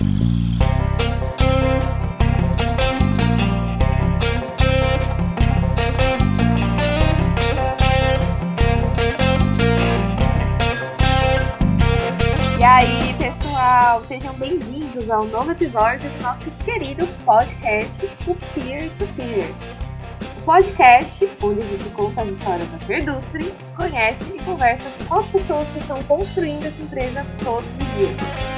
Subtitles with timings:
[0.00, 0.04] E
[12.64, 19.52] aí, pessoal, sejam bem-vindos ao novo episódio do nosso querido podcast, o Peer to Peer.
[20.38, 25.26] O podcast onde a gente conta as histórias da Peerdustry, conhece e conversa com as
[25.26, 28.49] pessoas que estão construindo essa empresa todos os dias.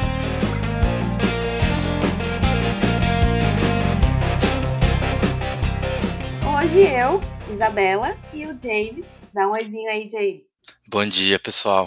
[6.72, 7.20] Hoje eu,
[7.52, 9.06] Isabela e o James.
[9.30, 10.46] Dá um oizinho aí, James.
[10.90, 11.86] Bom dia, pessoal.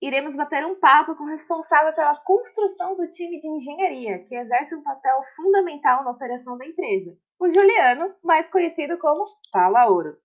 [0.00, 4.74] Iremos bater um papo com o responsável pela construção do time de engenharia, que exerce
[4.74, 10.16] um papel fundamental na operação da empresa, o Juliano, mais conhecido como Fala Ouro.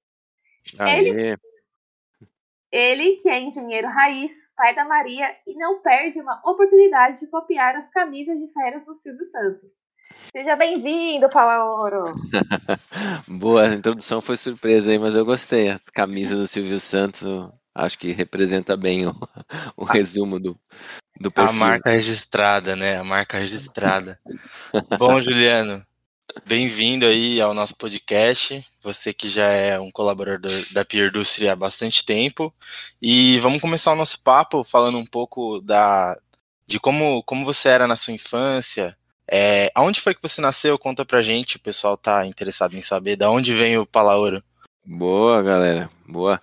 [0.80, 1.38] Ele,
[2.71, 7.76] ele, que é engenheiro raiz, pai da Maria e não perde uma oportunidade de copiar
[7.76, 9.70] as camisas de férias do Silvio Santos.
[10.32, 12.05] Seja bem-vindo, Fala Ouro!
[13.27, 15.70] Boa, a introdução foi surpresa aí, mas eu gostei.
[15.70, 17.23] As camisas do Silvio Santos,
[17.73, 19.15] acho que representa bem o,
[19.77, 20.60] o resumo do,
[21.20, 21.51] do perfil.
[21.51, 22.98] A marca registrada, né?
[22.98, 24.18] A marca registrada.
[24.98, 25.84] Bom, Juliano,
[26.45, 28.65] bem-vindo aí ao nosso podcast.
[28.82, 32.54] Você que já é um colaborador da Peer Industry há bastante tempo.
[33.01, 36.18] E vamos começar o nosso papo falando um pouco da,
[36.65, 38.98] de como, como você era na sua infância.
[39.29, 40.79] É, aonde foi que você nasceu?
[40.79, 43.15] Conta pra gente, o pessoal tá interessado em saber.
[43.15, 44.41] Da onde vem o Palaoro?
[44.85, 45.89] Boa, galera.
[46.07, 46.41] Boa.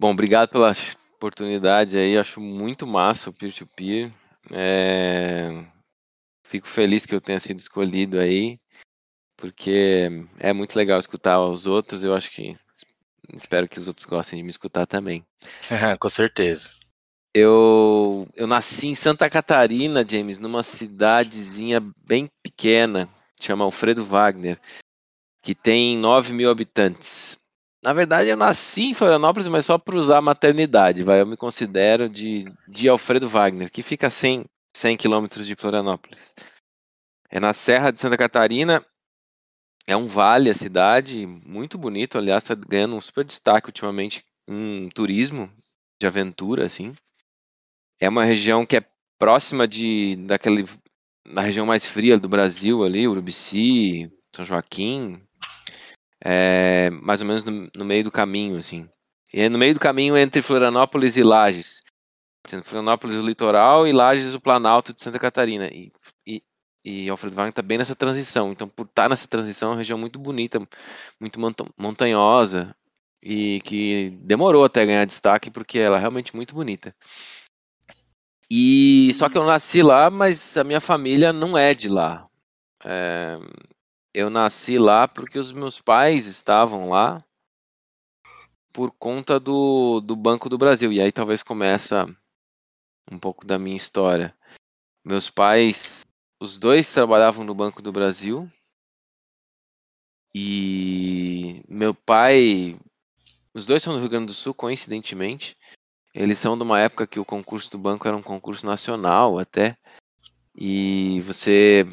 [0.00, 0.72] Bom, obrigado pela
[1.14, 2.18] oportunidade aí.
[2.18, 4.08] Acho muito massa o peer-to-peer.
[4.08, 4.22] -peer.
[4.50, 5.64] É...
[6.48, 8.58] Fico feliz que eu tenha sido escolhido aí,
[9.36, 10.08] porque
[10.38, 12.02] é muito legal escutar os outros.
[12.02, 12.56] Eu acho que
[13.32, 15.24] espero que os outros gostem de me escutar também.
[16.00, 16.81] Com certeza.
[17.34, 23.08] Eu, eu nasci em Santa Catarina, James, numa cidadezinha bem pequena,
[23.40, 24.60] chama Alfredo Wagner,
[25.42, 27.38] que tem 9 mil habitantes.
[27.82, 31.20] Na verdade, eu nasci em Florianópolis, mas só para usar a maternidade, vai.
[31.20, 34.44] Eu me considero de, de Alfredo Wagner, que fica a 100,
[34.76, 36.34] 100 quilômetros de Florianópolis.
[37.30, 38.84] É na Serra de Santa Catarina,
[39.86, 44.88] é um vale a cidade, muito bonito, aliás, está ganhando um super destaque ultimamente em
[44.90, 45.50] turismo
[46.00, 46.94] de aventura, assim.
[48.02, 48.84] É uma região que é
[49.16, 50.64] próxima de daquele
[51.24, 55.22] na região mais fria do Brasil ali, Urubici, São Joaquim,
[56.20, 58.88] é, mais ou menos no, no, meio do caminho, assim.
[59.32, 61.80] E é no meio do caminho entre Florianópolis e Lages.
[62.64, 65.68] Florianópolis o litoral e Lages o Planalto de Santa Catarina.
[65.68, 65.92] E,
[66.26, 66.42] e,
[66.84, 68.50] e Alfredo Wagner está bem nessa transição.
[68.50, 70.58] Então, por estar tá nessa transição, é uma região muito bonita,
[71.20, 71.38] muito
[71.78, 72.74] montanhosa
[73.22, 76.92] e que demorou até ganhar destaque porque ela é realmente muito bonita.
[78.54, 82.28] E só que eu nasci lá, mas a minha família não é de lá.
[82.84, 83.38] É,
[84.12, 87.24] eu nasci lá porque os meus pais estavam lá
[88.70, 90.92] por conta do, do Banco do Brasil.
[90.92, 92.06] E aí talvez começa
[93.10, 94.36] um pouco da minha história.
[95.02, 96.04] Meus pais,
[96.38, 98.52] os dois trabalhavam no Banco do Brasil.
[100.34, 102.78] E meu pai,
[103.54, 105.56] os dois são do Rio Grande do Sul, coincidentemente.
[106.14, 109.76] Eles são de uma época que o concurso do banco era um concurso nacional até.
[110.54, 111.86] E você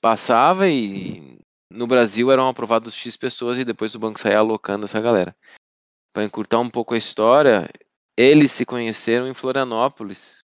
[0.00, 1.38] passava e
[1.70, 5.34] no Brasil eram aprovados X pessoas e depois o banco saía alocando essa galera.
[6.12, 7.70] Para encurtar um pouco a história,
[8.16, 10.40] eles se conheceram em Florianópolis,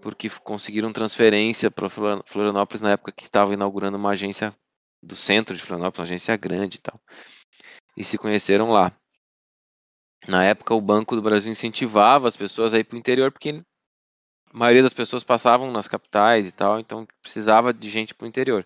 [0.00, 4.54] porque conseguiram transferência para Florianópolis na época que estava inaugurando uma agência
[5.02, 6.98] do centro de Florianópolis, uma agência grande e tal.
[7.96, 8.96] E se conheceram lá.
[10.30, 13.50] Na época, o Banco do Brasil incentivava as pessoas a ir para o interior, porque
[13.50, 18.28] a maioria das pessoas passavam nas capitais e tal, então precisava de gente para o
[18.28, 18.64] interior.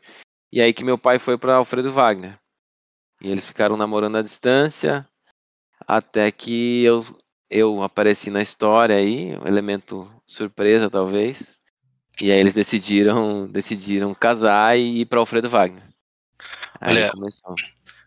[0.53, 2.39] E aí que meu pai foi para Alfredo Wagner.
[3.19, 5.09] E eles ficaram namorando à distância,
[5.87, 7.03] até que eu,
[7.49, 11.59] eu apareci na história aí, um elemento surpresa talvez.
[12.21, 15.89] E aí eles decidiram, decidiram casar e ir para Alfredo Wagner.
[16.79, 17.11] Aí olha,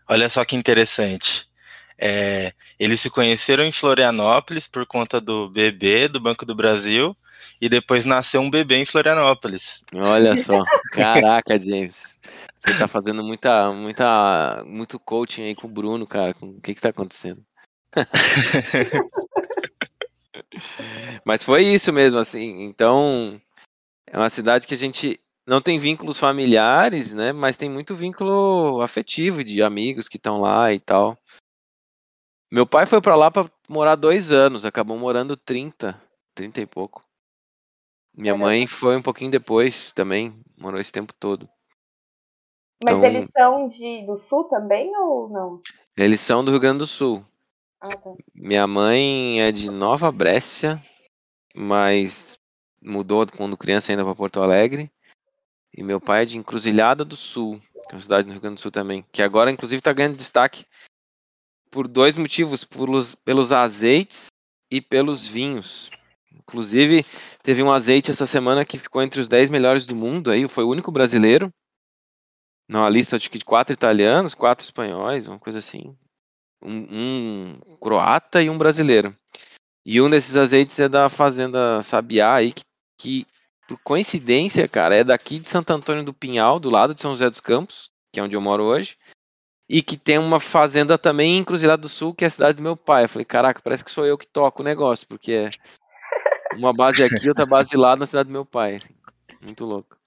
[0.08, 1.47] olha só que interessante.
[1.98, 7.16] É, eles se conheceram em Florianópolis por conta do bebê do Banco do Brasil
[7.60, 9.84] e depois nasceu um bebê em Florianópolis.
[9.94, 10.62] Olha só,
[10.92, 12.16] caraca, James.
[12.60, 16.34] Você tá fazendo muita, muita, muito coaching aí com o Bruno, cara.
[16.40, 17.42] O que que tá acontecendo?
[21.24, 22.62] Mas foi isso mesmo, assim.
[22.62, 23.40] Então,
[24.06, 27.32] é uma cidade que a gente não tem vínculos familiares, né?
[27.32, 31.18] Mas tem muito vínculo afetivo de amigos que estão lá e tal.
[32.50, 36.00] Meu pai foi para lá para morar dois anos, acabou morando 30,
[36.34, 37.04] 30 e pouco.
[38.14, 41.48] Minha mãe foi um pouquinho depois também, morou esse tempo todo.
[42.82, 45.60] Mas então, eles são de, do sul também ou não?
[45.96, 47.24] Eles são do Rio Grande do Sul.
[47.80, 48.12] Ah, tá.
[48.34, 50.80] Minha mãe é de Nova Brécia,
[51.54, 52.38] mas
[52.80, 54.90] mudou quando criança ainda para Porto Alegre.
[55.76, 58.56] E meu pai é de Encruzilhada do Sul, que é uma cidade no Rio Grande
[58.56, 60.64] do Sul também, que agora inclusive está ganhando destaque
[61.78, 64.26] por dois motivos, pelos, pelos azeites
[64.68, 65.92] e pelos vinhos.
[66.34, 67.06] Inclusive,
[67.40, 70.64] teve um azeite essa semana que ficou entre os 10 melhores do mundo, aí foi
[70.64, 71.48] o único brasileiro.
[72.68, 75.96] Numa lista de quatro italianos, quatro espanhóis, uma coisa assim.
[76.60, 79.16] Um, um croata e um brasileiro.
[79.86, 82.64] E um desses azeites é da fazenda Sabiá aí, que,
[83.00, 83.26] que,
[83.68, 87.30] por coincidência, cara, é daqui de Santo Antônio do Pinhal, do lado de São José
[87.30, 88.96] dos Campos, que é onde eu moro hoje.
[89.68, 92.62] E que tem uma fazenda também em Cruzilhado do Sul, que é a cidade do
[92.62, 93.04] meu pai.
[93.04, 95.50] Eu falei, caraca, parece que sou eu que toco o negócio, porque é
[96.56, 98.80] uma base aqui, outra base lá na cidade do meu pai.
[99.42, 99.98] Muito louco.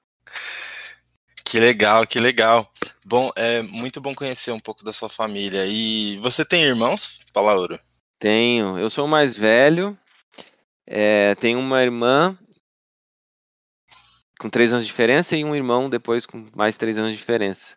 [1.45, 2.71] Que legal, que legal.
[3.05, 5.65] Bom, é muito bom conhecer um pouco da sua família.
[5.67, 7.77] E você tem irmãos, Palauro?
[8.17, 8.77] Tenho.
[8.79, 9.97] Eu sou o mais velho.
[10.87, 12.37] É, tenho uma irmã
[14.39, 17.75] com três anos de diferença e um irmão depois com mais três anos de diferença.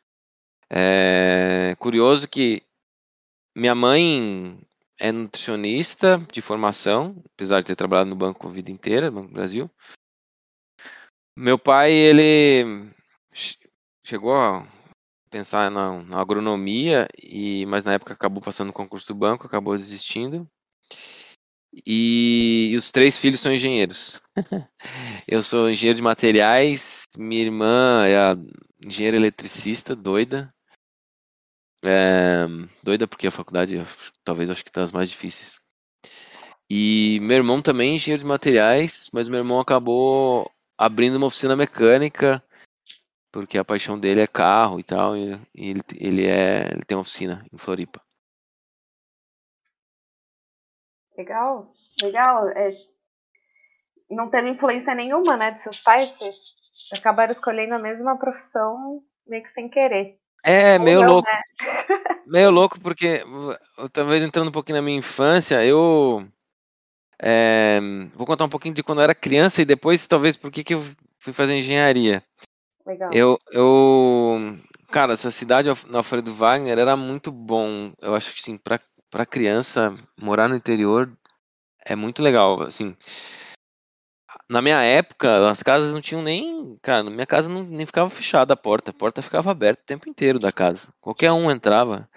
[0.76, 2.62] É curioso que
[3.54, 4.58] minha mãe
[4.98, 9.34] é nutricionista de formação, apesar de ter trabalhado no banco a vida inteira, Banco do
[9.34, 9.70] Brasil.
[11.36, 12.90] Meu pai, ele
[14.04, 14.66] chegou a
[15.30, 19.76] pensar na, na, agronomia, e, mas na época acabou passando no concurso do banco, acabou
[19.76, 20.48] desistindo.
[21.86, 24.20] E, e os três filhos são engenheiros.
[25.26, 28.16] eu sou engenheiro de materiais, minha irmã é
[28.84, 30.48] engenheira eletricista, doida.
[31.84, 32.46] É,
[32.82, 33.76] doida porque a faculdade,
[34.24, 35.60] talvez, acho que tá as mais difíceis.
[36.70, 41.54] E meu irmão também é engenheiro de materiais, mas meu irmão acabou abrindo uma oficina
[41.54, 42.42] mecânica
[43.34, 47.02] porque a paixão dele é carro e tal, e ele, ele, é, ele tem uma
[47.02, 48.00] oficina em Floripa.
[51.18, 52.48] Legal, legal.
[52.50, 52.70] É,
[54.08, 56.14] não teve influência nenhuma, né, de seus pais,
[56.92, 60.16] acabaram escolhendo a mesma profissão meio que sem querer.
[60.44, 61.28] É, meio não, louco.
[61.28, 61.42] Né?
[62.26, 63.22] Meio louco, porque
[63.92, 66.26] talvez entrando um pouquinho na minha infância, eu
[67.20, 67.80] é,
[68.14, 70.84] vou contar um pouquinho de quando eu era criança e depois, talvez, por que eu
[71.18, 72.22] fui fazer engenharia.
[72.86, 73.10] Legal.
[73.12, 74.58] Eu, eu,
[74.90, 77.92] cara, essa cidade no Alfredo Wagner era muito bom.
[78.00, 78.78] Eu acho que sim, para
[79.14, 81.08] para criança morar no interior
[81.86, 82.96] é muito legal, assim.
[84.48, 88.10] Na minha época, as casas não tinham nem, cara, na minha casa não, nem ficava
[88.10, 90.92] fechada a porta, a porta ficava aberta o tempo inteiro da casa.
[91.00, 92.08] Qualquer um entrava.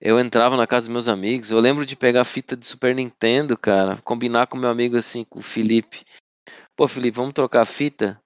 [0.00, 1.50] Eu entrava na casa dos meus amigos.
[1.50, 5.38] Eu lembro de pegar fita de Super Nintendo, cara, combinar com meu amigo assim, com
[5.38, 6.04] o Felipe.
[6.76, 8.20] Pô, Felipe, vamos trocar a fita?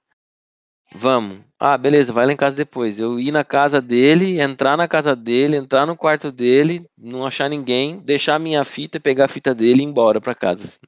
[0.93, 1.41] Vamos.
[1.59, 2.99] Ah, beleza, vai lá em casa depois.
[2.99, 7.49] Eu ir na casa dele, entrar na casa dele, entrar no quarto dele, não achar
[7.49, 10.81] ninguém, deixar minha fita, e pegar a fita dele e ir embora pra casa.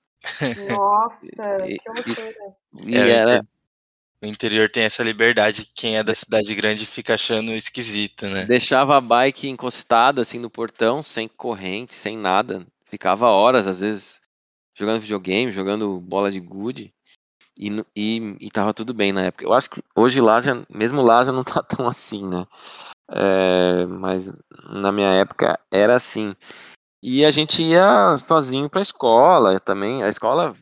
[0.69, 1.19] Nossa,
[1.67, 2.35] e, que loucura.
[2.87, 3.43] E, é, era...
[4.23, 8.45] O interior tem essa liberdade, quem é da cidade grande fica achando esquisito, né?
[8.45, 12.67] Deixava a bike encostada assim no portão, sem corrente, sem nada.
[12.85, 14.21] Ficava horas, às vezes,
[14.75, 16.93] jogando videogame, jogando bola de gude.
[17.59, 19.45] E, e, e tava tudo bem na época.
[19.45, 22.47] Eu acho que hoje lá, já, mesmo lá, já não tá tão assim, né?
[23.11, 24.31] É, mas
[24.69, 26.35] na minha época era assim.
[27.03, 30.03] E a gente ia sozinho pra escola também.
[30.03, 30.55] A escola,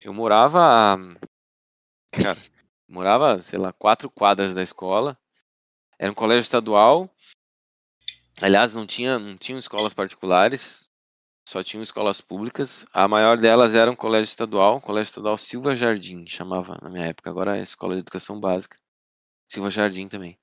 [0.00, 0.96] eu morava.
[2.10, 2.38] Cara,
[2.88, 5.18] morava, sei lá, quatro quadras da escola.
[5.98, 7.08] Era um colégio estadual.
[8.42, 10.88] Aliás, não tinha, não tinham escolas particulares
[11.46, 12.86] só tinham escolas públicas.
[12.92, 17.30] A maior delas era um colégio estadual, colégio estadual Silva Jardim, chamava na minha época,
[17.30, 18.78] agora é Escola de Educação Básica.
[19.48, 20.38] Silva Jardim também.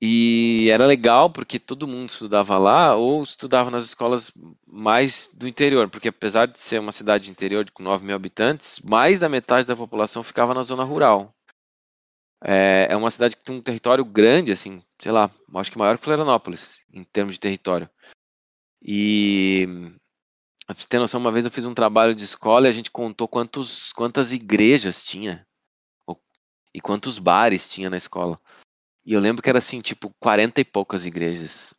[0.00, 4.30] E era legal porque todo mundo estudava lá ou estudava nas escolas
[4.66, 9.20] mais do interior, porque apesar de ser uma cidade interior com 9 mil habitantes, mais
[9.20, 11.34] da metade da população ficava na zona rural.
[12.44, 15.96] É, é uma cidade que tem um território grande, assim, sei lá, acho que maior
[15.96, 17.88] que Florianópolis, em termos de território.
[18.82, 19.66] E
[20.66, 22.90] pra você ter noção, uma vez eu fiz um trabalho de escola e a gente
[22.90, 25.46] contou quantos, quantas igrejas tinha
[26.74, 28.38] e quantos bares tinha na escola.
[29.06, 31.72] E eu lembro que era assim, tipo, 40 e poucas igrejas.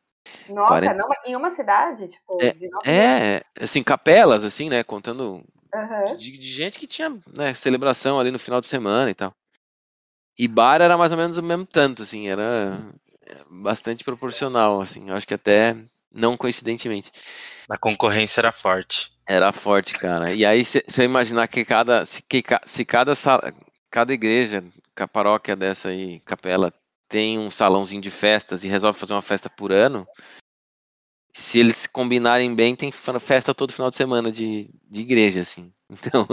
[0.49, 0.93] Nossa, 40...
[0.93, 2.07] não, em uma cidade?
[2.07, 2.55] Tipo, é,
[2.89, 4.81] é, assim, capelas, assim, né?
[4.81, 5.43] Contando
[5.73, 6.15] uhum.
[6.17, 9.33] de, de, gente que tinha né, celebração ali no final de semana e tal.
[10.39, 12.81] E bar era mais ou menos o mesmo tanto, assim, era
[13.49, 15.09] bastante proporcional, assim.
[15.09, 15.75] Eu acho que até
[16.11, 17.11] não coincidentemente.
[17.69, 19.11] A concorrência era forte.
[19.27, 20.31] Era forte, cara.
[20.31, 23.53] E aí, se você imaginar que cada, se, que, se cada sala,
[23.91, 24.63] cada igreja,
[24.95, 26.73] a paróquia dessa aí, capela,
[27.07, 30.07] tem um salãozinho de festas e resolve fazer uma festa por ano,
[31.37, 35.71] se eles combinarem bem, tem festa todo final de semana de, de igreja, assim.
[35.89, 36.27] Então,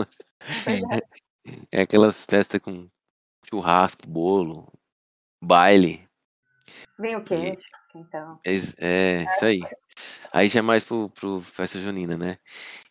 [0.90, 2.88] é, é aquelas festas com
[3.48, 4.66] churrasco, bolo,
[5.40, 6.08] baile.
[6.98, 7.64] Vinho quente,
[7.94, 8.40] e, então.
[8.44, 9.60] É, é, isso aí.
[10.32, 12.38] Aí já é mais pro, pro festa junina, né?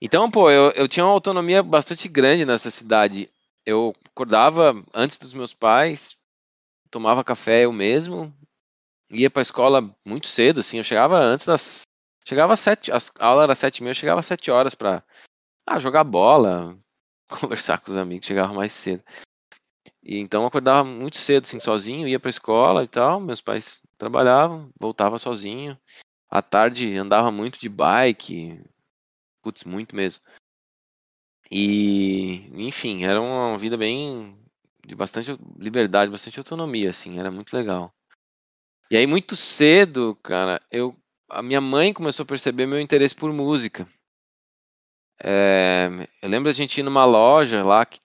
[0.02, 3.30] Então, pô, eu, eu tinha uma autonomia bastante grande nessa cidade.
[3.66, 6.18] Eu acordava antes dos meus pais,
[6.94, 8.32] tomava café eu mesmo,
[9.10, 11.82] ia pra escola muito cedo, assim, eu chegava antes das
[12.26, 15.04] Chegava às sete, a aula era sete e meia, eu chegava às sete horas pra
[15.68, 16.80] ah, jogar bola,
[17.28, 19.04] conversar com os amigos, chegava mais cedo.
[20.02, 23.82] E então eu acordava muito cedo, assim, sozinho, ia pra escola e tal, meus pais
[23.98, 25.78] trabalhavam, voltava sozinho.
[26.30, 28.64] À tarde andava muito de bike,
[29.42, 30.24] putz, muito mesmo.
[31.52, 34.43] E, enfim, era uma vida bem
[34.86, 37.94] de bastante liberdade, bastante autonomia, assim, era muito legal.
[38.92, 40.96] E aí muito cedo, cara, eu
[41.30, 43.88] a minha mãe começou a perceber meu interesse por música.
[45.22, 45.90] É,
[46.22, 48.00] eu lembro a gente ir numa loja lá, que,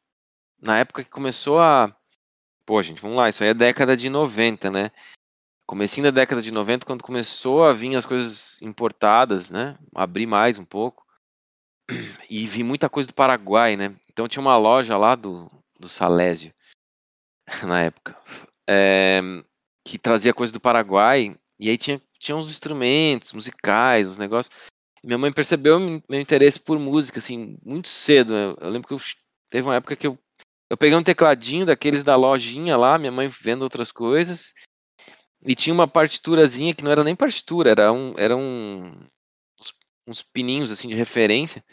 [0.60, 1.94] na época que começou a.
[2.64, 4.90] Pô, gente, vamos lá, isso aí é década de 90, né?
[5.66, 9.76] Comecinho da década de 90, quando começou a vir as coisas importadas, né?
[9.94, 11.06] Abrir mais um pouco.
[12.30, 13.94] E vi muita coisa do Paraguai, né?
[14.10, 16.52] Então tinha uma loja lá do, do Salésio,
[17.66, 18.16] na época,
[18.68, 19.20] é,
[19.84, 21.36] que trazia coisa do Paraguai.
[21.58, 24.54] E aí tinha tinha uns instrumentos musicais, uns negócios.
[25.04, 28.34] Minha mãe percebeu meu interesse por música, assim, muito cedo.
[28.34, 29.00] Eu, eu lembro que eu,
[29.48, 30.18] teve uma época que eu,
[30.68, 34.52] eu peguei um tecladinho daqueles da lojinha lá, minha mãe vendo outras coisas,
[35.42, 38.90] e tinha uma partiturazinha que não era nem partitura, era um, era um,
[39.60, 39.74] uns,
[40.06, 41.64] uns pininhos, assim, de referência.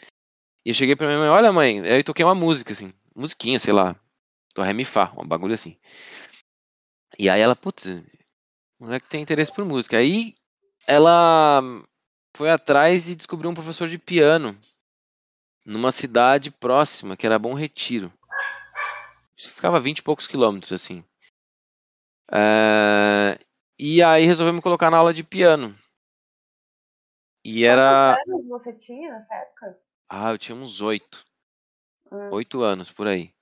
[0.64, 3.58] E eu cheguei pra minha mãe, olha mãe, aí eu toquei uma música, assim, musiquinha,
[3.58, 3.96] sei lá,
[4.56, 5.78] do Ré Mi Fá, um bagulho assim.
[7.18, 9.98] E aí ela, putz, é que tem interesse por música.
[9.98, 10.34] Aí
[10.86, 11.60] ela
[12.34, 14.58] foi atrás e descobriu um professor de piano
[15.64, 18.12] numa cidade próxima, que era Bom Retiro.
[19.36, 21.04] Ficava 20 e poucos quilômetros, assim.
[22.32, 23.38] É...
[23.78, 25.76] E aí resolveu me colocar na aula de piano.
[27.44, 28.16] E era.
[28.16, 29.78] Quantos anos você tinha nessa época?
[30.08, 31.24] Ah, eu tinha uns oito.
[32.10, 32.30] Hum.
[32.32, 33.35] Oito anos, por aí.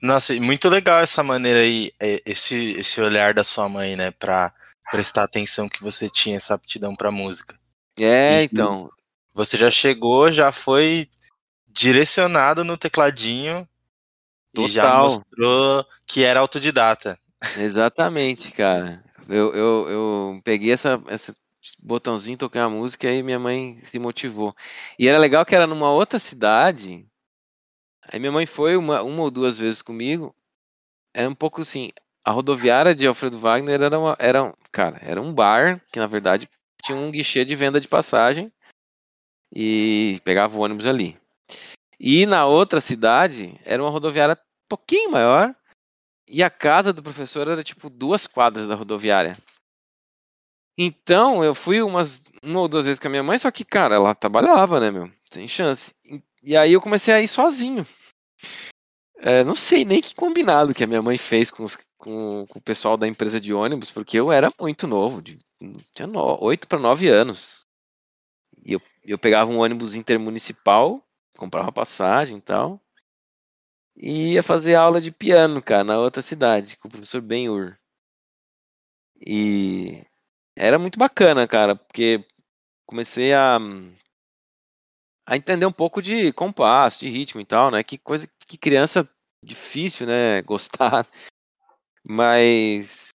[0.00, 4.52] Nossa, muito legal essa maneira aí, é, esse, esse olhar da sua mãe, né, pra
[4.90, 7.58] prestar atenção que você tinha essa aptidão pra música.
[7.98, 8.90] É, e, então.
[9.34, 11.08] Você já chegou, já foi
[11.68, 13.66] direcionado no tecladinho
[14.52, 14.68] Total.
[14.68, 17.18] e já mostrou que era autodidata.
[17.56, 19.04] Exatamente, cara.
[19.28, 21.34] Eu, eu, eu peguei essa, essa
[21.80, 24.54] botãozinho, toquei uma música e minha mãe se motivou.
[24.98, 27.06] E era legal que era numa outra cidade
[28.12, 30.34] Aí minha mãe foi uma, uma ou duas vezes comigo.
[31.14, 31.92] É um pouco assim,
[32.24, 36.08] a rodoviária de Alfredo Wagner era, uma, era um, cara, era um bar que na
[36.08, 36.48] verdade
[36.82, 38.52] tinha um guichê de venda de passagem
[39.54, 41.16] e pegava o ônibus ali.
[42.00, 45.54] E na outra cidade era uma rodoviária um pouquinho maior
[46.26, 49.36] e a casa do professor era tipo duas quadras da rodoviária.
[50.76, 53.94] Então eu fui umas uma ou duas vezes com a minha mãe, só que cara,
[53.94, 55.10] ela trabalhava, né, meu?
[55.30, 55.94] Sem chance.
[56.42, 57.86] E aí eu comecei a ir sozinho.
[59.18, 62.58] É, não sei nem que combinado que a minha mãe fez com, os, com, com
[62.58, 65.38] o pessoal da empresa de ônibus, porque eu era muito novo, de,
[65.94, 66.08] tinha
[66.40, 67.66] oito para nove anos.
[68.64, 71.04] E eu, eu pegava um ônibus intermunicipal,
[71.36, 72.80] comprava passagem e tal,
[73.96, 77.78] e ia fazer aula de piano, cara, na outra cidade, com o professor Ben-Hur.
[79.26, 80.02] E
[80.56, 82.26] era muito bacana, cara, porque
[82.86, 83.58] comecei a
[85.30, 87.84] a entender um pouco de compasso, de ritmo e tal, né?
[87.84, 89.08] Que coisa que criança
[89.44, 90.42] difícil, né?
[90.42, 91.06] Gostar.
[92.02, 93.10] Mas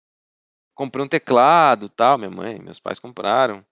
[0.76, 3.66] comprei um teclado, tal, minha mãe, meus pais compraram.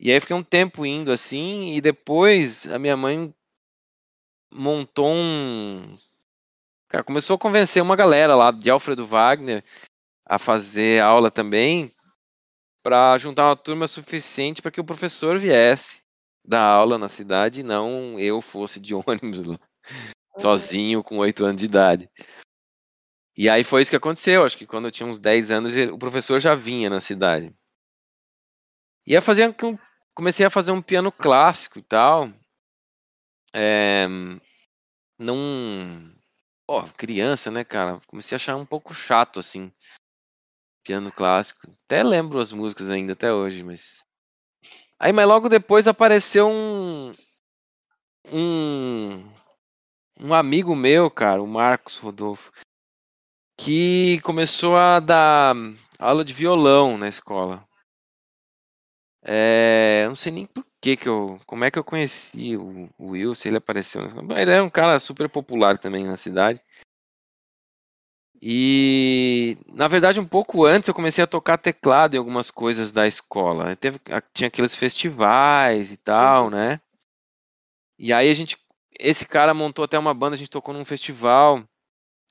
[0.00, 3.34] E aí fiquei um tempo indo assim e depois a minha mãe
[4.50, 5.94] montou um
[6.88, 9.62] Cara, começou a convencer uma galera lá de Alfredo Wagner
[10.24, 11.92] a fazer aula também
[12.82, 16.01] para juntar uma turma suficiente para que o professor viesse
[16.44, 19.58] dar aula na cidade e não eu fosse de ônibus lá,
[20.38, 22.10] sozinho com oito anos de idade.
[23.36, 24.44] E aí foi isso que aconteceu.
[24.44, 27.54] Acho que quando eu tinha uns 10 anos, o professor já vinha na cidade.
[29.06, 29.54] E ia fazer
[30.14, 32.30] comecei a fazer um piano clássico e tal.
[33.54, 34.06] É,
[35.18, 36.14] não.
[36.68, 38.00] Ó, criança, né, cara?
[38.06, 39.72] Comecei a achar um pouco chato, assim.
[40.84, 41.72] Piano clássico.
[41.84, 44.06] Até lembro as músicas ainda, até hoje, mas.
[45.02, 47.10] Aí, mas logo depois apareceu um.
[48.32, 49.32] Um.
[50.20, 52.52] Um amigo meu, cara, o Marcos Rodolfo.
[53.58, 55.56] que começou a dar
[55.98, 57.66] aula de violão na escola.
[59.24, 63.08] É, não sei nem por que que eu, como é que eu conheci o, o
[63.10, 64.02] Will, se ele apareceu.
[64.36, 66.60] Ele é um cara super popular também na cidade.
[68.44, 73.06] E, na verdade, um pouco antes eu comecei a tocar teclado em algumas coisas da
[73.06, 73.76] escola.
[73.76, 74.00] Teve,
[74.34, 76.80] tinha aqueles festivais e tal, né?
[77.96, 78.58] E aí a gente,
[78.98, 81.62] esse cara montou até uma banda, a gente tocou num festival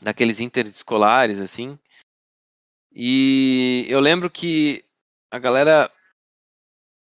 [0.01, 1.79] daqueles interescolares, assim.
[2.91, 4.83] E eu lembro que
[5.31, 5.89] a galera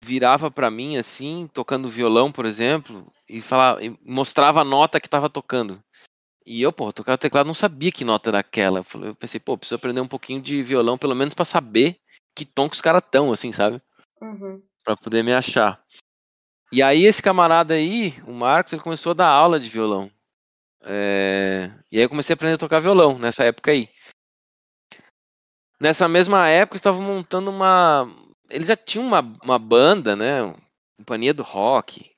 [0.04, 5.08] virava para mim assim, tocando violão, por exemplo, e falava, e mostrava a nota que
[5.08, 5.82] estava tocando.
[6.50, 8.82] E eu, pô, tocava teclado, não sabia que nota era aquela.
[9.04, 12.00] Eu pensei, pô, preciso aprender um pouquinho de violão, pelo menos para saber
[12.34, 13.82] que tom que os caras estão, assim, sabe?
[14.22, 14.64] Uhum.
[14.82, 15.84] Pra poder me achar.
[16.72, 20.10] E aí esse camarada aí, o Marcos, ele começou a dar aula de violão.
[20.84, 21.70] É...
[21.92, 23.90] E aí eu comecei a aprender a tocar violão nessa época aí.
[25.82, 28.10] Nessa mesma época, estavam montando uma.
[28.50, 30.56] Eles já tinham uma, uma banda, né?
[30.98, 32.10] Companhia do Rock,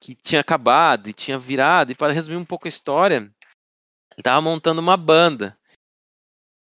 [0.00, 1.92] que tinha acabado e tinha virado.
[1.92, 3.32] E para resumir um pouco a história,
[4.20, 5.56] estava montando uma banda.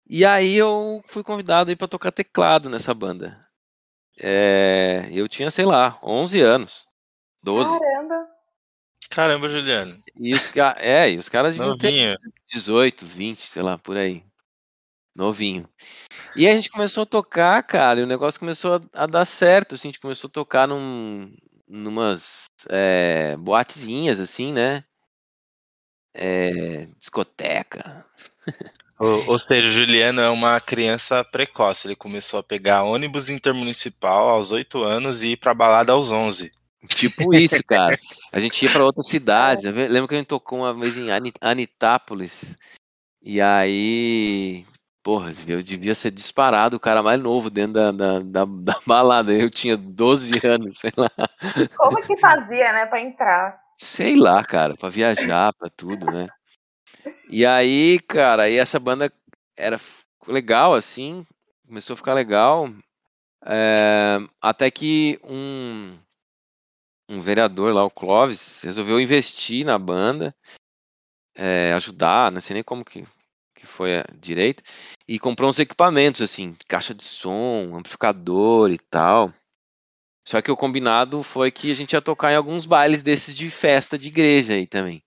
[0.09, 3.47] E aí eu fui convidado para tocar teclado nessa banda.
[4.19, 6.87] É, eu tinha, sei lá, 11 anos.
[7.43, 7.71] 12.
[7.79, 8.29] Caramba!
[9.11, 10.01] Caramba, Juliano.
[10.19, 12.17] E os, é, e os caras deviam ter
[12.49, 14.25] 18, 20, sei lá, por aí.
[15.15, 15.69] Novinho.
[16.35, 19.75] E a gente começou a tocar, cara, e o negócio começou a, a dar certo,
[19.75, 21.31] assim, a gente começou a tocar num,
[21.69, 24.83] numas é, boatezinhas, assim, né?
[26.15, 28.05] É, discoteca.
[28.99, 31.87] Ou, ou seja, o Juliano é uma criança precoce.
[31.87, 36.53] Ele começou a pegar ônibus intermunicipal aos 8 anos e ir pra balada aos 11.
[36.87, 37.99] Tipo isso, cara.
[38.33, 39.65] A gente ia para outras cidades.
[39.65, 41.09] Lembro que a gente tocou uma vez em
[41.41, 42.57] Anitápolis.
[43.21, 44.67] E aí,
[45.03, 49.33] porra, eu devia ser disparado o cara mais novo dentro da, da, da, da balada.
[49.33, 51.11] Eu tinha 12 anos, sei lá.
[51.77, 53.63] Como que fazia, né, para entrar?
[53.83, 56.29] Sei lá, cara, para viajar, para tudo, né?
[57.29, 59.13] E aí, cara, aí essa banda
[59.57, 59.79] era
[60.29, 61.27] legal, assim,
[61.67, 62.73] começou a ficar legal.
[63.45, 65.99] É, até que um,
[67.09, 70.33] um vereador lá, o Clóvis, resolveu investir na banda,
[71.35, 73.05] é, ajudar, não sei nem como que,
[73.53, 74.63] que foi a direito,
[75.09, 79.33] e comprou uns equipamentos, assim, caixa de som, amplificador e tal.
[80.25, 83.51] Só que o combinado foi que a gente ia tocar em alguns bailes desses de
[83.51, 85.03] festa de igreja aí também.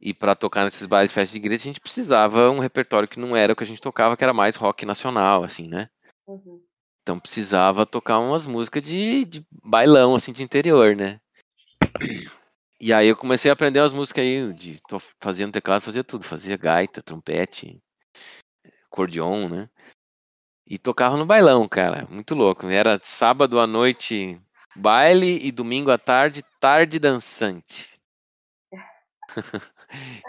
[0.00, 3.20] E para tocar nesses bailes de festa de igreja, a gente precisava um repertório que
[3.20, 5.88] não era o que a gente tocava, que era mais rock nacional, assim, né?
[6.26, 6.60] Uhum.
[7.02, 11.20] Então precisava tocar umas músicas de, de bailão, assim, de interior, né?
[12.80, 16.24] E aí eu comecei a aprender as músicas aí, de, tô fazendo teclado, fazia tudo,
[16.24, 17.80] fazia gaita, trompete,
[18.86, 19.70] acordeon, né?
[20.66, 22.66] E tocava no bailão, cara, muito louco.
[22.68, 24.40] Era sábado à noite
[24.74, 27.90] baile e domingo à tarde, tarde dançante.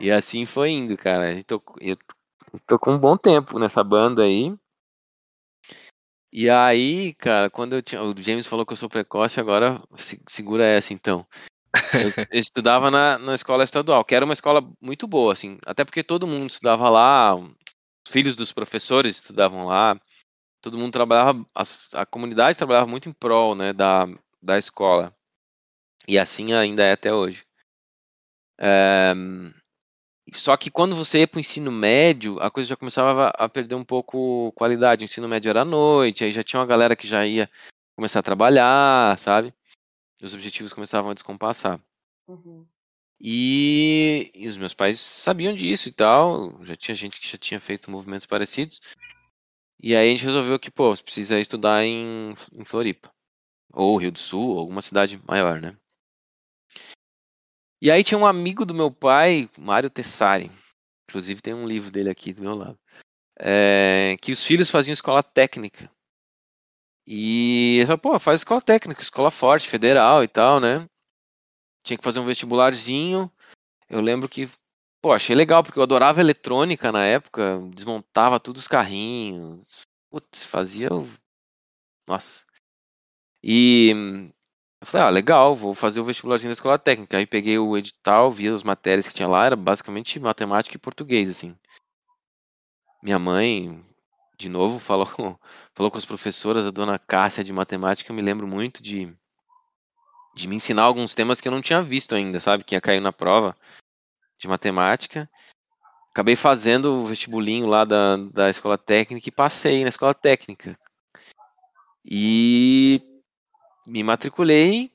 [0.01, 1.33] e assim foi indo, cara.
[1.33, 1.97] Eu tô, eu
[2.65, 4.55] tô com um bom tempo nessa banda aí.
[6.31, 8.01] E aí, cara, quando eu tinha.
[8.01, 11.25] O James falou que eu sou precoce, agora se, segura essa então.
[11.93, 15.85] Eu, eu estudava na, na escola estadual, que era uma escola muito boa, assim, até
[15.85, 17.53] porque todo mundo estudava lá, os
[18.09, 19.99] filhos dos professores estudavam lá,
[20.63, 21.63] todo mundo trabalhava, a,
[22.01, 24.07] a comunidade trabalhava muito em prol, né, da,
[24.41, 25.13] da escola.
[26.07, 27.45] E assim ainda é até hoje.
[28.57, 29.13] É,
[30.33, 33.75] só que quando você ia para o ensino médio, a coisa já começava a perder
[33.75, 35.03] um pouco qualidade.
[35.03, 37.49] O ensino médio era à noite, aí já tinha uma galera que já ia
[37.97, 39.53] começar a trabalhar, sabe?
[40.21, 41.77] Os objetivos começavam a descompassar.
[42.25, 42.65] Uhum.
[43.19, 46.63] E, e, os meus pais sabiam disso e tal.
[46.63, 48.79] Já tinha gente que já tinha feito movimentos parecidos.
[49.83, 53.13] E aí a gente resolveu que, pô, precisa estudar em, em Floripa.
[53.73, 55.77] Ou Rio do Sul, ou alguma cidade maior, né?
[57.81, 60.49] E aí tinha um amigo do meu pai, Mário Tessari,
[61.09, 62.79] inclusive tem um livro dele aqui do meu lado,
[63.37, 65.91] é, que os filhos faziam escola técnica.
[67.05, 70.87] E ele falou, pô, faz escola técnica, escola forte, federal e tal, né?
[71.83, 73.29] Tinha que fazer um vestibularzinho.
[73.89, 74.49] Eu lembro que,
[75.03, 79.81] pô, achei legal, porque eu adorava eletrônica na época, desmontava todos os carrinhos.
[80.09, 80.87] Putz, fazia.
[82.07, 82.45] Nossa.
[83.43, 83.91] E
[84.79, 87.17] eu falei, ah, legal, vou fazer o vestibularzinho da escola técnica.
[87.17, 91.29] Aí peguei o edital, vi as matérias que tinha lá, era basicamente matemática e português,
[91.29, 91.53] assim.
[93.03, 93.85] Minha mãe,
[94.37, 95.37] de novo, falou,
[95.73, 99.13] falou com as professoras, a dona Cássia de matemática, eu me lembro muito de,
[100.33, 102.63] de me ensinar alguns temas que eu não tinha visto ainda, sabe?
[102.63, 103.53] Que ia cair na prova
[104.43, 105.29] de matemática.
[106.11, 110.77] acabei fazendo o vestibulinho lá da, da escola técnica e passei na escola técnica.
[112.05, 113.01] E
[113.87, 114.91] me matriculei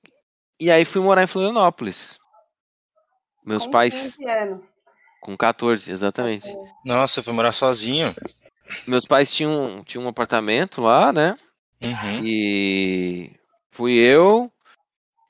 [0.61, 2.19] e aí fui morar em Florianópolis.
[3.45, 4.17] Meus Com pais.
[4.19, 4.69] 15 anos.
[5.21, 6.49] Com 14, exatamente.
[6.85, 8.15] Nossa, foi morar sozinho.
[8.87, 11.35] Meus pais tinham, tinham um apartamento lá, né?
[11.83, 12.25] Uhum.
[12.25, 13.35] E
[13.71, 14.53] fui eu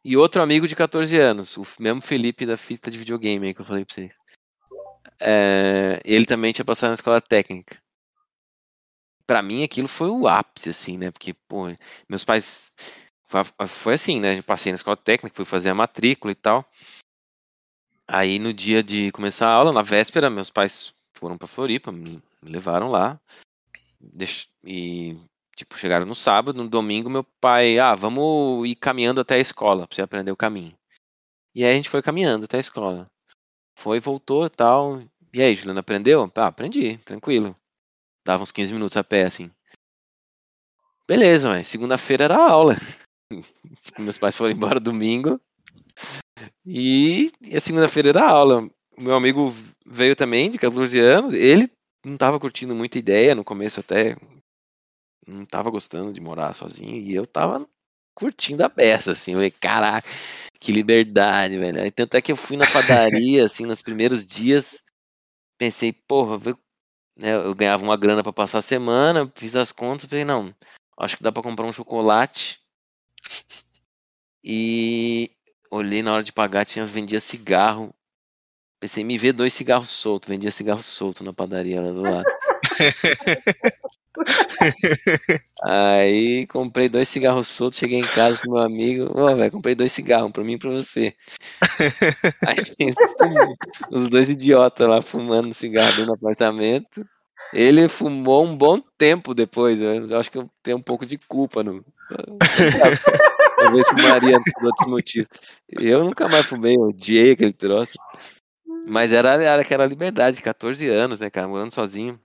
[0.05, 3.65] e outro amigo de 14 anos, o mesmo Felipe da fita de videogame que eu
[3.65, 4.13] falei pra vocês.
[5.21, 7.77] É, ele também tinha passado na escola técnica.
[9.27, 11.11] Pra mim aquilo foi o ápice, assim, né?
[11.11, 11.67] Porque, pô,
[12.09, 12.75] meus pais.
[13.67, 14.39] Foi assim, né?
[14.39, 16.65] Eu passei na escola técnica, fui fazer a matrícula e tal.
[18.07, 22.23] Aí no dia de começar a aula, na véspera, meus pais foram pra Floripa, me
[22.43, 23.21] levaram lá.
[24.65, 25.15] E,
[25.59, 29.87] tipo, chegaram no sábado, no domingo, meu pai, ah, vamos ir caminhando até a escola,
[29.87, 30.73] pra você aprender o caminho.
[31.55, 33.11] E aí a gente foi caminhando até a escola.
[33.77, 35.03] Foi, voltou tal.
[35.33, 36.31] E aí, Juliana, aprendeu?
[36.37, 37.57] Ah, aprendi, tranquilo.
[38.25, 39.51] Dava uns 15 minutos a pé, assim.
[41.09, 42.77] Beleza, mas segunda-feira era aula.
[43.99, 45.41] Meus pais foram embora domingo.
[46.65, 48.69] E, e a segunda-feira era aula.
[48.97, 49.53] Meu amigo
[49.85, 51.33] veio também, de 14 anos.
[51.33, 51.69] Ele
[52.05, 54.17] não tava curtindo muita ideia, no começo até
[55.29, 56.97] não tava gostando de morar sozinho.
[56.97, 57.69] E eu tava
[58.15, 59.33] curtindo a beça, assim.
[59.33, 60.09] Eu falei, caraca,
[60.59, 61.81] que liberdade, velho.
[61.81, 64.85] Aí, tanto é que eu fui na padaria, assim, nos primeiros dias.
[65.59, 66.59] Pensei, porra, vou-
[67.17, 70.55] né, eu ganhava uma grana pra passar a semana, fiz as contas, falei, não,
[70.99, 72.61] acho que dá pra comprar um chocolate.
[74.43, 75.31] E
[75.71, 77.93] olhei na hora de pagar, tinha vendia cigarro.
[78.81, 82.38] Pensei, me vê dois cigarros soltos, vendia cigarro solto na padaria lá do lado.
[85.63, 89.93] Aí comprei dois cigarros soltos, cheguei em casa com meu amigo, ó, velho, comprei dois
[89.93, 91.15] cigarros pra mim e pra você.
[92.47, 92.57] Aí
[93.91, 97.05] os dois idiotas lá fumando cigarro do apartamento.
[97.53, 101.63] Ele fumou um bom tempo depois, eu acho que eu tenho um pouco de culpa
[101.63, 101.83] no.
[103.57, 105.29] Talvez fumaria por outros motivos.
[105.69, 107.99] Eu nunca mais fumei, eu odiei aquele troço.
[108.87, 112.21] Mas era, era aquela liberdade, 14 anos, né, cara, morando sozinho.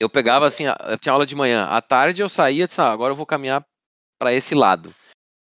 [0.00, 2.90] Eu pegava assim, eu tinha aula de manhã, à tarde eu saía e disse, ah,
[2.90, 3.64] agora eu vou caminhar
[4.18, 4.94] pra esse lado.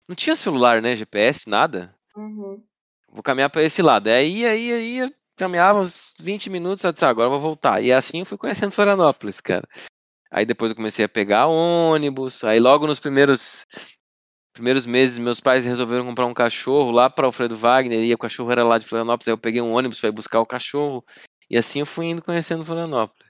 [0.07, 1.95] Não tinha celular, né, GPS, nada.
[2.15, 2.63] Uhum.
[3.09, 4.07] Vou caminhar pra esse lado.
[4.07, 7.81] Aí, aí, aí, eu caminhava uns 20 minutos, eu disse, ah, agora eu vou voltar.
[7.81, 9.67] E assim eu fui conhecendo Florianópolis, cara.
[10.31, 13.67] Aí depois eu comecei a pegar ônibus, aí logo nos primeiros
[14.51, 18.51] primeiros meses meus pais resolveram comprar um cachorro lá para Alfredo Wagner, e o cachorro
[18.51, 21.03] era lá de Florianópolis, aí eu peguei um ônibus para ir buscar o cachorro.
[21.49, 23.22] E assim eu fui indo conhecendo Florianópolis.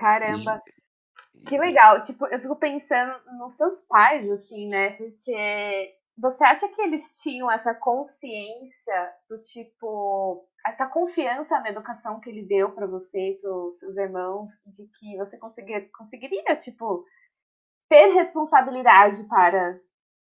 [0.00, 0.62] Caramba,
[1.46, 2.02] que legal.
[2.02, 4.92] Tipo, eu fico pensando nos seus pais, assim, né?
[4.92, 12.30] Porque você acha que eles tinham essa consciência do tipo, essa confiança na educação que
[12.30, 17.04] ele deu pra você, pros seus irmãos, de que você conseguir, conseguiria, tipo,
[17.90, 19.78] ter responsabilidade para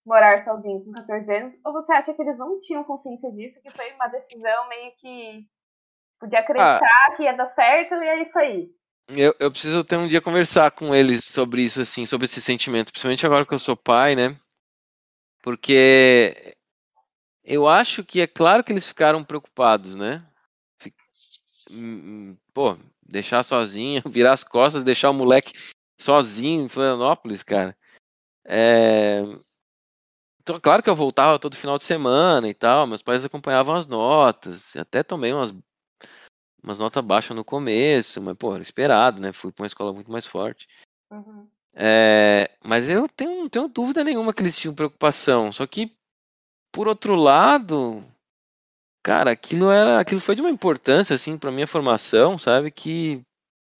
[0.04, 1.56] morar sozinho com 14 anos?
[1.64, 5.48] Ou você acha que eles não tinham consciência disso, que foi uma decisão meio que
[6.20, 8.79] podia acreditar que ia dar certo e é isso aí?
[9.10, 12.92] Eu, eu preciso ter um dia conversar com eles sobre isso, assim, sobre esse sentimento,
[12.92, 14.36] principalmente agora que eu sou pai, né?
[15.42, 16.56] Porque
[17.44, 20.24] eu acho que é claro que eles ficaram preocupados, né?
[21.72, 25.54] Hum, hum, Pô, deixar sozinho, virar as costas, deixar o moleque
[26.00, 27.76] sozinho em Florianópolis, cara.
[28.46, 29.22] É...
[30.42, 33.86] Então, claro que eu voltava todo final de semana e tal, meus pais acompanhavam as
[33.86, 35.54] notas, até tomei umas,
[36.64, 39.32] umas notas baixas no começo, mas, pô, era esperado, né?
[39.32, 40.68] Fui pra uma escola muito mais forte.
[41.12, 41.48] Uhum.
[41.74, 45.52] É, mas eu tenho, não tenho dúvida nenhuma que eles tinham preocupação.
[45.52, 45.96] Só que,
[46.72, 48.04] por outro lado,
[49.04, 52.72] cara, aquilo era, aquilo foi de uma importância assim para minha formação, sabe?
[52.72, 53.22] Que,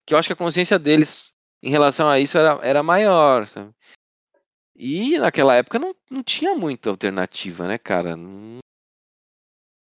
[0.06, 3.70] que eu acho que a consciência deles em relação a isso era, era maior, sabe?
[4.74, 8.16] E naquela época não, não tinha muita alternativa, né, cara?
[8.16, 8.60] Não-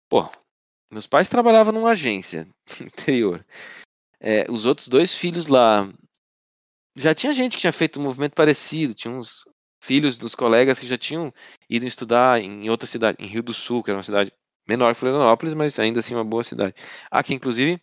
[0.07, 0.29] Pô,
[0.91, 2.47] meus pais trabalhavam numa agência
[2.81, 3.45] interior.
[4.19, 5.91] É, os outros dois filhos lá
[6.97, 9.43] já tinha gente que tinha feito um movimento parecido, tinha uns
[9.81, 11.33] filhos dos colegas que já tinham
[11.69, 14.31] ido estudar em outra cidade, em Rio do Sul, que era uma cidade
[14.67, 16.73] menor que Florianópolis, mas ainda assim uma boa cidade.
[17.11, 17.79] Aqui, inclusive,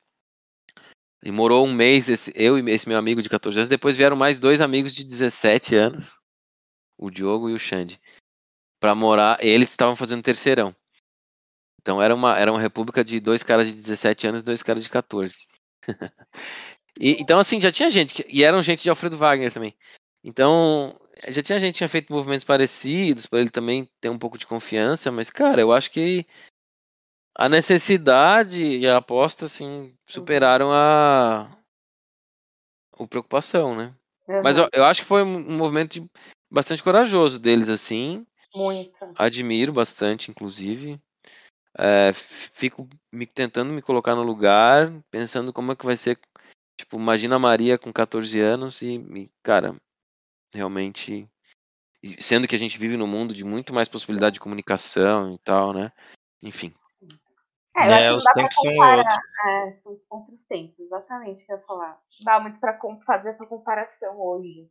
[1.26, 4.40] morou um mês, esse, eu e esse meu amigo de 14 anos, depois vieram mais
[4.40, 6.18] dois amigos de 17 anos,
[6.98, 8.00] o Diogo e o Xande,
[8.80, 10.74] para morar, eles estavam fazendo terceirão.
[11.82, 14.82] Então era uma, era uma república de dois caras de 17 anos e dois caras
[14.82, 15.36] de 14.
[17.00, 19.74] E, então, assim, já tinha gente, que- e eram gente de Alfredo Wagner também.
[20.22, 20.94] Então,
[21.28, 24.46] já tinha gente que tinha feito movimentos parecidos, para ele também ter um pouco de
[24.46, 26.26] confiança, mas, cara, eu acho que
[27.34, 31.50] a necessidade e a aposta, assim, superaram a,
[32.98, 33.94] a preocupação, né?
[34.28, 34.42] Uhum.
[34.42, 36.10] Mas eu, eu acho que foi um movimento de-
[36.50, 38.26] bastante corajoso deles, assim.
[38.54, 38.92] Muito.
[39.16, 41.00] Admiro bastante, inclusive.
[41.78, 46.18] É, fico me, tentando me colocar no lugar, pensando como é que vai ser.
[46.76, 49.74] Tipo, imagina a Maria com 14 anos e, e, cara,
[50.52, 51.28] realmente.
[52.18, 55.72] Sendo que a gente vive num mundo de muito mais possibilidade de comunicação e tal,
[55.72, 55.92] né?
[56.42, 56.74] Enfim.
[57.76, 59.16] É, eu acho É, que não os tempos são outros.
[59.44, 61.90] É, são outros tempos, exatamente o que eu ia falar.
[61.90, 64.68] Não dá muito pra fazer essa comparação hoje.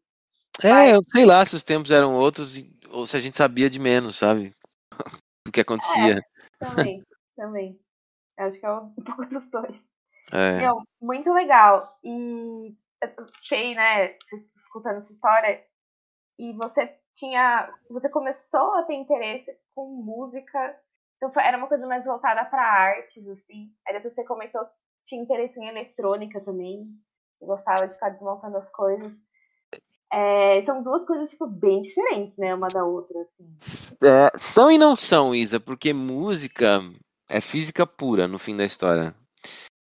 [0.62, 2.56] Mas- É, eu sei lá se os tempos eram outros
[2.90, 4.54] ou se a gente sabia de menos, sabe?
[5.48, 6.22] Do que acontecia.
[6.62, 7.04] Também,
[7.36, 7.80] também.
[8.38, 9.84] Eu acho que é um pouco dos dois.
[10.32, 10.58] É.
[10.60, 11.98] Meu, muito legal.
[12.04, 14.18] E eu fiquei, né,
[14.56, 15.64] escutando essa história.
[16.40, 17.74] E você tinha.
[17.90, 20.80] Você começou a ter interesse com música.
[21.18, 23.72] Então era uma coisa mais voltada para artes, assim.
[23.88, 24.72] Aí depois você comentou que
[25.06, 26.88] tinha interesse em eletrônica também.
[27.40, 29.12] Gostava de ficar desmontando as coisas.
[30.14, 32.54] É, são duas coisas, tipo, bem diferentes, né?
[32.54, 33.46] Uma da outra, assim.
[34.04, 36.82] É, são e não são, Isa, porque música
[37.30, 39.16] é física pura no fim da história.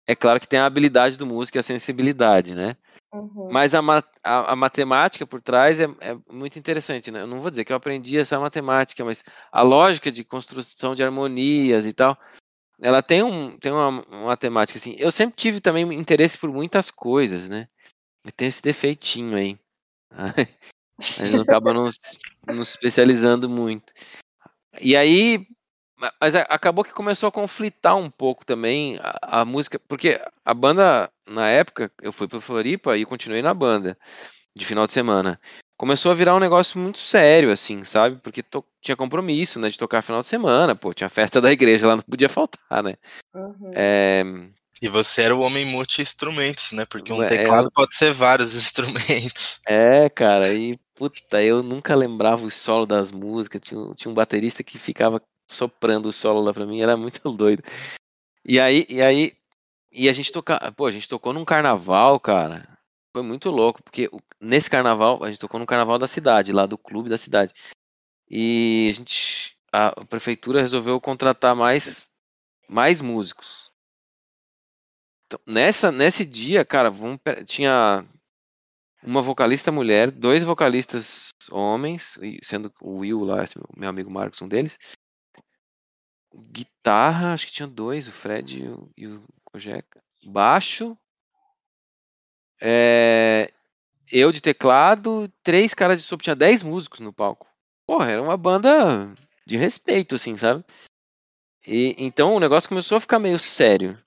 [0.07, 2.77] É claro que tem a habilidade do músico e a sensibilidade, né?
[3.13, 3.49] Uhum.
[3.51, 7.23] Mas a, ma- a- a matemática por trás é, é muito interessante, né?
[7.23, 11.03] Eu não vou dizer que eu aprendi essa matemática, mas a lógica de construção de
[11.03, 12.17] harmonias e tal,
[12.81, 14.95] ela tem, um, tem uma, uma matemática assim.
[14.99, 17.69] Eu sempre tive também interesse por muitas coisas, né?
[18.37, 19.59] Tenho esse defeitinho aí.
[21.19, 21.85] A gente acaba não
[22.47, 23.93] não se especializando muito.
[24.81, 25.47] E aí,
[25.99, 30.55] ma- mas acabou que começou a conflitar um pouco também a, a música, porque a
[30.55, 33.99] banda, na época, eu fui para Floripa e continuei na banda,
[34.55, 35.41] de final de semana.
[35.77, 38.21] Começou a virar um negócio muito sério, assim, sabe?
[38.23, 41.89] Porque to- tinha compromisso, né, de tocar final de semana, pô, tinha festa da igreja
[41.89, 42.95] lá, não podia faltar, né?
[43.35, 43.71] Uhum.
[43.75, 44.23] É,
[44.83, 46.85] E você era o homem multi-instrumentos, né?
[46.85, 49.61] Porque um É, teclado pode ser vários instrumentos.
[49.65, 53.61] É, cara, e puta, eu nunca lembrava o solo das músicas.
[53.61, 57.21] Tinha, um- tinha um baterista que ficava soprando o solo lá pra mim, era muito
[57.31, 57.63] doido.
[58.45, 59.33] E aí, e aí,
[59.93, 62.67] e a gente toca, pô, a gente tocou num carnaval, cara.
[63.15, 66.77] Foi muito louco, porque nesse carnaval, a gente tocou no carnaval da cidade, lá do
[66.77, 67.55] clube da cidade.
[68.29, 72.11] E a gente, a prefeitura resolveu contratar mais,
[72.69, 73.62] mais músicos.
[75.33, 78.05] Então, nessa, nesse dia, cara, vamos, tinha
[79.03, 83.43] uma vocalista mulher, dois vocalistas homens, sendo o Will lá,
[83.75, 84.79] meu amigo Marcos, um deles.
[86.35, 90.03] Guitarra, acho que tinha dois, o Fred e o, e o Kojeka.
[90.23, 90.99] Baixo.
[92.61, 93.51] é,
[94.11, 97.49] eu de teclado, três caras de sopro, tinha dez músicos no palco.
[97.87, 99.15] Porra, era uma banda
[99.47, 100.63] de respeito, assim, sabe?
[101.67, 103.99] E, então o negócio começou a ficar meio sério.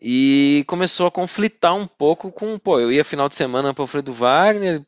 [0.00, 4.12] E começou a conflitar um pouco com, pô, eu ia final de semana para Alfredo
[4.12, 4.82] Wagner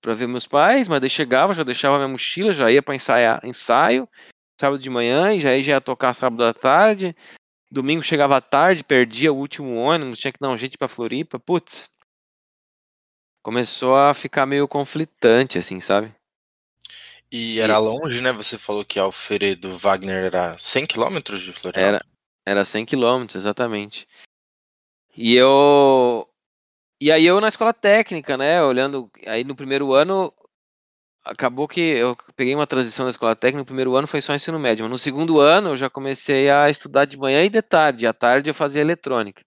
[0.00, 3.40] para ver meus pais, mas daí chegava, já deixava minha mochila, já ia para ensaiar,
[3.44, 4.08] ensaio,
[4.58, 7.14] sábado de manhã, e já ia, já ia tocar sábado à tarde.
[7.70, 11.38] Domingo chegava à tarde, perdia o último ônibus, tinha que dar um jeito para Floripa.
[11.38, 11.88] Putz.
[13.42, 16.14] Começou a ficar meio conflitante assim, sabe?
[17.32, 18.32] E era longe, né?
[18.32, 22.02] Você falou que Alfredo Wagner era 100 quilômetros de Florianópolis.
[22.02, 22.09] Era
[22.46, 24.06] era 100 quilômetros, exatamente.
[25.16, 26.26] E eu
[27.00, 30.32] e aí eu na escola técnica, né, olhando aí no primeiro ano
[31.24, 34.58] acabou que eu peguei uma transição na escola técnica, no primeiro ano foi só ensino
[34.58, 38.06] médio, mas no segundo ano eu já comecei a estudar de manhã e de tarde,
[38.06, 39.42] à tarde eu fazia eletrônica.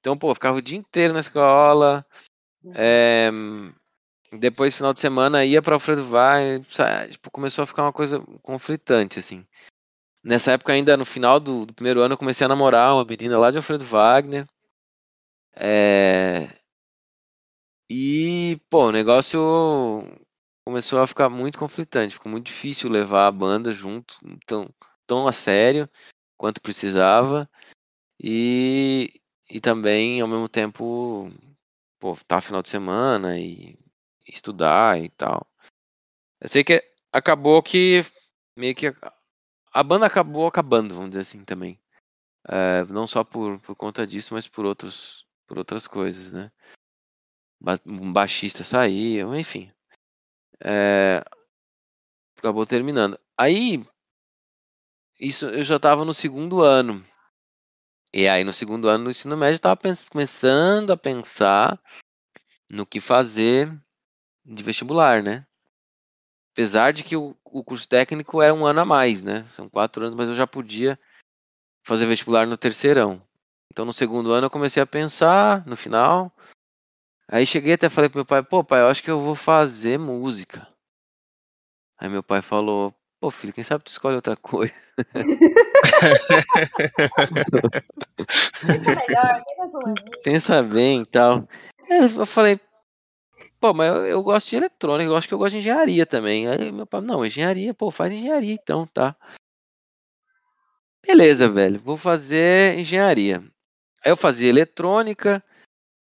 [0.00, 2.04] Então, pô, eu ficava o dia inteiro na escola,
[2.74, 3.30] é,
[4.32, 6.04] depois final de semana ia para Alfredo
[6.68, 9.46] sa- tipo, começou a ficar uma coisa conflitante assim.
[10.24, 13.38] Nessa época ainda no final do, do primeiro ano eu comecei a namorar uma menina
[13.38, 14.46] lá de Alfredo Wagner.
[15.56, 16.48] É,
[17.90, 19.38] e, pô, o negócio
[20.66, 24.68] começou a ficar muito conflitante, ficou muito difícil levar a banda junto, tão,
[25.06, 25.88] tão a sério
[26.36, 27.48] quanto precisava.
[28.22, 31.30] E, e também, ao mesmo tempo,
[32.00, 33.78] pô, tá final de semana e
[34.26, 35.46] estudar e tal.
[36.40, 36.82] Eu sei que
[37.12, 38.04] acabou que
[38.56, 38.94] meio que
[39.74, 41.80] a, banda acabou acabando, vamos dizer assim também.
[42.46, 46.50] É, não só por, por conta disso, mas por outros por outras coisas, né?
[47.86, 49.72] Um baixista saiu, enfim.
[50.62, 51.22] É,
[52.38, 53.18] acabou terminando.
[53.36, 53.84] Aí,
[55.18, 57.04] isso eu já estava no segundo ano.
[58.12, 61.80] E aí, no segundo ano do ensino médio, eu estava começando a pensar
[62.70, 63.72] no que fazer
[64.44, 65.46] de vestibular, né?
[66.52, 69.44] Apesar de que o, o curso técnico era um ano a mais, né?
[69.46, 70.98] São quatro anos, mas eu já podia
[71.86, 73.22] fazer vestibular no terceirão.
[73.72, 76.34] Então no segundo ano eu comecei a pensar, no final.
[77.30, 80.00] Aí cheguei até falei pro meu pai, pô pai, eu acho que eu vou fazer
[80.00, 80.66] música.
[81.96, 84.74] Aí meu pai falou, pô filho, quem sabe tu escolhe outra coisa.
[88.66, 89.44] Pensa melhor,
[90.22, 91.48] pensa bem e tal.
[91.88, 92.58] Aí Eu falei,
[93.64, 96.46] pô, mas eu, eu gosto de eletrônica, eu acho que eu gosto de engenharia também.
[96.46, 99.16] Aí meu pai, não, engenharia, pô, faz engenharia então, tá.
[101.06, 103.38] Beleza, velho, vou fazer engenharia.
[104.04, 105.42] Aí eu fazia eletrônica,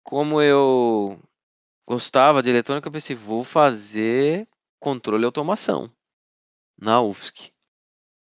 [0.04, 1.18] como eu
[1.88, 4.46] gostava de eletrônica, eu pensei, vou fazer
[4.78, 5.90] controle e automação
[6.78, 7.54] na UFSC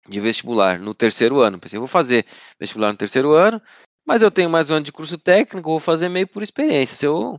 [0.08, 1.58] de vestibular no terceiro ano.
[1.58, 2.24] Pensei, vou fazer
[2.58, 3.60] vestibular no terceiro ano,
[4.06, 6.96] mas eu tenho mais um ano de curso técnico, vou fazer meio por experiência.
[6.96, 7.38] Se eu,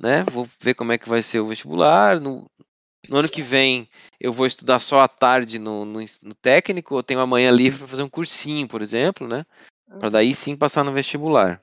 [0.00, 2.18] né, vou ver como é que vai ser o vestibular.
[2.18, 2.50] No,
[3.08, 7.02] no ano que vem eu vou estudar só à tarde no, no, no técnico, eu
[7.02, 9.44] tenho amanhã livre para fazer um cursinho, por exemplo, né?
[9.98, 11.62] Para daí sim passar no vestibular.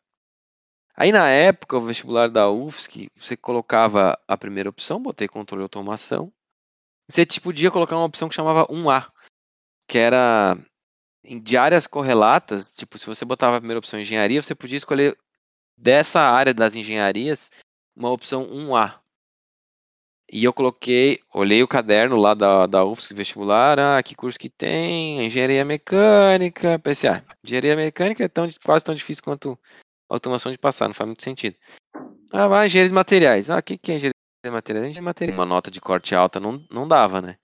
[0.95, 5.65] Aí na época, o vestibular da UFSC, você colocava a primeira opção, botei controle e
[5.65, 6.31] automação.
[7.09, 9.09] Você tipo, podia colocar uma opção que chamava 1A,
[9.87, 10.57] que era
[11.23, 15.17] em de áreas correlatas, tipo, se você botava a primeira opção engenharia, você podia escolher
[15.77, 17.51] dessa área das engenharias
[17.97, 18.99] uma opção 1A.
[20.31, 24.49] E eu coloquei, olhei o caderno lá da, da UFSC vestibular, ah, que curso que
[24.49, 29.57] tem, engenharia mecânica, pensei, ah, engenharia mecânica é tão, quase tão difícil quanto
[30.09, 31.55] automação de passar, não faz muito sentido.
[32.31, 33.49] Ah, vai, engenharia de materiais.
[33.49, 34.11] Ah, o que, que é engenharia
[34.43, 34.89] de materiais?
[34.89, 35.39] Engenharia de materiais.
[35.39, 37.37] Uma nota de corte alta não, não dava, né?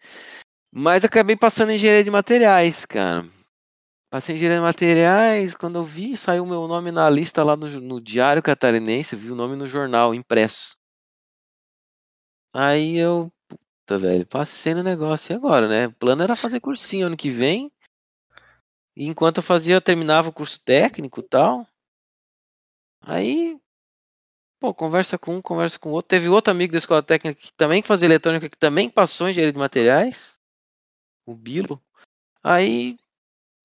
[0.70, 3.26] Mas acabei passando em engenharia de materiais, cara.
[4.14, 7.68] Passei em engenharia de materiais, quando eu vi, saiu meu nome na lista lá no,
[7.82, 10.78] no Diário Catarinense, vi o nome no jornal, impresso.
[12.54, 15.88] Aí eu, puta, velho, passei no negócio e agora, né?
[15.88, 17.72] O plano era fazer cursinho ano que vem.
[18.96, 21.68] E enquanto eu fazia, eu terminava o curso técnico e tal.
[23.02, 23.60] Aí,
[24.60, 26.10] pô, conversa com um, conversa com outro.
[26.10, 29.54] Teve outro amigo da escola técnica que também fazia eletrônica, que também passou em engenharia
[29.54, 30.40] de materiais.
[31.26, 31.84] O Bilo.
[32.44, 32.96] Aí,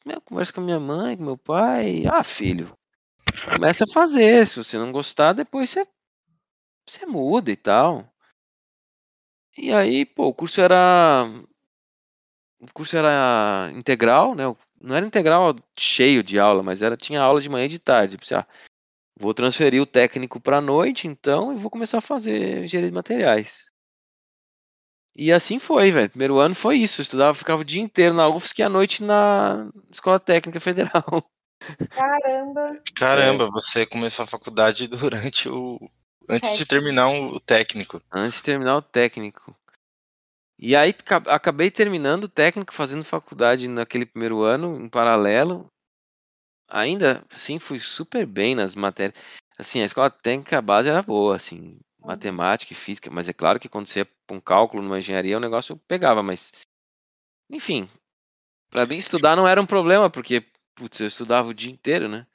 [0.05, 2.05] meu, conversa com a minha mãe, com meu pai.
[2.07, 2.77] Ah, filho,
[3.55, 4.47] começa a fazer.
[4.47, 5.87] Se você não gostar, depois você,
[6.87, 8.11] você muda e tal.
[9.57, 11.27] E aí, pô, o curso era.
[12.61, 14.45] O curso era integral, né?
[14.81, 18.19] Não era integral cheio de aula, mas era tinha aula de manhã e de tarde.
[18.19, 18.47] Pensei, ah,
[19.19, 23.71] vou transferir o técnico para noite, então, e vou começar a fazer engenharia de materiais.
[25.19, 26.09] E assim foi, velho.
[26.09, 27.01] Primeiro ano foi isso.
[27.01, 31.29] Eu estudava, ficava o dia inteiro na UFSC e à noite na Escola Técnica Federal.
[31.91, 32.81] Caramba.
[32.95, 35.77] Caramba, você começou a faculdade durante o.
[36.29, 38.01] Antes de terminar o técnico.
[38.13, 39.57] Antes de terminar o técnico.
[40.57, 45.67] E aí ca- acabei terminando o técnico, fazendo faculdade naquele primeiro ano, em paralelo.
[46.71, 49.19] Ainda assim, fui super bem nas matérias.
[49.59, 53.59] Assim, a escola técnica, a base era boa, assim, matemática e física, mas é claro
[53.59, 56.53] que quando você ia pra um cálculo numa engenharia, o negócio pegava, mas.
[57.51, 57.89] Enfim,
[58.71, 62.27] pra mim estudar não era um problema, porque, putz, eu estudava o dia inteiro, né?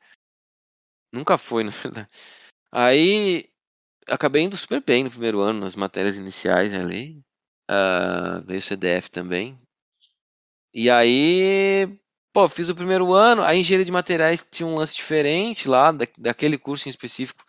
[1.12, 2.10] Nunca foi, na verdade.
[2.72, 3.50] Aí
[4.08, 7.22] acabei indo super bem no primeiro ano, nas matérias iniciais ali.
[7.70, 9.60] Ah, veio o CDF também.
[10.74, 11.88] E aí,
[12.34, 13.44] pô, fiz o primeiro ano.
[13.44, 17.46] A engenharia de materiais tinha um lance diferente lá, da, daquele curso em específico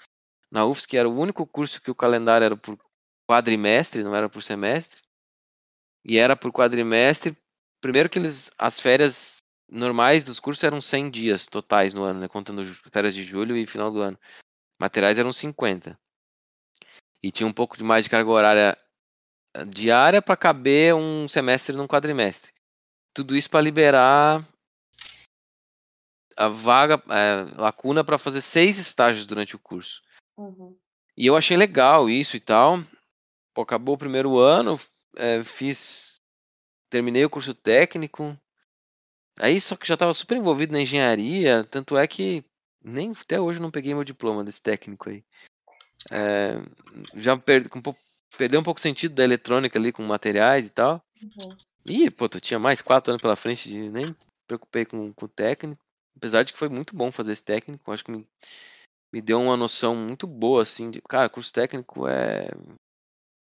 [0.55, 2.79] na UFSC, que era o único curso que o calendário era por
[3.29, 5.03] quadrimestre, não era por semestre.
[6.05, 7.37] E era por quadrimestre.
[7.81, 9.39] Primeiro que eles, as férias
[9.69, 13.67] normais dos cursos eram 100 dias totais no ano, né, contando férias de julho e
[13.67, 14.17] final do ano.
[14.81, 15.99] Materiais eram 50.
[17.21, 18.79] E tinha um pouco de mais de carga horária
[19.57, 22.53] eh, diária para caber um semestre num quadrimestre.
[23.13, 24.47] Tudo isso para liberar
[26.37, 30.05] a vaga, eh, lacuna para fazer seis estágios durante o curso.
[30.37, 30.77] Uhum.
[31.17, 32.83] E eu achei legal isso e tal.
[33.55, 34.79] Pô, acabou o primeiro ano,
[35.17, 36.21] eh, fiz,
[36.91, 38.37] terminei o curso técnico.
[39.39, 42.45] Aí só que já estava super envolvido na engenharia, tanto é que
[42.83, 45.25] nem até hoje não peguei meu diploma desse técnico aí.
[46.11, 46.61] Eh,
[47.15, 48.01] já per, um pouco-
[48.37, 51.03] perdeu um pouco o sentido da eletrônica ali com materiais e tal.
[51.23, 51.57] Uhum.
[51.87, 55.27] Ih, pô, tu tinha mais quatro anos pela frente, de, nem me preocupei com, com
[55.27, 55.83] o técnico.
[56.17, 58.27] Apesar de que foi muito bom fazer esse técnico, acho que me,
[59.15, 62.49] me deu uma noção muito boa, assim, de, cara, curso técnico é.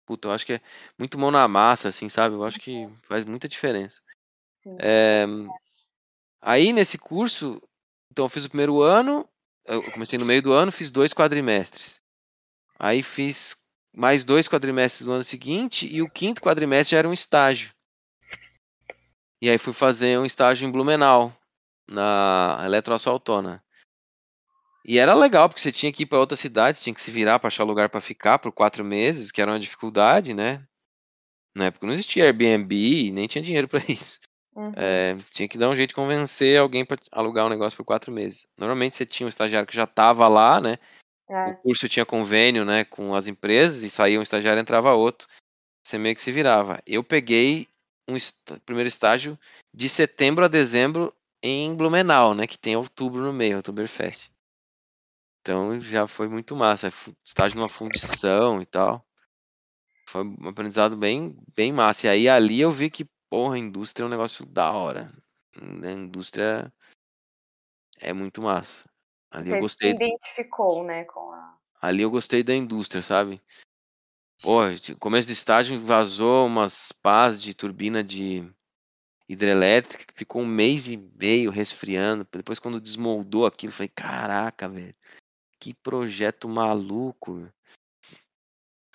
[0.06, 0.62] Puta, eu acho que é
[0.98, 2.34] muito mão na massa, assim, sabe?
[2.34, 4.00] Eu acho que faz muita diferença.
[4.78, 5.26] É,
[6.40, 7.60] aí nesse curso,
[8.10, 9.28] então eu fiz o primeiro ano,
[9.66, 12.00] eu comecei no meio do ano, fiz dois quadrimestres.
[12.78, 13.54] Aí fiz
[13.94, 17.74] mais dois quadrimestres no ano seguinte, e o quinto quadrimestre já era um estágio.
[19.42, 21.36] E aí fui fazer um estágio em Blumenau,
[21.86, 23.62] na Eletroasfaltona.
[24.84, 27.10] E era legal, porque você tinha que ir para outra cidade, você tinha que se
[27.10, 30.64] virar para achar lugar para ficar por quatro meses, que era uma dificuldade, né?
[31.54, 34.20] Na época não existia Airbnb, nem tinha dinheiro para isso.
[34.54, 34.72] Uhum.
[34.76, 38.12] É, tinha que dar um jeito de convencer alguém para alugar um negócio por quatro
[38.12, 38.46] meses.
[38.56, 40.78] Normalmente você tinha um estagiário que já estava lá, né?
[41.28, 41.54] O É.
[41.54, 45.28] curso tinha convênio, né, com as empresas e saía um estagiário, entrava outro.
[45.84, 46.82] Você meio que se virava.
[46.86, 47.68] Eu peguei
[48.08, 49.38] um est- primeiro estágio
[49.74, 54.30] de setembro a dezembro em Blumenau, né, que tem outubro no meio, Oktoberfest.
[55.48, 56.90] Então já foi muito massa.
[56.90, 59.02] Fu- Estágio numa fundição e tal.
[60.06, 62.06] Foi um aprendizado bem, bem massa.
[62.06, 65.06] E aí ali eu vi que, porra, a indústria é um negócio da hora.
[65.56, 66.70] A indústria
[67.98, 68.84] é muito massa.
[69.30, 69.90] Ali eu Você gostei.
[69.90, 71.56] se identificou, né, com a.
[71.80, 73.40] Ali eu gostei da indústria, sabe?
[74.42, 74.60] Pô,
[75.00, 78.46] começo do estágio vazou umas pás de turbina de
[79.26, 82.26] hidrelétrica que ficou um mês e meio resfriando.
[82.30, 84.94] Depois, quando desmoldou aquilo, eu falei: caraca, velho,
[85.58, 87.50] que projeto maluco.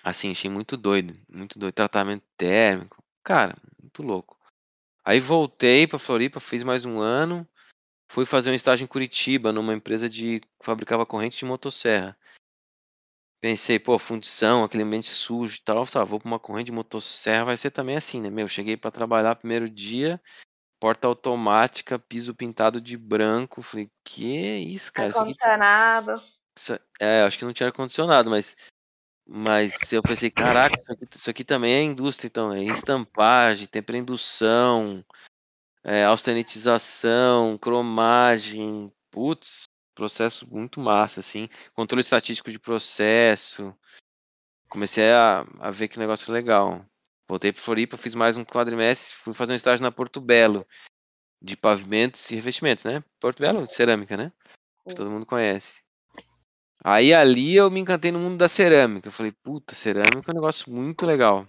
[0.02, 1.74] Assim, achei muito doido, muito doido.
[1.74, 4.38] Tratamento térmico, cara, muito louco.
[5.04, 7.46] Aí voltei pra Floripa, fiz mais um ano.
[8.10, 12.16] Fui fazer um estágio em Curitiba, numa empresa de que fabricava corrente de motosserra.
[13.40, 15.84] Pensei, pô, fundição, aquele ambiente sujo e tal.
[15.94, 18.30] Ah, vou pra uma corrente de motosserra, vai ser também assim, né?
[18.30, 20.20] Meu, cheguei pra trabalhar primeiro dia,
[20.80, 23.60] porta automática, piso pintado de branco.
[23.60, 25.08] Falei, que isso, cara?
[25.08, 26.22] Ar-condicionado.
[26.56, 28.56] Isso- é, acho que não tinha ar-condicionado, mas,
[29.26, 33.82] mas eu pensei, caraca, isso aqui, isso aqui também é indústria, então, é estampagem, tem
[33.82, 35.04] pré-indução,
[35.82, 43.76] é, austenitização, cromagem, putz, processo muito massa, assim, controle estatístico de processo.
[44.68, 46.84] Comecei a, a ver que negócio é legal.
[47.28, 50.66] Voltei para Floripa, fiz mais um quadrimestre, fui fazer um estágio na Porto Belo,
[51.40, 53.04] de pavimentos e revestimentos, né?
[53.20, 54.32] Porto Belo, cerâmica, né?
[54.86, 55.83] Que todo mundo conhece.
[56.86, 59.08] Aí ali eu me encantei no mundo da cerâmica.
[59.08, 61.48] Eu falei, puta, cerâmica é um negócio muito legal.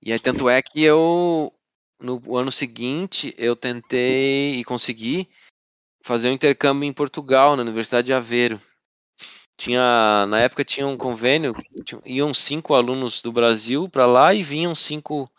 [0.00, 1.52] E aí, tanto é que eu,
[2.00, 5.28] no ano seguinte, eu tentei e consegui
[6.02, 8.60] fazer um intercâmbio em Portugal, na Universidade de Aveiro.
[9.58, 14.42] Tinha, na época tinha um convênio, tinha- iam cinco alunos do Brasil para lá e
[14.42, 15.30] vinham cinco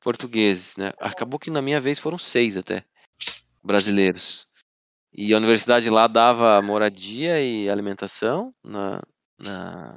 [0.00, 0.92] portugueses, né?
[1.00, 2.84] Acabou que na minha vez foram seis até
[3.64, 4.46] brasileiros.
[5.18, 9.00] E a universidade lá dava moradia e alimentação na,
[9.38, 9.96] na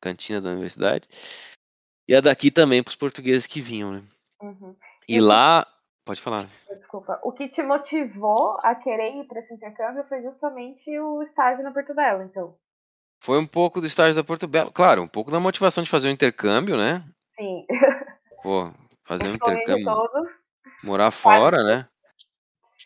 [0.00, 1.08] cantina da universidade.
[2.08, 4.02] E a daqui também para os portugueses que vinham, né?
[4.40, 4.76] Uhum.
[5.08, 5.66] E Isso- lá,
[6.04, 6.48] pode falar.
[6.68, 7.20] Desculpa.
[7.24, 11.72] O que te motivou a querer ir para esse intercâmbio foi justamente o estágio na
[11.72, 12.56] Porto Belo, então.
[13.22, 16.08] Foi um pouco do estágio da Porto Belo, claro, um pouco da motivação de fazer
[16.08, 17.04] um intercâmbio, né?
[17.32, 17.66] Sim.
[18.40, 18.72] Pô,
[19.04, 20.30] fazer um o intercâmbio, todos.
[20.84, 21.89] morar fora, né?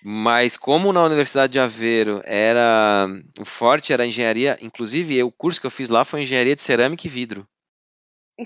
[0.07, 3.07] Mas como na Universidade de Aveiro era
[3.41, 7.07] o forte era engenharia, inclusive o curso que eu fiz lá foi engenharia de cerâmica
[7.07, 7.49] e vidro,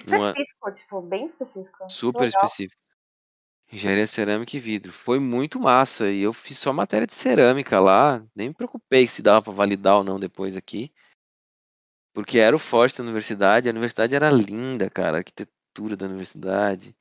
[0.06, 1.76] Uma- Específico, tipo, bem específico.
[1.90, 2.44] super Legal.
[2.44, 2.80] específico.
[3.72, 4.92] Engenharia cerâmica e vidro.
[4.92, 9.20] Foi muito massa e eu fiz só matéria de cerâmica lá, nem me preocupei se
[9.20, 10.92] dava para validar ou não depois aqui.
[12.14, 16.94] Porque era o forte da universidade, a universidade era linda, cara, a arquitetura da universidade.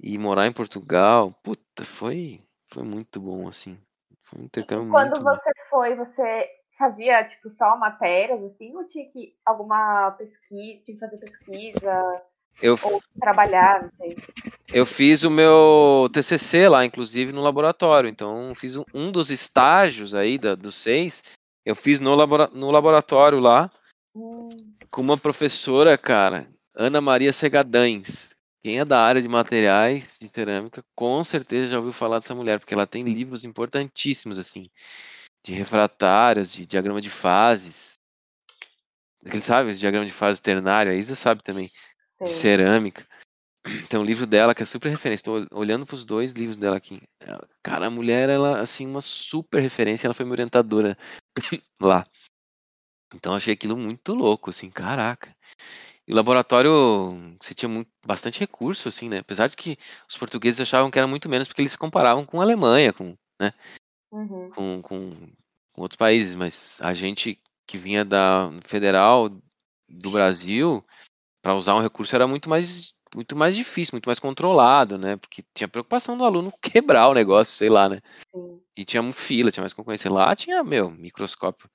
[0.00, 2.43] E morar em Portugal, puta, foi
[2.74, 3.78] foi muito bom assim.
[4.22, 5.30] Foi um intercâmbio E quando muito bom.
[5.30, 10.98] você foi, você fazia, tipo, só matérias, assim, ou tinha que alguma pesquisa, tinha que
[10.98, 12.22] fazer pesquisa,
[12.60, 14.16] Eu ou trabalhar, não sei.
[14.72, 18.10] Eu fiz o meu TCC lá, inclusive, no laboratório.
[18.10, 21.22] Então, fiz um, um dos estágios aí da, dos seis.
[21.64, 23.70] Eu fiz no, labora, no laboratório lá,
[24.16, 24.48] Hum,
[24.90, 28.33] com uma professora, cara, Ana Maria Segadães.
[28.64, 32.58] Quem é da área de materiais de cerâmica, com certeza já ouviu falar dessa mulher,
[32.58, 34.70] porque ela tem livros importantíssimos, assim,
[35.44, 37.98] de refratários, de diagrama de fases.
[39.22, 41.66] Ele sabe, esse diagrama de fase ternário, a Isa sabe também.
[41.66, 42.36] de sei.
[42.36, 43.06] cerâmica.
[43.90, 45.20] Tem um livro dela que é super referência.
[45.20, 47.02] Estou olhando para os dois livros dela aqui.
[47.62, 50.06] Cara, a mulher, ela, assim, uma super referência.
[50.06, 50.96] Ela foi minha orientadora
[51.78, 52.06] lá.
[53.14, 55.36] Então, achei aquilo muito louco, assim, caraca.
[56.06, 56.72] E o laboratório,
[57.40, 59.18] você tinha muito, bastante recurso, assim, né?
[59.18, 59.78] Apesar de que
[60.08, 63.16] os portugueses achavam que era muito menos, porque eles se comparavam com a Alemanha, com,
[63.40, 63.52] né?
[64.12, 64.50] Uhum.
[64.50, 65.12] com, com,
[65.72, 69.30] com outros países, mas a gente que vinha da federal
[69.88, 70.84] do Brasil,
[71.42, 75.16] para usar um recurso era muito mais muito mais difícil, muito mais controlado, né?
[75.16, 78.00] Porque tinha preocupação do aluno quebrar o negócio, sei lá, né?
[78.34, 78.60] Sim.
[78.76, 80.10] E tinha um fila, tinha mais concorrência.
[80.10, 81.70] Lá tinha, meu, microscópio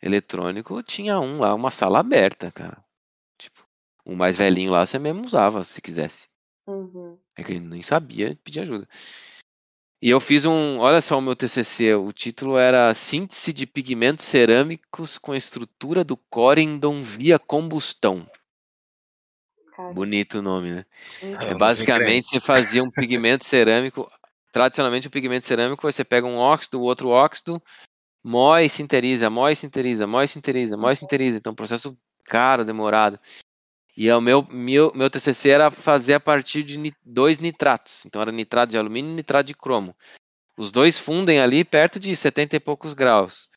[0.00, 2.83] eletrônico, tinha um lá, uma sala aberta, cara.
[4.04, 6.28] O mais velhinho lá você mesmo usava, se quisesse.
[6.66, 7.18] Uhum.
[7.36, 8.88] É que ele nem sabia pedir ajuda.
[10.02, 14.26] E eu fiz um, olha só o meu TCC, o título era Síntese de pigmentos
[14.26, 18.28] cerâmicos com a estrutura do corendon via combustão.
[19.74, 19.94] Cara.
[19.94, 20.86] Bonito o nome, né?
[21.22, 21.30] Uhum.
[21.30, 24.10] É, É, muito basicamente, você fazia um pigmento cerâmico.
[24.52, 27.60] Tradicionalmente, o pigmento cerâmico, você pega um óxido, outro óxido,
[28.22, 31.38] moe, sinteriza, moe, sinteriza, moe, sinteriza, moe, sinteriza.
[31.38, 33.18] Então, um processo caro, demorado.
[33.96, 38.04] E é o meu, meu, meu TCC era fazer a partir de dois nitratos.
[38.04, 39.94] Então, era nitrato de alumínio e nitrato de cromo.
[40.56, 43.50] Os dois fundem ali perto de 70 e poucos graus.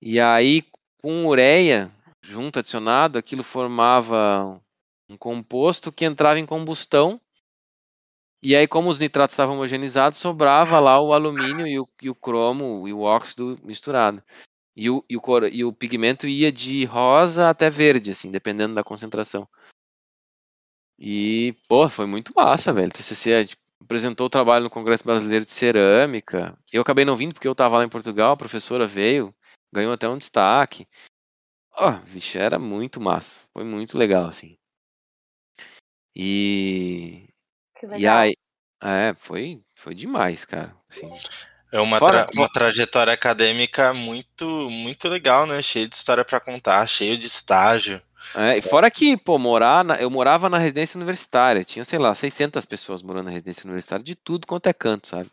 [0.00, 0.64] E aí,
[1.00, 1.90] com ureia
[2.22, 4.60] junto, adicionado, aquilo formava
[5.08, 7.20] um composto que entrava em combustão.
[8.42, 12.14] E aí, como os nitratos estavam homogeneizados, sobrava lá o alumínio e o, e o
[12.14, 14.22] cromo e o óxido misturado.
[14.74, 18.82] E o, e, o e o pigmento ia de rosa até verde, assim, dependendo da
[18.82, 19.46] concentração.
[20.98, 22.88] E, pô, foi muito massa, velho.
[22.88, 26.56] O TCC a gente apresentou o trabalho no Congresso Brasileiro de Cerâmica.
[26.72, 29.34] Eu acabei não vindo porque eu tava lá em Portugal, a professora veio,
[29.72, 30.86] ganhou até um destaque.
[31.74, 33.40] Ó, vixe, era muito massa.
[33.52, 34.56] Foi muito legal, assim.
[36.14, 37.28] E,
[37.78, 38.18] Que e legal.
[38.18, 38.36] aí,
[38.82, 40.76] é, foi, foi demais, cara.
[40.90, 41.10] Assim,
[41.72, 45.62] É uma, Fora- tra- uma trajetória acadêmica muito, muito legal, né?
[45.62, 48.00] Cheio de história pra contar, cheio de estágio.
[48.34, 52.14] É, e fora que, pô, morar na- eu morava na residência universitária, tinha, sei lá,
[52.14, 55.30] 600 pessoas morando na residência universitária, de tudo quanto é canto, sabe?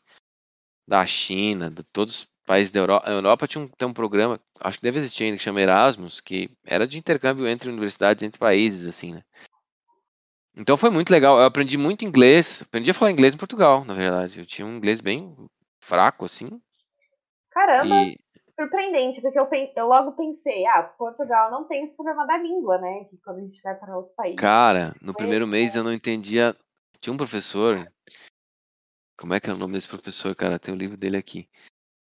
[0.88, 3.10] Da China, de todos os países da Europa.
[3.10, 6.20] A Europa tinha um, tem um programa, acho que deve existir ainda, que chama Erasmus,
[6.20, 9.24] que era de intercâmbio entre universidades, entre países, assim, né?
[10.58, 13.94] Então foi muito legal, eu aprendi muito inglês, aprendi a falar inglês em Portugal, na
[13.94, 14.40] verdade.
[14.40, 15.34] Eu tinha um inglês bem
[15.80, 16.50] fraco, assim,
[17.52, 18.18] Caramba, e,
[18.60, 22.78] surpreendente, porque eu, pen- eu logo pensei, ah, Portugal não tem esse problema da língua,
[22.78, 23.06] né?
[23.06, 24.36] Que quando a gente vai para outro país.
[24.36, 26.56] Cara, no primeiro mês eu não entendia.
[27.00, 27.90] Tinha um professor.
[29.18, 30.60] Como é que é o nome desse professor, cara?
[30.60, 31.48] Tem o livro dele aqui.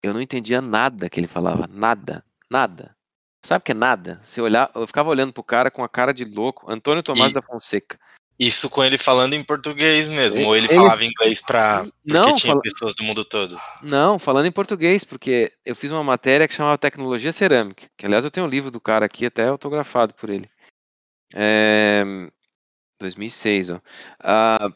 [0.03, 1.67] Eu não entendia nada que ele falava.
[1.67, 2.23] Nada.
[2.51, 2.95] Nada.
[3.43, 4.21] Sabe o que é nada?
[4.23, 6.71] Você olhar, eu ficava olhando pro cara com a cara de louco.
[6.71, 7.99] Antônio Tomás E- da Fonseca.
[8.39, 11.85] Isso com ele falando em português mesmo, Ele- ou ele ele- falava inglês pra.
[11.85, 13.59] Porque tinha fala- pessoas do mundo todo.
[13.83, 17.89] Não, falando em português, porque eu fiz uma matéria que chamava Tecnologia Cerâmica.
[17.97, 20.51] Que aliás eu tenho um livro do cara aqui, até autografado por ele.
[21.33, 22.03] É...
[23.01, 23.81] 2006, ó.
[24.21, 24.69] Ah,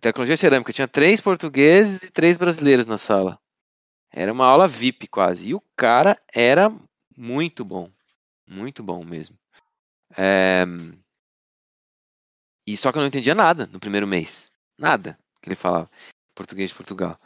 [0.00, 0.72] Tecnologia Cerâmica.
[0.72, 3.38] Tinha três portugueses e três brasileiros na sala.
[4.12, 5.48] Era uma aula VIP quase.
[5.48, 6.72] E o cara era
[7.16, 7.90] muito bom.
[8.46, 9.36] Muito bom mesmo.
[10.16, 10.64] É,
[12.66, 14.50] E só que eu não entendia nada no primeiro mês.
[14.78, 15.90] Nada que ele falava.
[16.34, 17.16] Português de Portugal.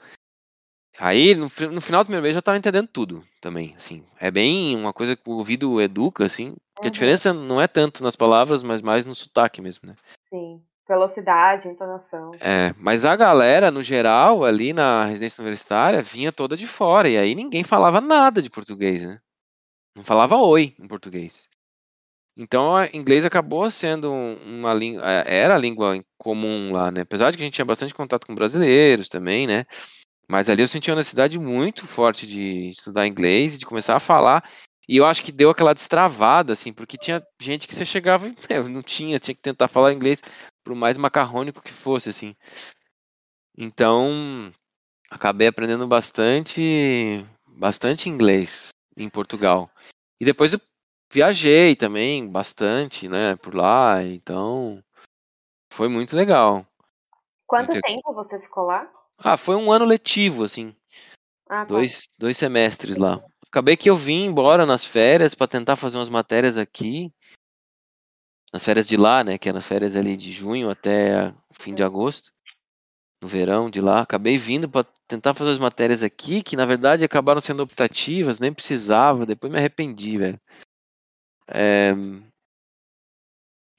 [0.98, 4.04] Aí, no, no final do primeiro mês, eu já tava entendendo tudo também, assim.
[4.20, 6.54] É bem uma coisa que o ouvido educa, assim.
[6.76, 6.90] Que a Uhum.
[6.90, 9.96] diferença não é tanto nas palavras, mas mais no sotaque mesmo, né?
[10.30, 10.62] Sim.
[10.86, 12.32] Velocidade, entonação.
[12.40, 17.08] É, mas a galera, no geral, ali na residência universitária, vinha toda de fora.
[17.08, 19.16] E aí ninguém falava nada de português, né?
[19.96, 21.48] Não falava oi em português.
[22.36, 27.02] Então, a inglês acabou sendo um- uma língua, era a língua comum lá, né?
[27.02, 29.64] Apesar de que a gente tinha bastante contato com brasileiros também, né?
[30.28, 34.00] Mas ali eu senti uma necessidade muito forte de estudar inglês e de começar a
[34.00, 34.42] falar.
[34.88, 38.34] E eu acho que deu aquela destravada, assim, porque tinha gente que você chegava e
[38.70, 40.22] não tinha, tinha que tentar falar inglês,
[40.64, 42.34] por mais macarrônico que fosse, assim.
[43.56, 44.52] Então,
[45.10, 49.70] acabei aprendendo bastante, bastante inglês em Portugal.
[50.20, 50.54] E depois
[51.14, 54.82] viajei também bastante, né, por lá, então
[55.72, 56.66] foi muito legal.
[57.46, 58.90] Quanto tempo você ficou lá?
[59.16, 60.74] Ah, foi um ano letivo, assim,
[61.48, 61.66] Ah, tá.
[61.66, 63.24] dois, dois semestres lá.
[63.46, 67.12] Acabei que eu vim embora nas férias para tentar fazer umas matérias aqui,
[68.52, 71.84] nas férias de lá, né, que eram as férias ali de junho até fim de
[71.84, 72.32] agosto,
[73.22, 74.00] no verão de lá.
[74.00, 78.52] Acabei vindo para tentar fazer as matérias aqui, que na verdade acabaram sendo optativas, nem
[78.52, 80.40] precisava, depois me arrependi, velho.
[81.48, 81.92] É,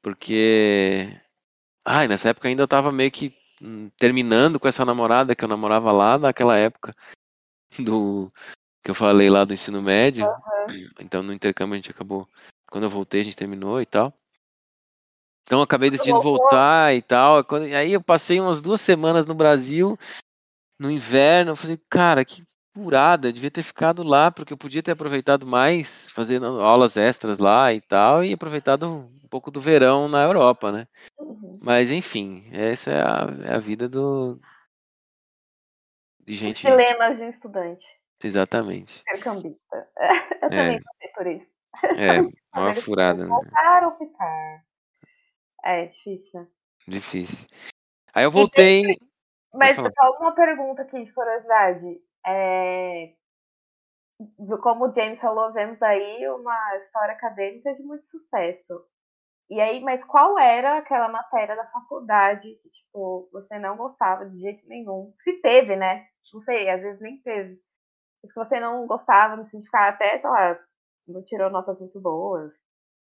[0.01, 1.09] Porque.
[1.84, 5.47] Ai, nessa época ainda eu tava meio que hum, terminando com essa namorada que eu
[5.49, 6.95] namorava lá naquela época
[7.80, 8.32] do
[8.84, 10.26] que eu falei lá do ensino médio.
[10.99, 12.28] Então no intercâmbio a gente acabou.
[12.70, 14.13] Quando eu voltei, a gente terminou e tal.
[15.43, 17.43] Então eu acabei decidindo voltar e tal.
[17.43, 19.97] Quando- aí eu passei umas duas semanas no Brasil,
[20.80, 21.51] no inverno.
[21.51, 22.43] Eu falei, cara, que
[22.76, 27.73] furada, devia ter ficado lá, porque eu podia ter aproveitado mais, fazendo aulas extras lá
[27.73, 30.88] e tal, e aproveitado um pouco do verão na Europa, né?
[31.17, 31.57] Uhum.
[31.61, 34.38] Mas enfim, essa é a, é a vida do.
[36.19, 36.65] De Os gente.
[36.67, 37.88] dilemas de um estudante.
[38.21, 39.01] Exatamente.
[39.01, 39.88] Intercambista.
[40.41, 40.49] Eu É.
[40.49, 41.47] também passei por isso.
[41.97, 42.21] É,
[42.59, 43.30] uma furada, né?
[43.30, 44.65] Voltar ou ficar?
[45.63, 46.47] É difícil.
[46.88, 47.47] Difícil.
[48.13, 48.97] Aí eu voltei.
[49.53, 51.99] Mas só uma pergunta aqui de curiosidade.
[52.26, 53.13] É...
[54.61, 58.86] Como o James falou, vemos aí uma história acadêmica de muito sucesso.
[59.49, 64.39] E aí, mas qual era aquela matéria da faculdade que, tipo, você não gostava de
[64.39, 65.13] jeito nenhum?
[65.17, 66.07] Se teve, né?
[66.34, 67.59] Não sei, às vezes nem teve.
[68.23, 70.59] Mas que você não gostava, no sindicato, até, sei lá,
[71.07, 72.51] não tirou notas muito boas.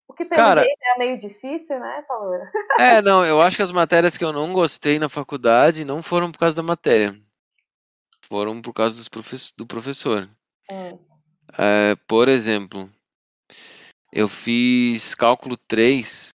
[0.09, 2.35] O que pelo Cara, jeito é meio difícil, né, Paulo?
[2.79, 6.31] É, não, eu acho que as matérias que eu não gostei na faculdade não foram
[6.31, 7.15] por causa da matéria.
[8.31, 9.03] Foram por causa
[9.57, 10.31] do professor.
[10.71, 10.99] Hum.
[11.59, 12.89] É, por exemplo,
[14.13, 16.33] eu fiz cálculo 3,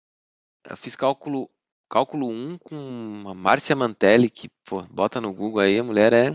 [0.70, 1.50] eu fiz cálculo,
[1.90, 6.34] cálculo 1 com a Márcia Mantelli, que, pô, bota no Google aí, a mulher é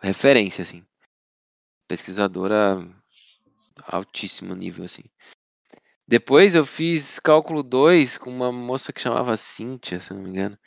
[0.00, 0.82] referência, assim.
[1.86, 2.78] Pesquisadora
[3.86, 5.04] altíssimo nível, assim.
[6.08, 10.58] Depois eu fiz cálculo 2 com uma moça que chamava Cíntia, se não me engano.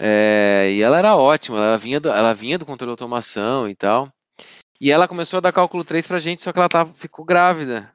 [0.00, 3.74] É, e ela era ótima, ela vinha, do, ela vinha do controle de automação e
[3.74, 4.08] tal.
[4.80, 7.92] E ela começou a dar cálculo 3 pra gente, só que ela tava, ficou grávida.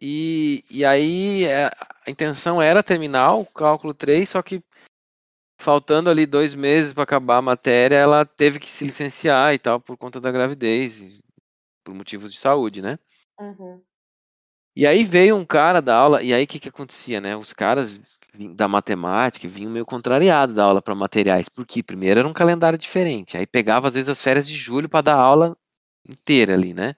[0.00, 1.70] E, e aí é,
[2.06, 4.62] a intenção era terminar o cálculo 3, só que
[5.58, 9.80] faltando ali dois meses para acabar a matéria, ela teve que se licenciar e tal
[9.80, 11.20] por conta da gravidez,
[11.82, 12.98] por motivos de saúde, né?
[13.40, 13.82] Uhum.
[14.76, 17.34] E aí veio um cara da aula, e aí o que, que acontecia, né?
[17.34, 17.98] Os caras
[18.54, 23.36] da matemática vinham meio contrariados da aula para materiais, porque primeiro era um calendário diferente,
[23.36, 25.56] aí pegava às vezes as férias de julho para dar aula
[26.08, 26.94] inteira ali, né?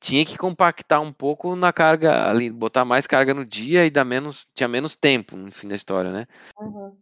[0.00, 4.04] Tinha que compactar um pouco na carga ali, botar mais carga no dia e dar
[4.04, 6.26] menos, tinha menos tempo no fim da história, né?
[6.58, 6.96] Uhum.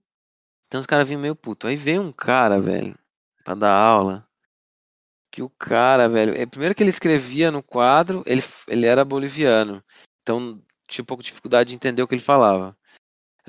[0.66, 1.66] Então os caras vinham meio puto.
[1.66, 2.96] Aí veio um cara, velho,
[3.42, 4.28] pra dar aula
[5.30, 9.82] que o cara, velho, é primeiro que ele escrevia no quadro, ele, ele era boliviano,
[10.22, 12.76] então tinha um pouco de dificuldade de entender o que ele falava.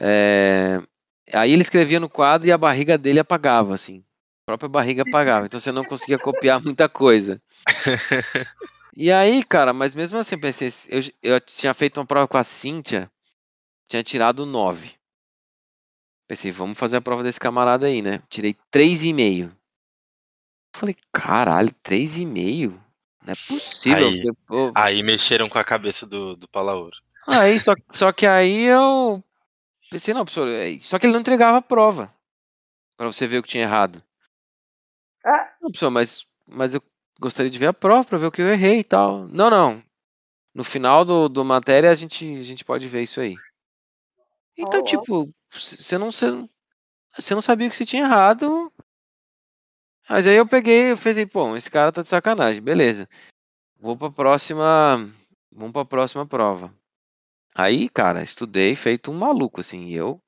[0.04, 0.82] É,
[1.32, 5.46] aí ele escrevia no quadro e a barriga dele apagava, assim, a própria barriga apagava,
[5.46, 7.40] então você não conseguia copiar muita coisa.
[8.98, 12.38] E aí, cara, mas mesmo assim, eu pensei, eu, eu tinha feito uma prova com
[12.38, 13.12] a Cíntia,
[13.88, 14.96] tinha tirado 9.
[16.28, 18.24] Pensei, vamos fazer a prova desse camarada aí, né?
[18.28, 19.52] Tirei 3,5.
[20.76, 22.72] Falei, caralho, 3,5?
[23.24, 24.08] Não é possível.
[24.08, 26.98] Aí, aí mexeram com a cabeça do, do Palauro.
[27.28, 29.24] Aí, só, só que aí eu
[29.92, 32.12] pensei, não, professor, é, só que ele não entregava a prova.
[32.98, 34.02] Pra você ver o que tinha errado.
[35.24, 35.54] Ah.
[35.62, 36.82] Não, professor, mas, mas eu
[37.20, 39.28] gostaria de ver a prova pra ver o que eu errei e tal.
[39.28, 39.84] Não, não.
[40.54, 43.36] No final do, do matéria a gente, a gente pode ver isso aí.
[44.58, 48.72] Então, oh, tipo, você não, você não sabia que você tinha errado,
[50.10, 53.08] mas aí eu peguei e falei, pô, esse cara tá de sacanagem, beleza.
[53.80, 55.10] Vou pra próxima.
[55.52, 56.74] Vamos pra próxima prova.
[57.54, 59.88] Aí, cara, estudei feito um maluco, assim.
[59.88, 60.22] E eu,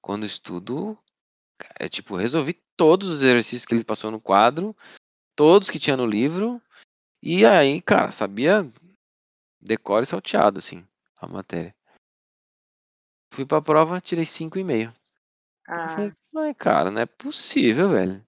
[0.00, 0.98] quando estudo,
[1.78, 4.76] é tipo, resolvi todos os exercícios que ele passou no quadro,
[5.36, 6.60] todos que tinha no livro.
[7.22, 8.68] E aí, cara, sabia
[9.60, 10.86] decore salteado, assim,
[11.18, 11.74] a matéria.
[13.32, 14.92] Fui pra prova, tirei 5,5.
[15.68, 16.12] Ah.
[16.32, 18.24] Falei, cara, não é possível, velho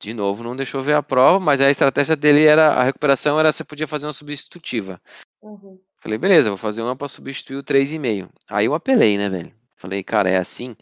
[0.00, 3.50] de novo, não deixou ver a prova, mas a estratégia dele era a recuperação era
[3.50, 5.00] você podia fazer uma substitutiva.
[5.42, 5.80] Uhum.
[6.00, 8.30] Falei, beleza, vou fazer uma para substituir o 3,5.
[8.48, 9.52] Aí eu apelei, né, velho?
[9.76, 10.76] Falei, cara, é assim.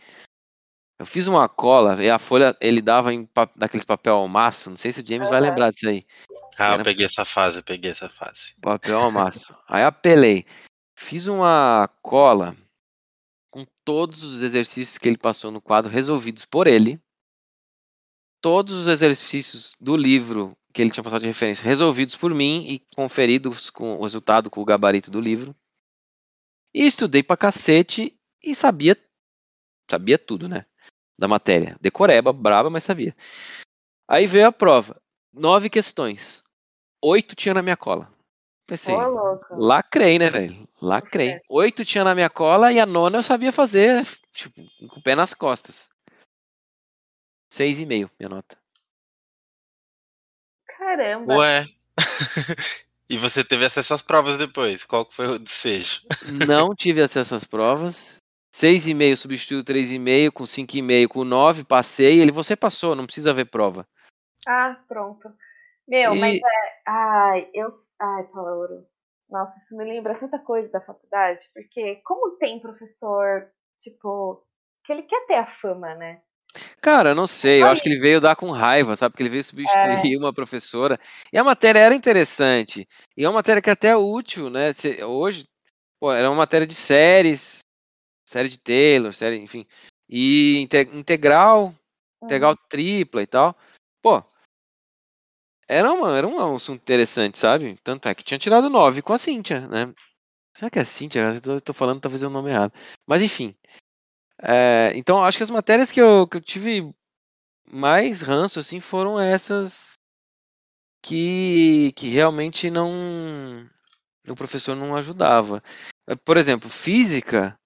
[0.98, 4.70] Eu fiz uma cola e a folha ele dava em pa daquele papel ao maço.
[4.70, 6.06] Não sei se o James vai lembrar disso aí.
[6.58, 6.80] Ah, era...
[6.80, 8.54] eu peguei essa fase, eu peguei essa fase.
[8.60, 9.54] Papel ao maço.
[9.68, 10.46] aí apelei.
[10.98, 12.56] Fiz uma cola
[13.50, 17.00] com todos os exercícios que ele passou no quadro resolvidos por ele
[18.40, 22.80] todos os exercícios do livro que ele tinha passado de referência resolvidos por mim e
[22.94, 25.56] conferidos com o resultado com o gabarito do livro.
[26.74, 28.14] E estudei pra cacete
[28.44, 28.94] e sabia
[29.90, 30.66] sabia tudo, né?
[31.18, 31.78] Da matéria.
[31.80, 33.16] Decoreba, braba, mas sabia.
[34.06, 35.00] Aí veio a prova.
[35.32, 36.44] Nove questões.
[37.02, 38.12] Oito tinha na minha cola.
[38.66, 40.68] Pensei, oh, lacrei, né, velho?
[40.82, 41.40] Lacrei.
[41.48, 45.14] Oito tinha na minha cola e a nona eu sabia fazer, tipo, com o pé
[45.14, 45.88] nas costas.
[47.50, 48.65] 6,5 minha nota.
[50.86, 51.34] Caramba.
[51.38, 51.64] Ué.
[53.10, 54.84] e você teve acesso às provas depois?
[54.84, 56.06] Qual foi o desfecho?
[56.46, 58.22] Não tive acesso às provas.
[58.54, 62.20] 6,5 substituiu 3,5, com 5,5, com 9, passei.
[62.20, 63.84] Ele, você passou, não precisa ver prova.
[64.46, 65.28] Ah, pronto.
[65.88, 66.20] Meu, e...
[66.20, 66.82] mas é.
[66.86, 67.66] Ai, eu.
[67.98, 68.86] Ai, Paulo.
[69.28, 74.46] Nossa, isso me lembra tanta coisa da faculdade, porque como tem professor, tipo,
[74.84, 76.22] que ele quer ter a fama, né?
[76.86, 79.10] Cara, não sei, eu acho que ele veio dar com raiva, sabe?
[79.10, 80.18] Porque ele veio substituir é.
[80.18, 80.96] uma professora.
[81.32, 82.86] E a matéria era interessante.
[83.16, 84.70] E é uma matéria que é até útil, né?
[85.04, 85.48] Hoje,
[85.98, 87.58] pô, era uma matéria de séries,
[88.24, 89.66] série de Taylor, série, enfim.
[90.08, 90.60] E
[90.92, 91.74] integral,
[92.22, 92.68] integral uhum.
[92.68, 93.58] tripla e tal.
[94.00, 94.22] Pô,
[95.66, 97.76] era, uma, era um assunto interessante, sabe?
[97.82, 99.92] Tanto é que tinha tirado 9 com a Cíntia, né?
[100.56, 101.34] Será que é Cíntia?
[101.34, 102.72] Eu tô, tô falando talvez o nome errado.
[103.08, 103.56] Mas enfim.
[104.42, 106.94] É, então, acho que as matérias que eu, que eu tive
[107.70, 109.98] mais ranço, assim, foram essas
[111.02, 113.68] que, que realmente não.
[114.28, 115.62] O professor não ajudava.
[116.24, 117.58] Por exemplo, física.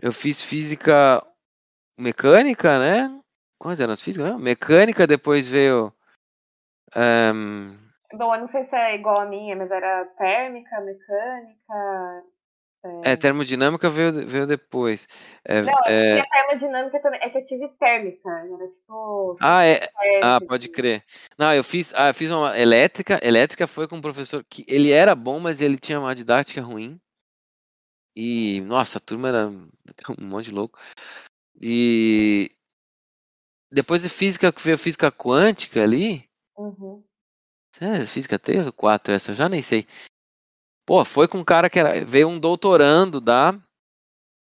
[0.00, 1.24] Eu fiz física
[1.98, 3.20] mecânica, né?
[3.58, 4.36] Quais eram as físicas?
[4.38, 5.92] Mecânica, depois veio.
[6.94, 7.76] Um...
[8.12, 12.24] Bom, eu não sei se é igual a minha, mas era térmica, mecânica.
[12.84, 15.08] É, é termodinâmica veio, veio depois.
[15.44, 16.22] É, não, é...
[16.22, 17.20] tinha termodinâmica também.
[17.22, 18.30] É que eu tive térmica.
[18.30, 19.36] Era tipo.
[19.40, 19.80] Ah, é.
[20.22, 21.04] Ah, pode crer.
[21.38, 23.18] Não, eu fiz, ah, eu fiz uma elétrica.
[23.22, 27.00] Elétrica foi com um professor que ele era bom, mas ele tinha uma didática ruim.
[28.14, 29.48] E, nossa, a turma era
[30.18, 30.78] um monte de louco.
[31.60, 32.50] E
[33.70, 36.28] depois de física, que veio física quântica ali.
[36.56, 37.04] Uhum.
[37.80, 39.86] É, física 3 ou 4, essa eu já nem sei.
[40.86, 43.58] Pô, foi com um cara que era, veio um doutorando da.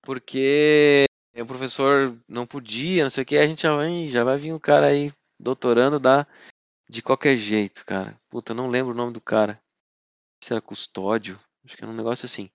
[0.04, 4.38] Porque o professor não podia, não sei o que, a gente já vai, já vai
[4.38, 6.28] vir um cara aí doutorando da
[6.88, 8.16] de qualquer jeito, cara.
[8.30, 9.60] Puta, não lembro o nome do cara.
[10.43, 12.52] Se era custódio, acho que era um negócio assim.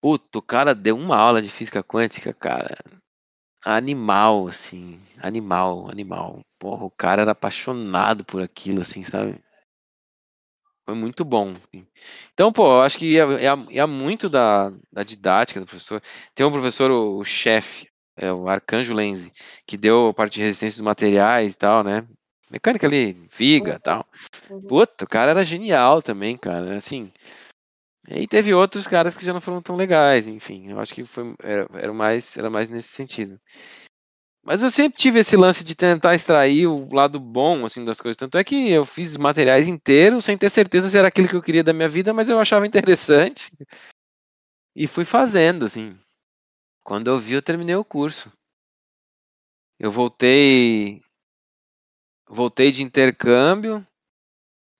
[0.00, 2.78] Puta, o cara deu uma aula de física quântica, cara.
[3.62, 4.98] Animal, assim.
[5.18, 6.40] Animal, animal.
[6.58, 9.38] Porra, o cara era apaixonado por aquilo, assim, sabe?
[10.86, 11.50] Foi muito bom.
[11.50, 11.84] Assim.
[12.32, 16.00] Então, pô, eu acho que ia, ia, ia, muito da, da didática do professor.
[16.34, 19.32] Tem um professor, o, o chefe, é o Arcanjo Lenzi,
[19.66, 22.06] que deu parte de resistência dos materiais e tal, né?
[22.48, 24.06] Mecânica ali, viga e tal.
[24.48, 24.62] Uhum.
[24.62, 26.76] Puta, o cara era genial também, cara.
[26.76, 27.12] Assim,
[28.08, 30.70] e teve outros caras que já não foram tão legais, enfim.
[30.70, 33.40] Eu acho que foi, era, era, mais, era mais nesse sentido.
[34.46, 38.16] Mas eu sempre tive esse lance de tentar extrair o lado bom assim das coisas.
[38.16, 41.42] Tanto é que eu fiz materiais inteiros sem ter certeza se era aquilo que eu
[41.42, 43.50] queria da minha vida, mas eu achava interessante.
[44.72, 45.98] E fui fazendo, assim.
[46.84, 48.32] Quando eu vi, eu terminei o curso.
[49.80, 51.02] Eu voltei.
[52.28, 53.84] Voltei de intercâmbio.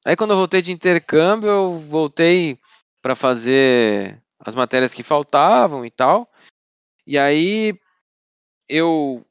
[0.05, 2.57] Aí quando eu voltei de intercâmbio, eu voltei
[3.03, 6.31] para fazer as matérias que faltavam e tal.
[7.05, 7.77] E aí
[8.69, 9.26] eu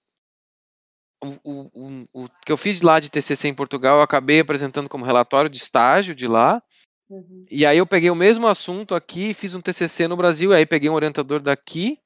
[1.43, 5.05] o, o, o, que eu fiz lá de TCC em Portugal, eu acabei apresentando como
[5.05, 6.61] relatório de estágio de lá.
[7.09, 7.45] Uhum.
[7.49, 10.89] E aí eu peguei o mesmo assunto aqui, fiz um TCC no Brasil, aí peguei
[10.89, 11.99] um orientador daqui.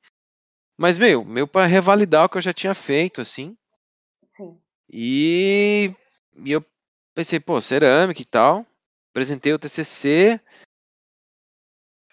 [0.78, 3.58] Mas meu, meu para revalidar o que eu já tinha feito, assim.
[4.28, 4.58] Sim.
[4.90, 5.94] E,
[6.38, 6.66] e eu
[7.14, 8.66] pensei, pô, cerâmica e tal.
[9.12, 10.40] Apresentei o TCC,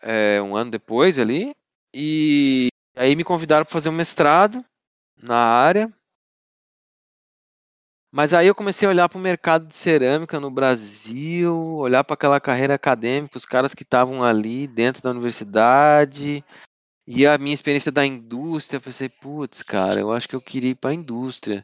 [0.03, 1.55] é, um ano depois ali.
[1.95, 4.65] E aí me convidaram para fazer um mestrado
[5.17, 5.93] na área.
[8.17, 12.15] Mas aí eu comecei a olhar para o mercado de cerâmica no Brasil, olhar para
[12.15, 16.43] aquela carreira acadêmica, os caras que estavam ali dentro da universidade,
[17.07, 20.77] e a minha experiência da indústria, pensei, putz, cara, eu acho que eu queria ir
[20.77, 21.63] para a indústria.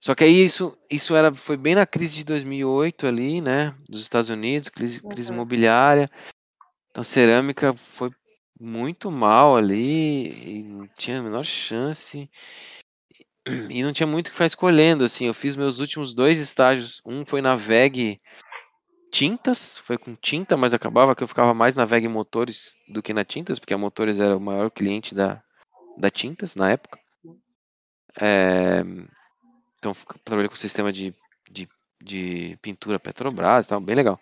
[0.00, 4.02] Só que aí isso, isso era, foi bem na crise de 2008 ali, né, dos
[4.02, 5.34] Estados Unidos, crise, crise uhum.
[5.34, 6.08] imobiliária.
[6.92, 8.12] Então, cerâmica foi
[8.60, 10.28] muito mal ali
[10.60, 12.30] e não tinha a menor chance.
[13.70, 15.26] E não tinha muito o que ficar escolhendo, assim.
[15.26, 17.00] Eu fiz meus últimos dois estágios.
[17.04, 18.20] Um foi na VEG
[19.10, 23.12] Tintas, foi com tinta, mas acabava que eu ficava mais na VEG Motores do que
[23.12, 25.42] na Tintas, porque a Motores era o maior cliente da,
[25.96, 26.98] da Tintas na época.
[28.20, 28.82] É,
[29.78, 31.14] então, trabalhei com o sistema de,
[31.50, 31.68] de,
[32.00, 34.20] de pintura Petrobras, tal, bem legal.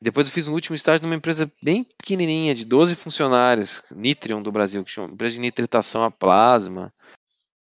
[0.00, 4.52] Depois eu fiz um último estágio numa empresa bem pequenininha, de 12 funcionários, Nitrion do
[4.52, 6.92] Brasil, que chama empresa de nitritação a plasma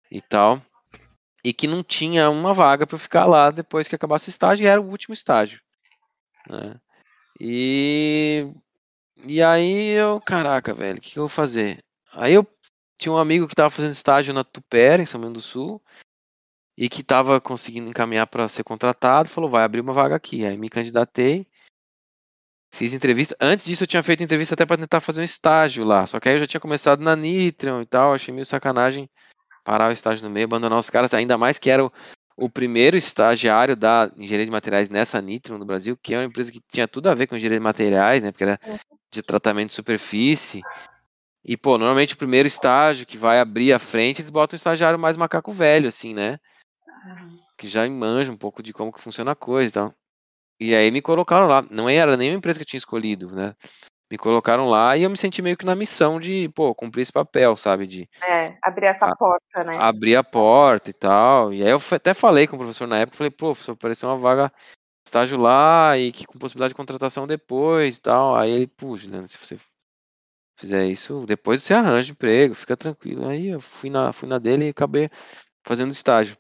[0.10, 0.62] e tal.
[1.46, 4.68] E que não tinha uma vaga para ficar lá depois que acabasse o estágio, e
[4.68, 5.62] era o último estágio.
[6.50, 6.80] Né?
[7.40, 8.52] E,
[9.28, 11.84] e aí eu, caraca, velho, o que, que eu vou fazer?
[12.12, 12.48] Aí eu
[12.98, 15.80] tinha um amigo que estava fazendo estágio na Tupera, em São Bento do Sul,
[16.76, 20.46] e que estava conseguindo encaminhar para ser contratado, falou, vai abrir uma vaga aqui.
[20.46, 21.48] Aí me candidatei,
[22.76, 23.38] Fiz entrevista.
[23.40, 26.06] Antes disso, eu tinha feito entrevista até para tentar fazer um estágio lá.
[26.06, 28.14] Só que aí eu já tinha começado na Nitrion e tal.
[28.14, 29.10] Achei meio sacanagem
[29.66, 31.14] parar o estágio no meio, abandonar os caras.
[31.14, 31.92] Ainda mais que era o,
[32.38, 36.52] o primeiro estagiário da engenharia de materiais nessa Nitrion no Brasil, que é uma empresa
[36.52, 38.32] que tinha tudo a ver com engenharia de materiais, né?
[38.32, 38.60] Porque era
[39.12, 40.64] de tratamento de superfície.
[41.44, 44.98] E, pô, normalmente o primeiro estágio que vai abrir a frente, eles botam um estagiário
[44.98, 46.40] mais macaco velho, assim, né?
[47.58, 49.94] Que já manja um pouco de como que funciona a coisa e tal.
[50.60, 51.66] E aí me colocaram lá.
[51.70, 53.56] Não era nenhuma empresa que eu tinha escolhido, né?
[54.10, 57.12] Me colocaram lá e eu me senti meio que na missão de, pô, cumprir esse
[57.12, 57.88] papel, sabe?
[57.88, 59.78] De É, abrir essa A- porta, né?
[59.78, 61.54] abrir a porta e tal.
[61.54, 64.18] E aí eu até falei com o professor na época, falei, pô, professor, apareceu uma
[64.18, 64.52] vaga
[65.06, 68.36] estágio lá e que com possibilidade de contratação depois e tal.
[68.36, 69.58] Aí ele, pô, Juliano, se você
[70.58, 73.28] fizer isso, depois você arranja emprego, fica tranquilo.
[73.28, 75.10] Aí eu fui na, fui na dele e acabei
[75.66, 76.38] fazendo estágio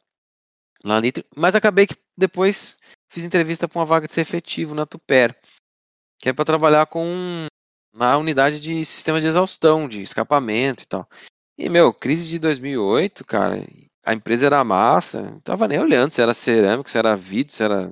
[0.84, 1.24] lá dentro.
[1.36, 5.38] Mas acabei que depois fiz entrevista para uma vaga de ser efetivo na Tuper,
[6.20, 7.48] que é para trabalhar com
[7.96, 11.10] na unidade de sistemas de exaustão, de escapamento e tal.
[11.58, 13.66] E, meu, crise de 2008, cara,
[14.06, 17.64] a empresa era massa, não tava nem olhando se era cerâmico, se era vidro, se
[17.64, 17.92] era,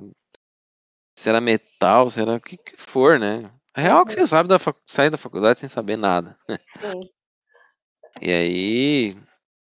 [1.18, 3.50] se era metal, se era o que, que for, né?
[3.72, 4.76] A real é que você sabe da fac...
[4.86, 6.38] sair da faculdade sem saber nada.
[6.48, 7.10] Sim.
[8.20, 9.16] E aí,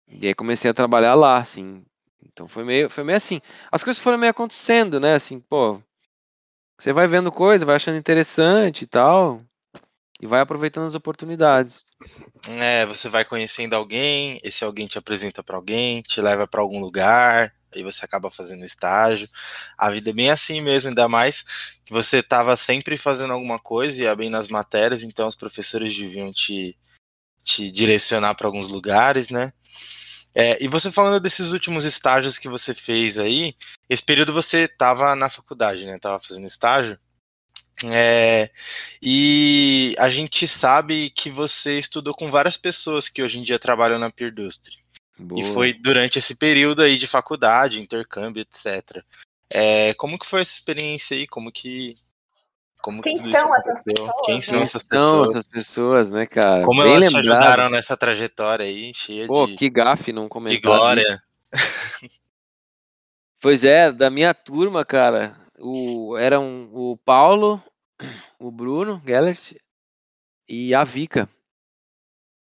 [0.09, 1.85] e aí comecei a trabalhar lá, assim.
[2.25, 3.41] Então foi meio, foi meio assim.
[3.71, 5.15] As coisas foram meio acontecendo, né?
[5.15, 5.81] Assim, pô,
[6.81, 9.45] você vai vendo coisa, vai achando interessante e tal,
[10.23, 11.85] e vai aproveitando as oportunidades.
[12.49, 16.81] É, você vai conhecendo alguém, esse alguém te apresenta pra alguém, te leva pra algum
[16.81, 19.29] lugar, aí você acaba fazendo estágio.
[19.77, 21.45] A vida é bem assim mesmo, ainda mais
[21.85, 26.33] que você estava sempre fazendo alguma coisa, ia bem nas matérias, então os professores deviam
[26.33, 26.79] te,
[27.43, 29.53] te direcionar para alguns lugares, né?
[30.35, 33.55] É, e você falando desses últimos estágios que você fez aí,
[33.91, 35.99] esse período você estava na faculdade, né?
[35.99, 36.97] Tava fazendo estágio.
[37.85, 38.51] É,
[39.01, 43.99] e a gente sabe que você estudou com várias pessoas que hoje em dia trabalham
[43.99, 44.11] na.
[45.19, 45.41] Boa.
[45.41, 49.03] E foi durante esse período aí de faculdade, intercâmbio, etc.
[49.55, 51.27] É, como que foi essa experiência aí?
[51.27, 51.97] Como que.
[52.81, 53.95] Como Quem que tudo isso são essas aconteceu?
[53.95, 54.43] pessoas, Quem né?
[54.43, 55.31] são essas São pessoas?
[55.31, 56.65] essas pessoas, né, cara?
[56.65, 57.39] Como Bem elas te lembrado.
[57.39, 60.61] ajudaram nessa trajetória aí, cheia Pô, de, que gafe não de comentar.
[60.61, 61.23] glória?
[63.41, 67.63] Pois é, da minha turma, cara, o, eram o Paulo,
[68.39, 69.57] o Bruno Gellert
[70.49, 71.29] e a Vika,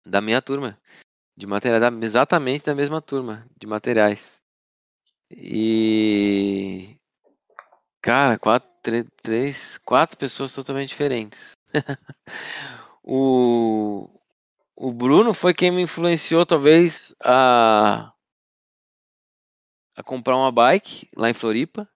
[0.05, 0.79] da minha turma,
[1.35, 4.41] de materiais, exatamente da mesma turma, de materiais.
[5.29, 6.95] E,
[8.01, 11.51] cara, quatro, três, quatro pessoas totalmente diferentes.
[13.03, 14.09] o,
[14.75, 18.13] o Bruno foi quem me influenciou, talvez, a,
[19.93, 21.87] a comprar uma bike lá em Floripa.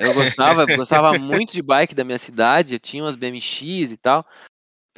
[0.00, 4.26] Eu gostava, gostava muito de bike da minha cidade, eu tinha umas BMX e tal.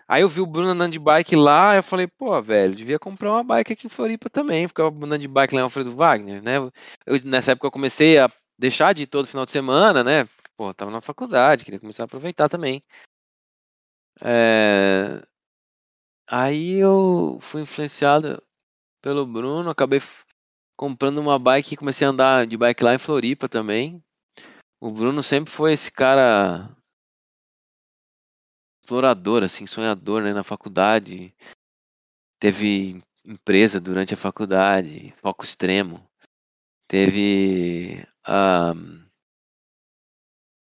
[0.08, 3.32] Aí eu vi o Bruno andando de bike lá, eu falei, pô, velho, devia comprar
[3.32, 4.68] uma bike aqui em Floripa também.
[4.68, 6.56] Ficava andando de bike lá em Alfredo Wagner, né?
[7.04, 8.28] Eu, nessa época eu comecei a
[8.58, 10.28] deixar de ir todo final de semana, né?
[10.56, 12.82] Pô, tava na faculdade, queria começar a aproveitar também.
[14.22, 15.20] É,
[16.28, 18.42] Aí eu fui influenciado
[19.00, 20.00] pelo Bruno, acabei
[20.76, 24.02] comprando uma bike e comecei a andar de bike lá em Floripa também.
[24.80, 26.68] O Bruno sempre foi esse cara
[28.82, 31.34] explorador, assim, sonhador, né, na faculdade.
[32.38, 36.06] Teve empresa durante a faculdade, foco extremo.
[36.86, 38.72] Teve, ah,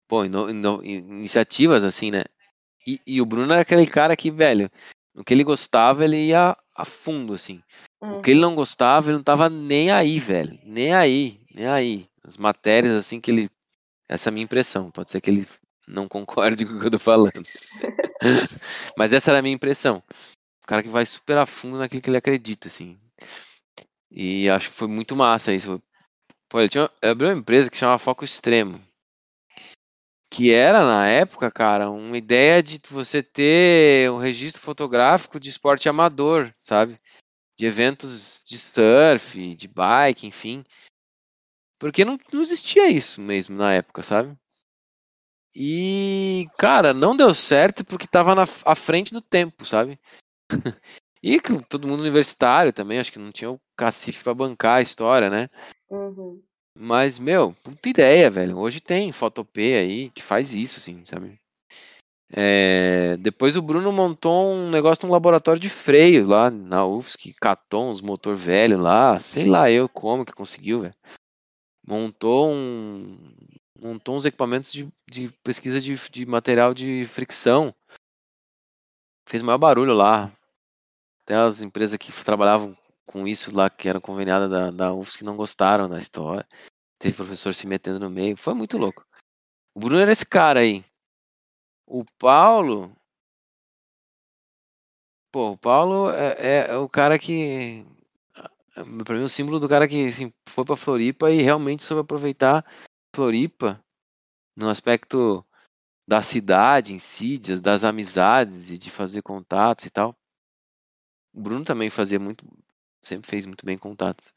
[0.08, 2.24] pô, ino- ino- iniciativas assim, né?
[2.88, 4.70] E, e o Bruno era aquele cara que, velho,
[5.14, 7.62] no que ele gostava, ele ia a fundo, assim.
[8.02, 8.50] O que ele Uhum.
[8.50, 10.60] não gostava, ele não tava nem aí, velho.
[10.64, 12.08] Nem aí, nem aí.
[12.24, 13.50] As matérias, assim, que ele.
[14.08, 14.92] Essa é a minha impressão.
[14.92, 15.48] Pode ser que ele
[15.88, 17.32] não concorde com o que eu tô falando.
[18.98, 20.02] Mas essa era a minha impressão.
[20.64, 23.00] O cara que vai super a fundo naquilo que ele acredita, assim.
[24.10, 25.82] E acho que foi muito massa isso.
[26.50, 28.82] Pô, ele tinha ele abriu uma empresa que chama Foco Extremo.
[30.32, 35.88] Que era, na época, cara, uma ideia de você ter um registro fotográfico de esporte
[35.88, 37.00] amador, sabe?
[37.58, 40.64] De eventos de surf, de bike, enfim.
[41.86, 44.36] Porque não, não existia isso mesmo na época, sabe?
[45.54, 50.00] E, cara, não deu certo porque tava na, à frente do tempo, sabe?
[51.22, 55.30] e todo mundo universitário também, acho que não tinha o cacife pra bancar a história,
[55.30, 55.48] né?
[55.88, 56.42] Uhum.
[56.76, 58.58] Mas, meu, puta ideia, velho.
[58.58, 61.40] Hoje tem Fotopê aí que faz isso, assim, sabe?
[62.34, 67.92] É, depois o Bruno montou um negócio num laboratório de freio lá na UFSC, catou
[67.92, 70.96] uns motor velho lá, sei lá eu como que conseguiu, velho.
[71.88, 73.18] Montou um.
[73.80, 77.74] Montou uns equipamentos de, de pesquisa de, de material de fricção.
[79.28, 80.32] Fez o maior barulho lá.
[81.24, 85.36] Até as empresas que trabalhavam com isso lá, que eram conveniadas da, da UFSC, não
[85.36, 86.48] gostaram da história.
[87.00, 88.38] Teve professor se metendo no meio.
[88.38, 89.06] Foi muito louco.
[89.76, 90.84] O Bruno era esse cara aí.
[91.86, 92.96] O Paulo.
[95.32, 97.86] Pô, o Paulo é, é- é o cara que.
[98.76, 102.66] Pra mim, o símbolo do cara que assim, foi pra Floripa e realmente soube aproveitar
[103.16, 103.82] Floripa
[104.56, 105.46] no aspecto
[106.08, 110.16] da cidade em si, das amizades e de fazer contatos e tal.
[111.34, 112.46] O Bruno também fazia muito,
[113.02, 114.34] sempre fez muito bem contatos.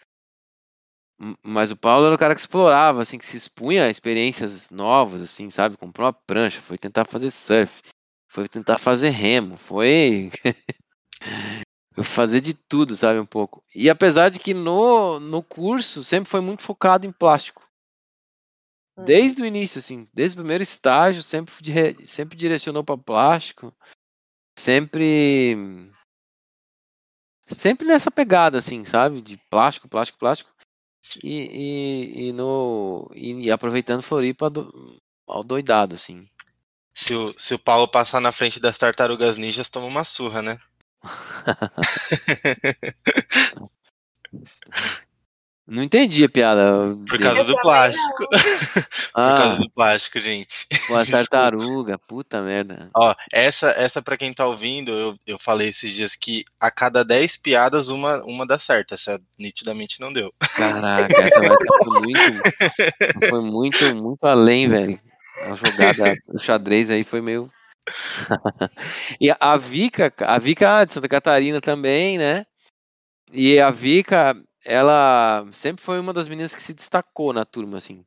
[1.43, 5.20] Mas o Paulo era o cara que explorava, assim, que se expunha a experiências novas,
[5.20, 5.76] assim, sabe?
[5.76, 7.82] Comprou uma prancha, foi tentar fazer surf,
[8.28, 10.30] foi tentar fazer remo, foi
[12.05, 13.62] fazer de tudo, sabe, um pouco.
[13.74, 17.62] E apesar de que no, no curso sempre foi muito focado em plástico.
[18.96, 19.05] Hum.
[19.05, 23.74] Desde o início, assim, desde o primeiro estágio, sempre, sempre direcionou para plástico.
[24.59, 25.57] Sempre.
[27.49, 29.22] Sempre nessa pegada, assim, sabe?
[29.22, 30.51] De plástico, plástico, plástico.
[31.22, 36.28] E, e, e no, e aproveitando Floripa do, ao doidado, assim.
[36.92, 40.59] Se o, se o Paulo passar na frente das tartarugas ninjas, toma uma surra, né?
[45.70, 46.96] Não entendi a piada.
[47.06, 48.26] Por causa do plástico.
[49.12, 50.66] Ah, Por causa do plástico, gente.
[50.88, 52.88] Uma tartaruga, puta merda.
[52.96, 57.04] Ó, essa, essa para quem tá ouvindo, eu, eu falei esses dias que a cada
[57.04, 58.94] 10 piadas, uma, uma dá certo.
[58.94, 60.32] Essa nitidamente não deu.
[60.56, 63.28] Caraca, essa foi muito.
[63.28, 64.98] Foi muito, muito além, velho.
[65.42, 67.52] A jogada do xadrez aí foi meio.
[69.20, 72.47] e a Vika, a Vika de Santa Catarina também, né?
[73.32, 74.34] E a Vika,
[74.64, 78.05] ela sempre foi uma das meninas que se destacou na turma, assim.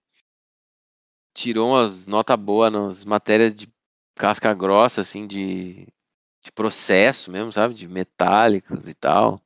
[1.33, 3.69] Tirou umas notas boas nas matérias de
[4.15, 5.87] casca grossa, assim, de,
[6.43, 7.73] de processo mesmo, sabe?
[7.73, 9.41] De metálicos e tal.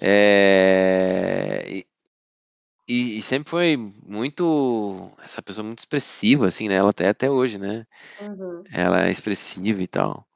[0.00, 1.84] É,
[2.88, 5.12] e, e, sempre foi muito.
[5.18, 6.76] Essa pessoa muito expressiva, assim, né?
[6.76, 7.86] Ela até, até hoje, né?
[8.20, 8.64] Uhum.
[8.72, 10.26] Ela é expressiva e tal.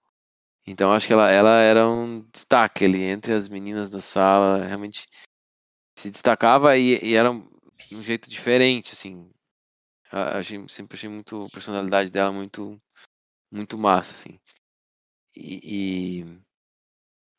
[0.67, 4.65] Então acho que ela, ela era um destaque ali entre as meninas da sala.
[4.65, 5.09] Realmente
[5.99, 7.49] se destacava e, e era um,
[7.93, 9.31] um, jeito diferente, assim.
[10.11, 12.79] Achei, sempre achei muito a personalidade dela muito
[13.51, 14.39] muito massa, assim.
[15.35, 16.21] E,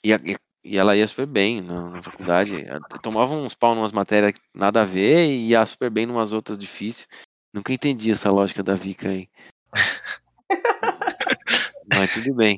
[0.03, 2.65] e, e, e ela ia super bem na, na faculdade.
[3.01, 7.07] Tomava uns pau numas matérias nada a ver e ia super bem numas outras difíceis.
[7.53, 9.29] Nunca entendi essa lógica da Vika aí.
[11.95, 12.57] Mas tudo bem.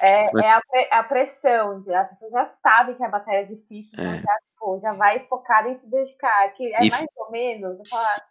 [0.00, 0.44] É, Mas...
[0.44, 4.20] é a, a, pressão, a pessoa já sabe que a matéria é difícil, então é.
[4.20, 6.52] já, pô, já vai focada em se dedicar.
[6.54, 6.90] Que é e...
[6.90, 7.78] mais ou menos,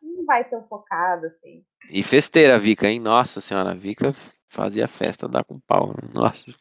[0.01, 1.63] não vai tão focado assim.
[1.89, 2.99] E festeira a Vika, hein?
[2.99, 4.13] Nossa senhora, a Vika
[4.45, 5.87] fazia festa dar com pau.
[5.87, 6.09] Né?
[6.13, 6.53] Nossa.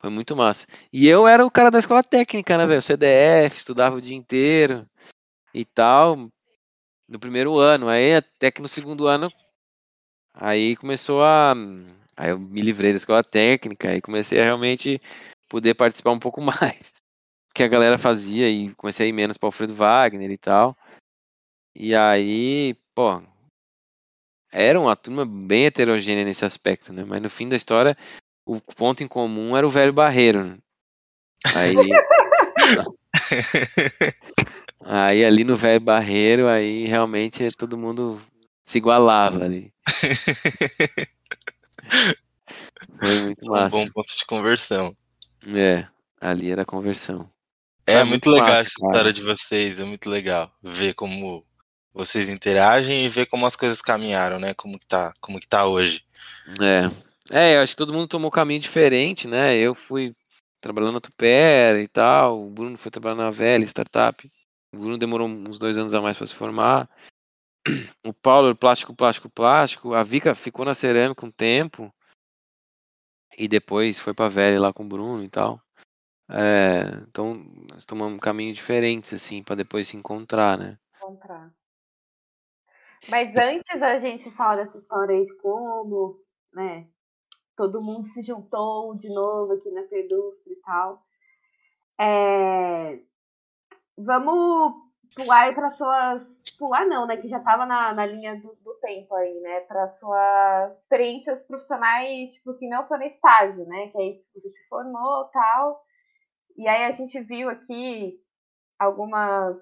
[0.00, 0.66] Foi muito massa.
[0.92, 2.82] E eu era o cara da escola técnica, né, velho?
[2.82, 4.88] CDF, estudava o dia inteiro
[5.52, 6.28] e tal.
[7.08, 7.88] No primeiro ano.
[7.88, 9.28] Aí até que no segundo ano.
[10.34, 11.54] Aí começou a
[12.18, 15.00] Aí eu me livrei da escola técnica e comecei a realmente
[15.48, 16.92] poder participar um pouco mais.
[17.54, 20.76] Que a galera fazia e comecei a ir menos para Alfredo Wagner e tal.
[21.76, 23.22] E aí, pô,
[24.50, 27.04] era uma turma bem heterogênea nesse aspecto, né?
[27.04, 27.96] Mas no fim da história,
[28.48, 30.42] o ponto em comum era o velho Barreiro.
[30.42, 30.56] Né?
[31.54, 31.76] Aí.
[34.80, 38.18] aí ali no velho Barreiro, aí realmente todo mundo
[38.64, 39.70] se igualava ali.
[42.98, 43.76] Foi muito massa.
[43.76, 44.96] Um bom ponto de conversão.
[45.54, 45.86] É,
[46.18, 47.30] ali era conversão.
[47.86, 48.92] É, é muito, legal massa, essa cara.
[48.92, 51.44] história de vocês, é muito legal ver como
[51.92, 54.54] vocês interagem e ver como as coisas caminharam, né?
[54.54, 56.02] Como que tá, como que tá hoje.
[56.60, 56.88] É.
[57.30, 59.56] É, eu acho que todo mundo tomou um caminho diferente, né?
[59.56, 60.12] Eu fui
[60.60, 64.30] trabalhando na Tuper e tal, o Bruno foi trabalhar na Velha Startup.
[64.74, 66.88] O Bruno demorou uns dois anos a mais para se formar.
[68.04, 69.94] O Paulo, plástico, plástico, plástico.
[69.94, 71.92] A Vika ficou na cerâmica um tempo.
[73.36, 75.60] E depois foi pra velha lá com o Bruno e tal.
[76.30, 77.34] É, então,
[77.70, 80.78] nós tomamos caminhos diferentes, assim, para depois se encontrar, né?
[80.96, 81.52] Encontrar.
[83.08, 86.20] Mas antes a gente falar dessa história aí de como,
[86.52, 86.88] né,
[87.58, 91.02] todo mundo se juntou de novo aqui na Perdustra e tal.
[92.00, 93.00] É,
[93.98, 94.74] vamos
[95.14, 96.38] pular para suas.
[96.56, 97.16] Pular não, né?
[97.16, 99.60] Que já estava na, na linha do, do, tempo aí, né?
[99.60, 103.88] Para suas experiências profissionais, tipo, que não foi no estágio, né?
[103.88, 105.82] Que é isso você se formou tal.
[106.56, 108.20] E aí a gente viu aqui
[108.78, 109.56] algumas.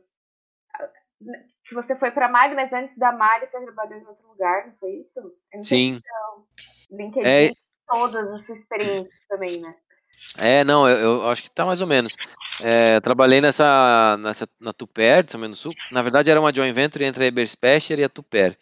[1.66, 4.96] Que você foi para Magnas antes da Mari, você trabalhou em outro lugar, não foi
[4.96, 5.34] isso?
[5.62, 5.98] Sim.
[6.90, 7.65] LinkedIn, é...
[7.86, 9.74] todas as experiências também, né?
[10.38, 12.14] É, não, eu, eu, acho que tá mais ou menos.
[12.62, 15.72] É, trabalhei nessa, nessa na Tuper de São Bento do Sul.
[15.90, 18.58] Na verdade, era uma joint venture entre a Eberspecher e a Tuper.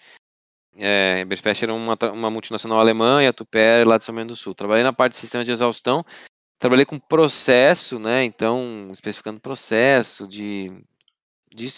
[0.76, 4.36] É, Eberspecher era uma, uma multinacional alemã e a Tuper lá de São Bento do
[4.36, 4.54] Sul.
[4.54, 6.04] Trabalhei na parte de sistema de exaustão.
[6.58, 8.24] Trabalhei com processo, né?
[8.24, 10.72] Então, especificando processo de,
[11.54, 11.68] de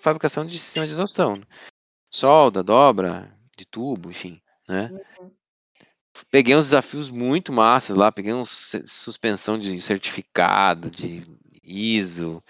[0.00, 1.42] fabricação de sistema de exaustão.
[2.10, 4.90] Solda, dobra, de tubo, enfim, né?
[5.18, 5.30] Uhum.
[6.30, 11.22] Peguei uns desafios muito massas lá, peguei uns suspensão de certificado, de
[11.62, 12.42] ISO,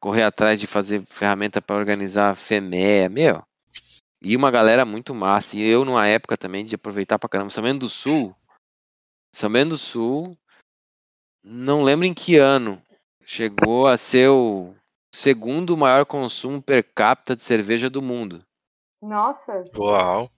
[0.00, 3.42] correr atrás de fazer ferramenta para organizar FEMEA, meu.
[4.20, 5.56] E uma galera muito massa.
[5.56, 7.50] E eu, numa época também, de aproveitar pra caramba.
[7.50, 8.34] São Bento do Sul,
[9.34, 10.36] São Bento do Sul,
[11.42, 12.82] não lembro em que ano,
[13.24, 14.74] chegou a ser o
[15.14, 18.44] segundo maior consumo per capita de cerveja do mundo.
[19.02, 19.64] Nossa!
[19.76, 20.30] Uau!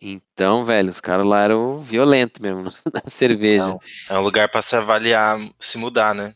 [0.00, 3.66] Então, velho, os caras lá eram violentos mesmo na cerveja.
[3.66, 6.34] Não, é um lugar para se avaliar, se mudar, né?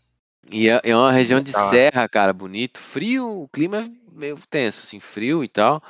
[0.51, 2.79] E é, é uma região de serra, cara, bonito.
[2.79, 5.83] Frio, o clima é meio tenso, assim, frio e tal.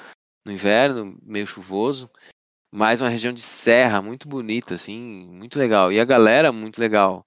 [0.47, 2.09] No inverno, meio chuvoso.
[2.71, 5.93] Mas uma região de serra muito bonita, assim, muito legal.
[5.93, 7.27] E a galera, muito legal.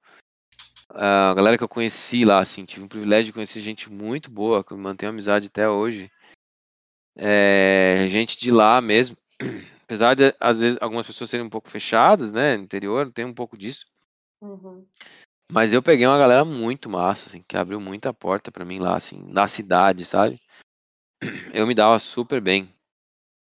[0.89, 4.63] A galera que eu conheci lá, assim, tive o privilégio de conhecer gente muito boa,
[4.63, 6.09] que eu mantenho amizade até hoje.
[7.17, 9.17] É, gente de lá mesmo.
[9.87, 12.55] Apesar de, às vezes, algumas pessoas serem um pouco fechadas, né?
[12.55, 13.85] Interior, tem um pouco disso.
[14.41, 14.85] Uhum.
[15.49, 18.97] Mas eu peguei uma galera muito massa, assim, que abriu muita porta para mim lá,
[18.97, 20.41] assim, na cidade, sabe?
[21.53, 22.69] Eu me dava super bem.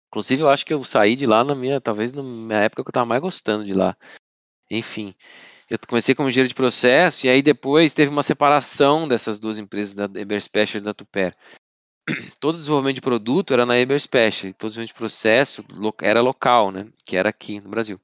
[0.09, 2.89] Inclusive, eu acho que eu saí de lá na minha, talvez na minha época que
[2.89, 3.97] eu tava mais gostando de lá.
[4.69, 5.15] Enfim,
[5.71, 9.95] eu comecei como engenheiro de processo e aí depois teve uma separação dessas duas empresas,
[9.95, 11.37] da Eber Special e da Tuper.
[12.41, 15.65] Todo desenvolvimento de produto era na Eber Special, e todo desenvolvimento de processo
[16.01, 16.91] era local, né?
[17.05, 18.01] Que era aqui no Brasil.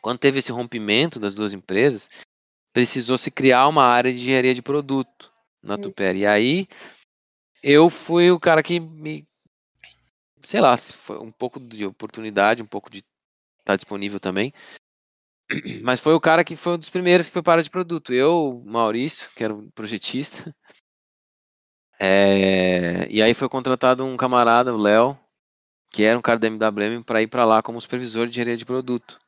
[0.00, 2.08] Quando teve esse rompimento das duas empresas,
[2.72, 5.78] precisou se criar uma área de engenharia de produto na hum.
[5.78, 6.16] Tuper.
[6.16, 6.68] E aí
[7.62, 9.26] eu fui o cara que me
[10.42, 14.52] sei lá, foi um pouco de oportunidade, um pouco de estar tá disponível também.
[15.82, 18.12] Mas foi o cara que foi um dos primeiros que foi para de produto.
[18.12, 20.54] Eu, Maurício, que era um projetista.
[22.00, 25.18] É, e aí foi contratado um camarada, o Léo,
[25.90, 28.64] que era um cara da MWM, para ir para lá como supervisor de engenharia de
[28.64, 29.18] produto.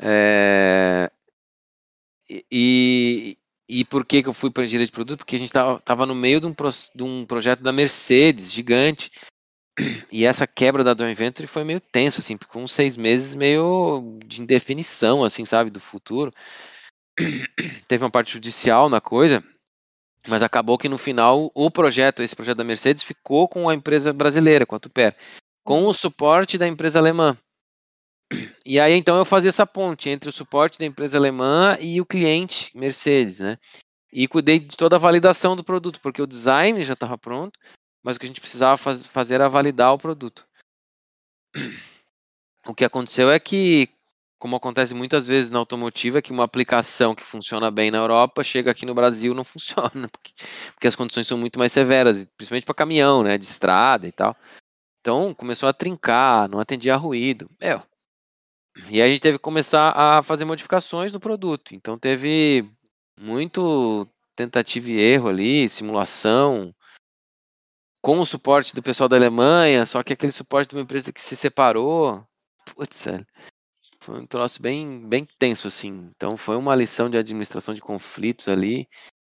[0.00, 1.10] É,
[2.50, 5.18] e, e por que, que eu fui para engenharia de produto?
[5.18, 9.10] Porque a gente estava no meio de um, pro, de um projeto da Mercedes, gigante,
[10.12, 14.40] e essa quebra da joint venture foi meio tenso, assim, com seis meses meio de
[14.42, 16.32] indefinição, assim, sabe, do futuro.
[17.88, 19.42] Teve uma parte judicial na coisa,
[20.26, 24.12] mas acabou que no final o projeto, esse projeto da Mercedes, ficou com a empresa
[24.12, 25.16] brasileira, com a Tuper,
[25.64, 27.36] com o suporte da empresa alemã.
[28.64, 32.06] E aí então eu fazia essa ponte entre o suporte da empresa alemã e o
[32.06, 33.58] cliente Mercedes, né?
[34.12, 37.58] E cuidei de toda a validação do produto, porque o design já estava pronto,
[38.02, 40.46] mas o que a gente precisava faz, fazer era validar o produto.
[42.66, 43.88] O que aconteceu é que,
[44.38, 48.70] como acontece muitas vezes na automotiva, que uma aplicação que funciona bem na Europa chega
[48.70, 50.32] aqui no Brasil não funciona, porque,
[50.74, 54.36] porque as condições são muito mais severas, principalmente para caminhão, né, de estrada e tal.
[55.00, 57.50] Então começou a trincar, não atendia a ruído.
[58.90, 61.74] E aí a gente teve que começar a fazer modificações no produto.
[61.74, 62.70] Então teve
[63.18, 66.72] muito tentativa e erro ali, simulação,
[68.00, 71.20] com o suporte do pessoal da Alemanha, só que aquele suporte de uma empresa que
[71.20, 72.24] se separou.
[72.76, 73.26] Putz, velho.
[74.08, 76.10] Foi um troço bem, bem tenso, assim.
[76.16, 78.88] Então foi uma lição de administração de conflitos ali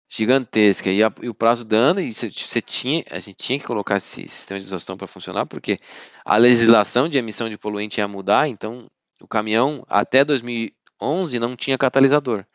[0.08, 0.88] gigantesca.
[0.88, 4.28] E, a, e o prazo dando, e você tinha, a gente tinha que colocar esse
[4.28, 5.80] sistema de exaustão para funcionar, porque
[6.24, 8.88] a legislação de emissão de poluente ia mudar, então
[9.20, 12.46] o caminhão até 2011 não tinha catalisador.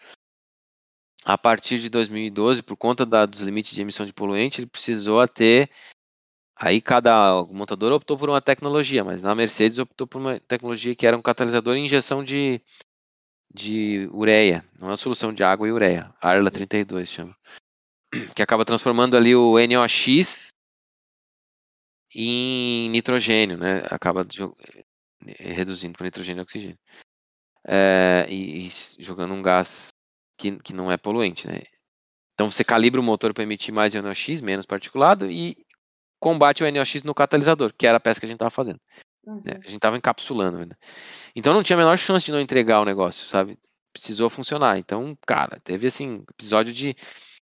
[1.26, 5.28] A partir de 2012, por conta da, dos limites de emissão de poluente, ele precisou
[5.28, 5.70] ter.
[6.56, 11.06] Aí cada montador optou por uma tecnologia, mas na Mercedes optou por uma tecnologia que
[11.06, 12.62] era um catalisador em injeção de,
[13.54, 17.38] de ureia, não é uma solução de água e ureia, Arla 32 chama,
[18.34, 20.50] que acaba transformando ali o NOx
[22.16, 23.84] em nitrogênio, né?
[23.92, 24.26] Acaba
[25.28, 26.80] é, reduzindo para nitrogênio e oxigênio.
[27.68, 28.70] É, e, e,
[29.00, 29.90] jogando um gás
[30.38, 31.64] que, que não é poluente, né?
[32.34, 35.65] Então você calibra o motor para emitir mais NOx, menos particulado, e
[36.26, 38.80] combate o NOx no catalisador, que era a peça que a gente estava fazendo.
[39.28, 39.44] Uhum.
[39.46, 39.60] Né?
[39.60, 40.66] A gente estava encapsulando.
[40.66, 40.76] Né?
[41.36, 43.60] Então não tinha a menor chance de não entregar o negócio, sabe?
[43.94, 44.80] Precisou funcionar.
[44.80, 46.96] Então, cara, teve assim, episódio de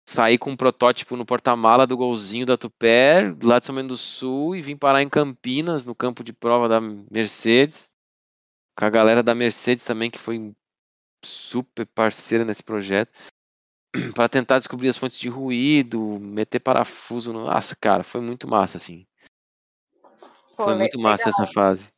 [0.07, 3.97] sair com um protótipo no porta-mala do golzinho da Tuper, lá de São Bento do
[3.97, 7.93] Sul, e vim parar em Campinas, no campo de prova da Mercedes,
[8.79, 10.55] com a galera da Mercedes também, que foi
[11.25, 13.11] super parceira nesse projeto,
[14.15, 17.33] para tentar descobrir as fontes de ruído, meter parafuso.
[17.33, 17.45] No...
[17.47, 19.07] Nossa, cara, foi muito massa, assim.
[20.57, 21.43] Pô, foi muito massa legal.
[21.43, 21.93] essa fase.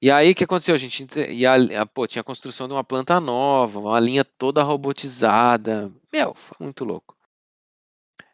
[0.00, 0.74] E aí, o que aconteceu?
[0.74, 4.24] A gente e a, a, pô, tinha a construção de uma planta nova, uma linha
[4.24, 5.92] toda robotizada.
[6.12, 7.16] Meu, foi muito louco.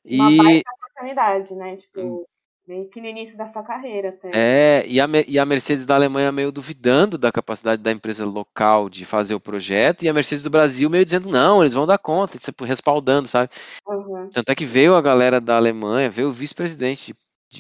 [0.04, 0.36] Uma e...
[0.38, 1.76] baita oportunidade, né?
[1.76, 2.26] Tipo,
[2.68, 4.30] Meio que no início da sua carreira até.
[4.34, 8.90] É, e a, e a Mercedes da Alemanha meio duvidando da capacidade da empresa local
[8.90, 11.96] de fazer o projeto, e a Mercedes do Brasil meio dizendo, não, eles vão dar
[11.96, 13.50] conta, respaldando, sabe?
[13.86, 14.28] Uhum.
[14.28, 17.14] Tanto é que veio a galera da Alemanha, veio o vice-presidente
[17.50, 17.58] de,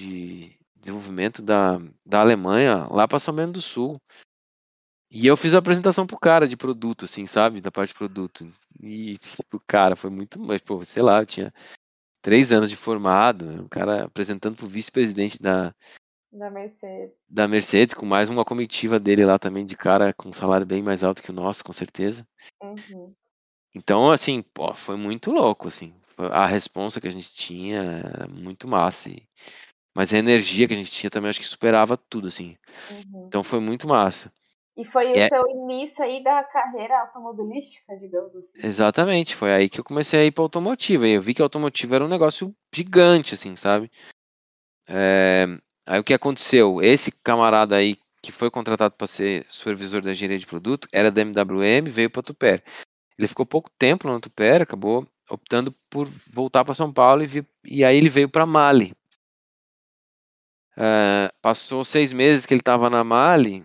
[0.50, 3.98] de desenvolvimento da, da Alemanha lá para São Bento do Sul.
[5.10, 7.62] E eu fiz a apresentação pro cara de produto, assim, sabe?
[7.62, 8.46] Da parte de produto.
[8.78, 10.38] E, tipo, cara, foi muito.
[10.38, 11.50] Mas, pô, sei lá, eu tinha
[12.28, 15.74] três anos de formado, um cara apresentando pro vice-presidente da,
[16.30, 17.14] Da Mercedes.
[17.26, 20.82] da Mercedes, com mais uma comitiva dele lá também, de cara com um salário bem
[20.82, 22.28] mais alto que o nosso, com certeza.
[22.62, 23.14] Uhum.
[23.74, 25.94] Então, assim, pô, foi muito louco, assim.
[26.18, 29.08] A responsa que a gente tinha era muito massa.
[29.08, 29.22] e-
[29.96, 32.58] Mas a energia que a gente tinha também acho que superava tudo, assim.
[32.90, 33.24] Uhum.
[33.26, 34.30] Então foi muito massa.
[34.78, 35.26] E foi É.
[35.26, 38.60] o seu início aí da carreira automobilística, digamos assim.
[38.62, 41.06] Exatamente, foi aí que eu comecei a ir para automotiva.
[41.08, 43.90] E eu vi que a automotiva era um negócio gigante, assim, sabe?
[44.88, 45.46] É,
[45.84, 46.82] Aí o que aconteceu?
[46.82, 51.22] Esse camarada aí que foi contratado para ser supervisor da engenharia de produto era da
[51.22, 52.62] MWM, veio para Tupper.
[53.18, 57.46] Ele ficou pouco tempo no Tupper, acabou optando por voltar para São Paulo e, vi-
[57.64, 58.94] e aí ele veio para Mali.
[60.76, 63.64] É, passou seis meses que ele estava na Mali.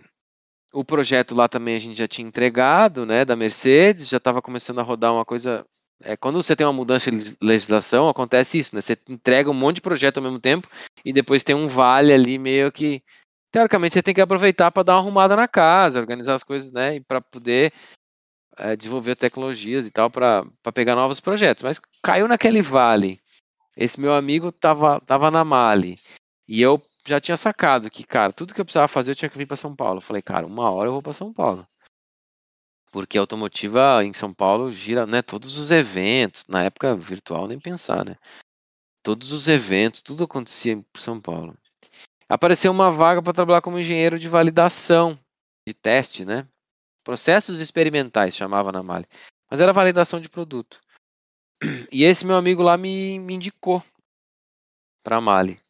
[0.74, 4.80] O projeto lá também a gente já tinha entregado, né, da Mercedes, já estava começando
[4.80, 5.64] a rodar uma coisa.
[6.02, 8.80] É, quando você tem uma mudança de leg- legislação, acontece isso, né?
[8.80, 10.68] Você entrega um monte de projeto ao mesmo tempo
[11.04, 13.00] e depois tem um vale ali meio que
[13.52, 16.96] teoricamente você tem que aproveitar para dar uma arrumada na casa, organizar as coisas, né,
[16.96, 17.72] e para poder
[18.58, 20.44] é, desenvolver tecnologias e tal para
[20.74, 21.62] pegar novos projetos.
[21.62, 23.20] Mas caiu naquele vale.
[23.76, 25.98] Esse meu amigo tava tava na Mali
[26.48, 29.38] e eu já tinha sacado que, cara, tudo que eu precisava fazer eu tinha que
[29.38, 29.98] vir para São Paulo.
[29.98, 31.66] Eu falei, cara, uma hora eu vou para São Paulo.
[32.90, 37.58] Porque a automotiva em São Paulo gira, né, todos os eventos, na época virtual nem
[37.58, 38.16] pensar, né?
[39.02, 41.56] Todos os eventos, tudo acontecia em São Paulo.
[42.28, 45.18] Apareceu uma vaga para trabalhar como engenheiro de validação,
[45.66, 46.48] de teste, né?
[47.04, 49.06] Processos experimentais chamava na Mali.
[49.50, 50.80] Mas era validação de produto.
[51.92, 53.82] E esse meu amigo lá me, me indicou
[55.02, 55.60] para Mali.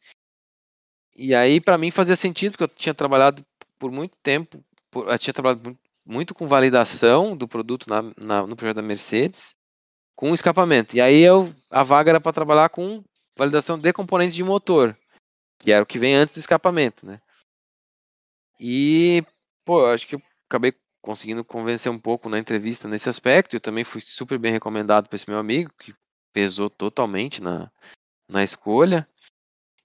[1.15, 3.45] E aí, para mim, fazia sentido, porque eu tinha trabalhado
[3.79, 8.47] por muito tempo, por- eu tinha trabalhado muito, muito com validação do produto na, na-
[8.47, 9.55] no projeto da Mercedes,
[10.15, 10.95] com escapamento.
[10.95, 13.03] E aí, eu, a vaga era para trabalhar com
[13.37, 14.97] validação de componentes de motor,
[15.59, 17.21] que era o que vem antes do escapamento, né?
[18.59, 19.23] E,
[19.65, 23.55] pô, eu acho que eu acabei conseguindo convencer um pouco na entrevista nesse aspecto.
[23.55, 25.93] Eu também fui super bem recomendado para esse meu amigo, que
[26.33, 27.71] pesou totalmente na,
[28.29, 29.07] na escolha.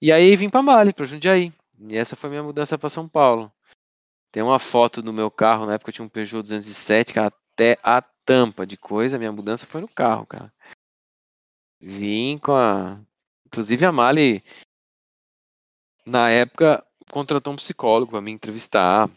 [0.01, 1.53] E aí vim para Mali, para Jundiaí.
[1.79, 3.53] E essa foi minha mudança para São Paulo.
[4.33, 7.79] Tem uma foto do meu carro, na época eu tinha um Peugeot 207, que até
[7.83, 10.53] a tampa de coisa, minha mudança foi no carro, cara.
[11.81, 13.01] Vim com a.
[13.47, 14.45] Inclusive a Mali,
[16.07, 19.11] na época, contratou um psicólogo para me entrevistar.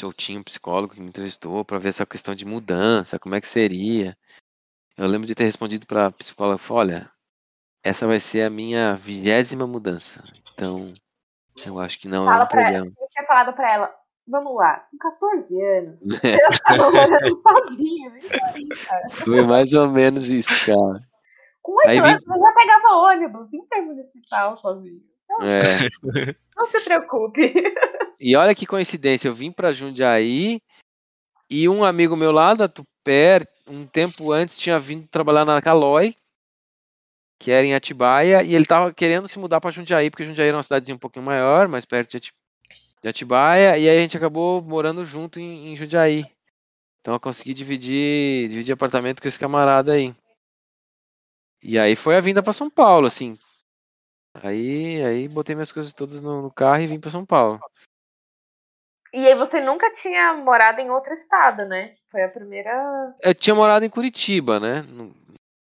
[0.00, 3.40] Eu tinha um psicólogo que me entrevistou para ver essa questão de mudança, como é
[3.40, 4.16] que seria.
[4.96, 7.12] Eu lembro de ter respondido para psicóloga, olha,
[7.82, 10.22] essa vai ser a minha vigésima mudança.
[10.54, 10.92] Então,
[11.66, 12.86] eu acho que não é Fala um pra problema.
[12.86, 13.94] Eu tinha falado pra ela,
[14.26, 18.12] vamos lá, com 14 anos, eu tava morando sozinho.
[19.10, 21.00] Foi mais ou menos isso, cara.
[21.62, 25.00] Com 8 Aí anos eu já pegava ônibus intermunicipal sozinho.
[25.40, 25.60] É.
[26.56, 27.52] Não se preocupe.
[28.20, 30.60] E olha que coincidência, eu vim para Jundiaí
[31.50, 36.14] e um amigo meu lá da Tupper, um tempo antes, tinha vindo trabalhar na Calói,
[37.42, 40.56] que era em Atibaia, e ele tava querendo se mudar para Jundiaí, porque Jundiaí era
[40.56, 42.32] uma cidadezinha um pouquinho maior, mais perto de, Ati-
[43.02, 46.24] de Atibaia, e aí a gente acabou morando junto em, em Jundiaí.
[47.00, 50.14] Então eu consegui dividir, dividir apartamento com esse camarada aí.
[51.60, 53.36] E aí foi a vinda para São Paulo, assim.
[54.40, 57.60] Aí, aí botei minhas coisas todas no, no carro e vim para São Paulo.
[59.12, 61.96] E aí você nunca tinha morado em outro estado, né?
[62.10, 63.14] Foi a primeira.
[63.20, 64.82] Eu tinha morado em Curitiba, né?
[64.82, 65.14] No,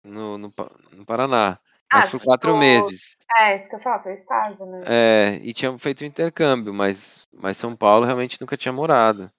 [0.03, 0.53] no, no,
[0.91, 1.57] no Paraná.
[1.91, 3.16] Mas Ah, por quatro ficou- meses.
[3.38, 4.82] É, isso que eu falo, foi estágio, né?
[4.86, 9.32] É, e tinha feito um intercâmbio, mas, mas São Paulo realmente nunca tinha morado.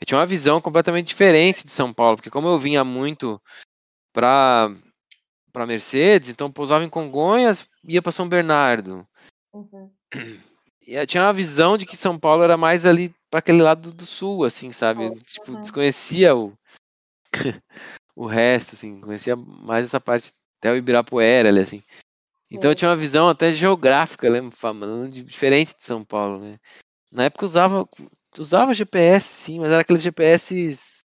[0.00, 3.40] Eu tinha uma visão completamente diferente de São Paulo, porque como eu vinha muito
[4.12, 4.70] pra,
[5.52, 9.06] pra Mercedes, então eu pousava em Congonhas ia para São Bernardo.
[9.52, 9.90] Uhum.
[10.86, 13.92] E eu tinha uma visão de que São Paulo era mais ali para aquele lado
[13.92, 15.06] do sul, assim, sabe?
[15.08, 15.18] Uhum.
[15.18, 16.52] Tipo, desconhecia o,
[18.14, 21.80] o resto, assim, conhecia mais essa parte até o Ibirapuera, ali, assim.
[22.50, 22.78] Então eu Sim.
[22.78, 26.58] tinha uma visão até geográfica, lembro, falando de- diferente de São Paulo, né?
[27.10, 27.88] Na época usava
[28.38, 31.04] usava GPS, sim, mas era aqueles GPS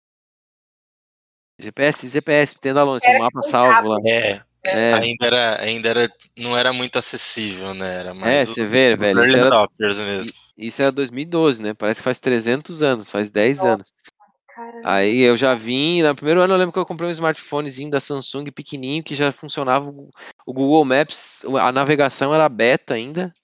[1.58, 3.98] GPS, GPS, tendo a longe, um mapa um salvo lá.
[4.04, 4.94] É, É.
[4.94, 8.00] Ainda, era, ainda era, não era muito acessível, né?
[8.00, 9.22] Era mais é, você vê, velho.
[9.22, 9.68] Isso era,
[10.04, 10.32] mesmo.
[10.56, 11.74] isso era 2012, né?
[11.74, 13.92] Parece que faz 300 anos, faz 10 Nossa, anos.
[14.54, 14.82] Caramba.
[14.84, 17.98] Aí eu já vim, no primeiro ano eu lembro que eu comprei um smartphonezinho da
[17.98, 19.90] Samsung pequenininho que já funcionava
[20.46, 23.34] o Google Maps, a navegação era beta ainda.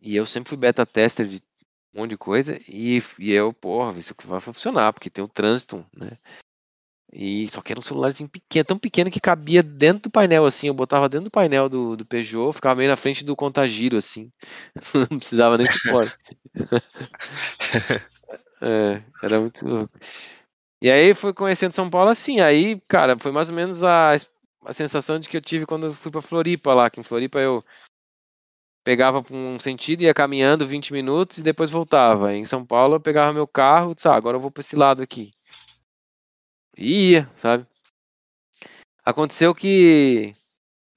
[0.00, 1.36] E eu sempre fui beta tester de
[1.94, 2.58] um monte de coisa.
[2.68, 6.10] E, e eu, porra, isso vai funcionar, porque tem o trânsito, né?
[7.12, 10.66] E só que era um celularzinho pequeno, tão pequeno que cabia dentro do painel, assim.
[10.66, 14.32] Eu botava dentro do painel do, do Peugeot, ficava meio na frente do contagiro, assim.
[15.10, 16.16] Não precisava nem suporte.
[18.60, 19.98] é, era muito louco.
[20.82, 22.40] E aí fui conhecendo São Paulo assim.
[22.40, 24.12] Aí, cara, foi mais ou menos a,
[24.64, 26.90] a sensação de que eu tive quando eu fui pra Floripa lá.
[26.90, 27.64] Que em Floripa eu
[28.84, 32.34] pegava um sentido, ia caminhando 20 minutos e depois voltava.
[32.34, 35.02] Em São Paulo eu pegava meu carro disse, ah, agora eu vou para esse lado
[35.02, 35.32] aqui.
[36.76, 37.66] E ia, sabe?
[39.04, 40.34] Aconteceu que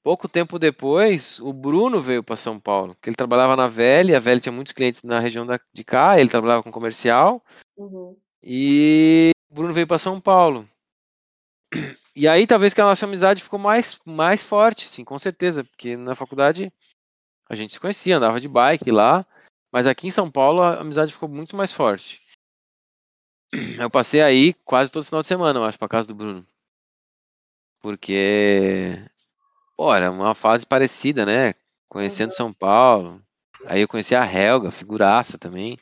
[0.04, 4.20] pouco tempo depois, o Bruno veio para São Paulo, que ele trabalhava na Velha, a
[4.20, 7.44] Velha tinha muitos clientes na região da, de cá, ele trabalhava com comercial,
[7.78, 8.18] uhum.
[8.42, 10.68] e o Bruno veio para São Paulo.
[12.16, 15.96] E aí talvez que a nossa amizade ficou mais, mais forte, sim, com certeza, porque
[15.96, 16.74] na faculdade
[17.48, 19.26] a gente se conhecia, andava de bike lá,
[19.72, 22.22] mas aqui em São Paulo a amizade ficou muito mais forte.
[23.80, 26.46] Eu passei aí quase todo final de semana, eu acho, pra casa do Bruno.
[27.80, 29.04] Porque,
[29.94, 31.54] era uma fase parecida, né?
[31.88, 32.36] Conhecendo uhum.
[32.36, 33.22] São Paulo.
[33.68, 35.78] Aí eu conheci a Helga, figuraça também.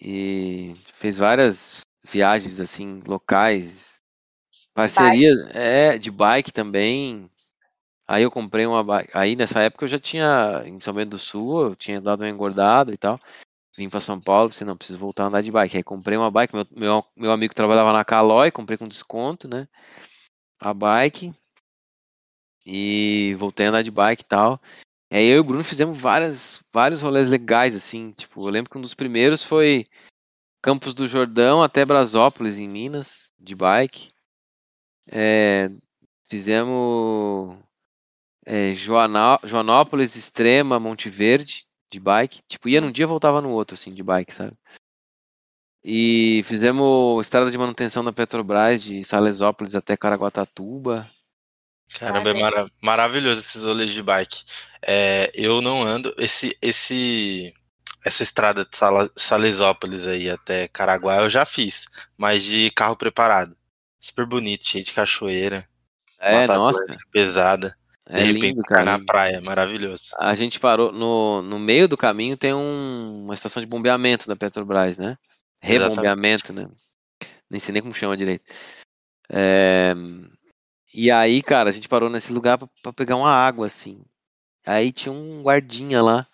[0.00, 4.00] E fez várias viagens, assim, locais.
[4.74, 5.50] Parceria, bike.
[5.52, 7.28] é, de bike também.
[8.08, 9.10] Aí eu comprei uma bike.
[9.14, 12.28] Aí nessa época eu já tinha, em São Bento do Sul, eu tinha dado uma
[12.28, 13.18] engordada e tal
[13.76, 15.76] vim para São Paulo, você não preciso voltar a andar de bike.
[15.76, 19.66] Aí comprei uma bike, meu, meu, meu amigo trabalhava na Calói, comprei com desconto, né?
[20.58, 21.32] A bike.
[22.64, 24.60] E voltei a andar de bike e tal.
[25.12, 28.12] Aí eu e o Bruno fizemos várias, vários rolês legais, assim.
[28.12, 29.86] Tipo, eu lembro que um dos primeiros foi
[30.62, 34.12] Campos do Jordão até Brasópolis, em Minas, de bike.
[35.10, 35.70] É,
[36.28, 37.58] fizemos
[38.46, 42.42] é, Joanópolis Extrema, Monte Verde, de bike.
[42.46, 44.56] Tipo, ia num dia voltava no outro, assim, de bike, sabe?
[45.82, 51.08] E fizemos estrada de manutenção da Petrobras de Salesópolis até Caraguatatuba.
[51.98, 54.42] Caramba, é mara maravilhoso esses rolês de bike.
[54.82, 56.14] É, eu não ando.
[56.18, 57.52] Esse, esse,
[58.04, 58.70] essa estrada de
[59.16, 61.86] Salesópolis aí até Caraguá eu já fiz,
[62.16, 63.56] mas de carro preparado.
[63.98, 65.66] Super bonito, cheio de cachoeira.
[66.18, 66.84] É, nossa.
[67.12, 67.76] Pesada.
[68.06, 68.84] É de repente lindo, cara.
[68.84, 70.04] na praia, maravilhoso.
[70.18, 74.34] A gente parou no, no meio do caminho tem um, uma estação de bombeamento da
[74.34, 75.16] Petrobras, né?
[75.62, 76.70] Rebombeamento, Exatamente.
[76.70, 77.28] né?
[77.48, 78.44] Nem sei nem como chama direito.
[79.28, 79.94] É,
[80.92, 84.00] e aí, cara, a gente parou nesse lugar para pegar uma água, assim.
[84.66, 86.26] Aí tinha um guardinha lá.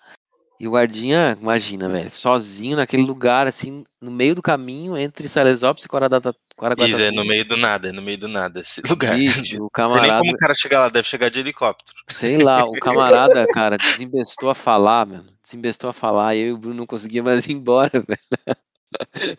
[0.59, 5.85] E o guardinha, imagina, velho, sozinho naquele lugar, assim, no meio do caminho entre Salesópolis
[5.85, 6.89] e Caraguatatuba.
[6.89, 9.19] Isso, é no meio do nada, é no meio do nada esse lugar.
[9.20, 10.01] Ixi, o camarada...
[10.01, 11.99] Sei nem como o cara chega lá, deve chegar de helicóptero.
[12.09, 15.27] Sei lá, o camarada, cara, desembestou a falar, mano.
[15.43, 19.37] Desembestou a falar, e eu e o Bruno não conseguia mais ir embora, velho.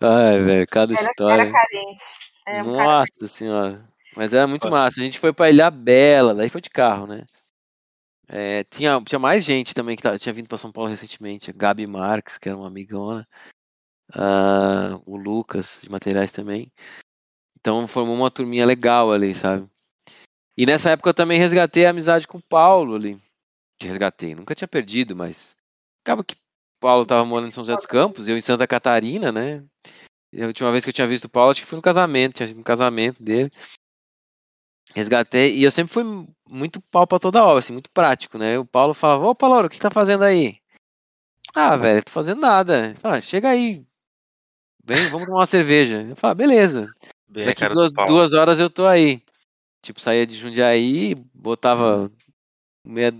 [0.00, 1.42] Ai, velho, cada era, história.
[1.42, 2.04] Era carente.
[2.46, 3.28] Era Nossa cara...
[3.28, 3.88] senhora.
[4.18, 5.00] Mas era muito massa.
[5.00, 7.24] A gente foi pra Ilha Bela, daí foi de carro, né?
[8.26, 11.52] É, tinha, tinha mais gente também que tinha vindo para São Paulo recentemente.
[11.52, 13.24] Gabi Marques, que era uma amigona.
[14.12, 16.72] Uh, o Lucas, de materiais também.
[17.60, 19.70] Então formou uma turminha legal ali, sabe?
[20.56, 23.16] E nessa época eu também resgatei a amizade com o Paulo ali.
[23.80, 25.56] Resgatei, nunca tinha perdido, mas
[26.02, 26.38] acaba que o
[26.80, 29.62] Paulo tava morando em São José dos Campos, eu em Santa Catarina, né?
[30.42, 32.48] a última vez que eu tinha visto o Paulo, acho que foi no casamento, tinha
[32.48, 33.50] sido no casamento dele.
[34.98, 36.02] Resgatei, e eu sempre fui
[36.48, 38.58] muito pau pra toda obra, assim, muito prático, né?
[38.58, 40.58] O Paulo falava, ô Paulo, o que tá fazendo aí?
[41.54, 42.96] Ah, velho, tô fazendo nada.
[43.00, 43.86] Fala, chega aí.
[44.84, 46.02] Vem, vamos tomar uma cerveja.
[46.02, 46.92] Eu falo, beleza.
[47.28, 49.22] Bem Daqui duas, duas horas eu tô aí.
[49.82, 52.10] Tipo, saía de Jundiaí, botava
[52.84, 53.14] meia,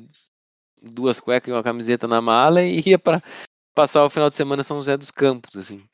[0.83, 3.23] duas cuecas e uma camiseta na mala e ia para
[3.73, 5.85] passar o final de semana em São José dos Campos, assim.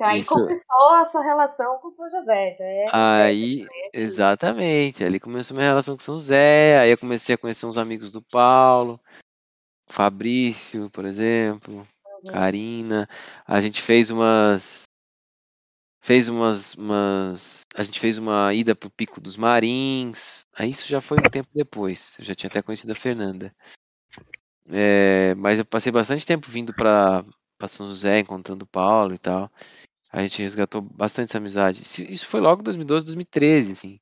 [0.00, 0.32] Então, aí Isso.
[0.32, 2.86] começou a sua relação com São José, já é.
[2.90, 5.04] Aí, exatamente.
[5.04, 6.78] Ali começou a minha relação com São José.
[6.80, 8.98] Aí eu comecei a conhecer uns amigos do Paulo,
[9.86, 11.86] Fabrício, por exemplo,
[12.24, 12.32] uhum.
[12.32, 13.06] Karina.
[13.46, 14.84] A gente fez umas.
[16.02, 17.60] Fez umas, umas.
[17.74, 20.46] A gente fez uma ida pro Pico dos Marins.
[20.54, 22.16] Aí isso já foi um tempo depois.
[22.18, 23.54] Eu já tinha até conhecido a Fernanda.
[24.66, 27.22] É, mas eu passei bastante tempo vindo para
[27.68, 29.50] São José, encontrando o Paulo e tal.
[30.12, 31.82] A gente resgatou bastante essa amizade.
[31.82, 34.00] Isso foi logo em 2012, 2013, assim.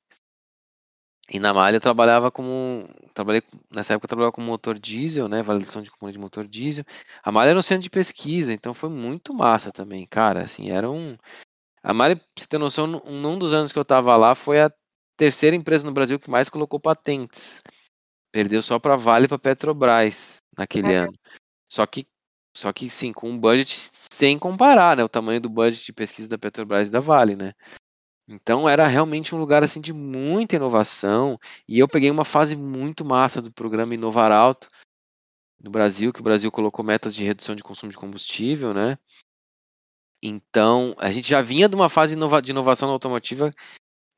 [1.31, 2.89] E na Malha eu trabalhava como.
[3.13, 5.43] Trabalhei, nessa época eu trabalhava com motor diesel, né?
[5.43, 6.85] Validação de componente de motor diesel.
[7.23, 10.45] A Malha era um centro de pesquisa, então foi muito massa também, cara.
[10.45, 11.19] Assim, era um.
[11.83, 14.73] A Malha, pra você ter noção, num dos anos que eu tava lá, foi a
[15.19, 17.63] terceira empresa no Brasil que mais colocou patentes.
[18.33, 20.97] Perdeu só para Vale e para Petrobras naquele é.
[20.97, 21.13] ano.
[21.71, 22.07] Só que,
[22.59, 25.05] só que sim, com um budget sem comparar, né?
[25.05, 27.53] O tamanho do budget de pesquisa da Petrobras e da Vale, né?
[28.27, 33.05] Então era realmente um lugar assim de muita inovação e eu peguei uma fase muito
[33.05, 34.69] massa do programa Inovar Alto
[35.63, 38.99] no Brasil, que o Brasil colocou metas de redução de consumo de combustível, né?
[40.21, 43.55] Então a gente já vinha de uma fase de inovação na automotiva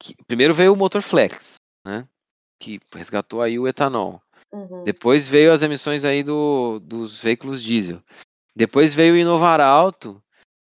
[0.00, 1.56] que primeiro veio o motor flex,
[1.86, 2.08] né?
[2.58, 4.22] Que resgatou aí o etanol.
[4.50, 4.82] Uhum.
[4.82, 8.02] Depois veio as emissões aí do, dos veículos diesel.
[8.60, 10.22] Depois veio o Inovar Alto,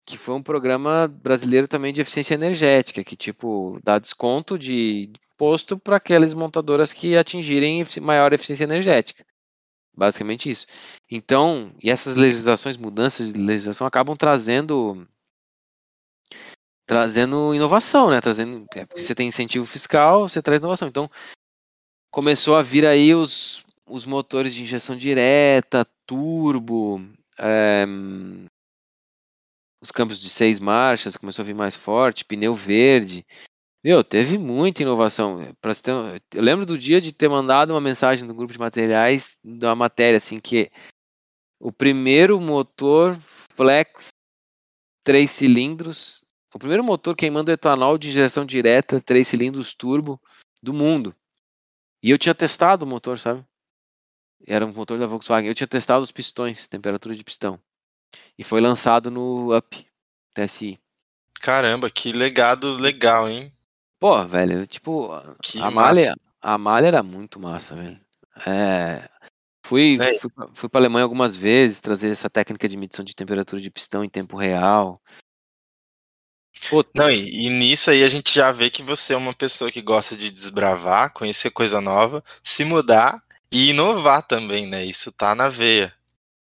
[0.05, 5.80] que foi um programa brasileiro também de eficiência energética, que tipo dá desconto de posto
[5.80, 9.26] para aquelas montadoras que atingirem maior eficiência energética.
[9.95, 10.68] Basicamente isso.
[11.09, 15.07] Então, e essas legislações, mudanças de legislação acabam trazendo
[16.85, 18.19] trazendo inovação, né?
[18.19, 20.89] Trazendo, é, porque você tem incentivo fiscal, você traz inovação.
[20.89, 21.09] Então,
[22.11, 27.01] começou a vir aí os, os motores de injeção direta, turbo,
[27.39, 27.85] é,
[29.81, 33.26] os campos de seis marchas começou a vir mais forte, pneu verde.
[33.84, 35.53] Meu, teve muita inovação.
[35.61, 35.91] Pra ter,
[36.34, 40.18] eu lembro do dia de ter mandado uma mensagem no grupo de materiais da matéria,
[40.18, 40.72] assim, que
[41.59, 43.18] o primeiro motor
[43.55, 44.09] flex
[45.03, 50.19] três cilindros, o primeiro motor queimando etanol de injeção direta, três cilindros turbo
[50.61, 51.15] do mundo.
[52.03, 53.45] E eu tinha testado o motor, sabe?
[54.45, 55.47] Era um motor da Volkswagen.
[55.47, 57.59] Eu tinha testado os pistões, temperatura de pistão.
[58.38, 59.85] E foi lançado no Up
[60.34, 60.80] TSI.
[61.41, 63.51] Caramba, que legado legal, hein?
[63.99, 65.09] Pô, velho, tipo,
[65.41, 67.99] que a malha, a malha era muito massa, velho.
[68.45, 69.09] É,
[69.65, 70.19] fui, é.
[70.19, 74.03] fui, fui para Alemanha algumas vezes trazer essa técnica de medição de temperatura de pistão
[74.03, 75.01] em tempo real.
[76.69, 79.72] Pô, Não, e, e, nisso aí a gente já vê que você é uma pessoa
[79.72, 84.84] que gosta de desbravar, conhecer coisa nova, se mudar e inovar também, né?
[84.86, 85.94] Isso tá na veia.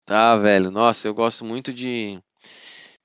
[0.05, 0.69] Tá, velho.
[0.69, 2.21] Nossa, eu gosto muito de,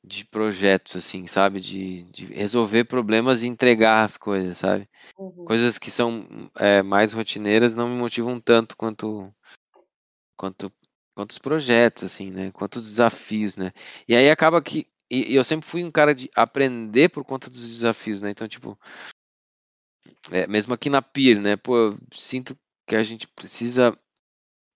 [0.04, 1.60] de projetos, assim, sabe?
[1.60, 4.88] De, de resolver problemas e entregar as coisas, sabe?
[5.16, 5.44] Uhum.
[5.44, 9.30] Coisas que são é, mais rotineiras não me motivam tanto quanto,
[10.36, 10.72] quanto,
[11.14, 12.50] quanto os projetos, assim, né?
[12.50, 13.72] Quanto os desafios, né?
[14.08, 14.88] E aí acaba que.
[15.08, 18.30] E, e eu sempre fui um cara de aprender por conta dos desafios, né?
[18.30, 18.78] Então, tipo.
[20.32, 21.56] É, mesmo aqui na PIR, né?
[21.56, 23.96] Pô, eu sinto que a gente precisa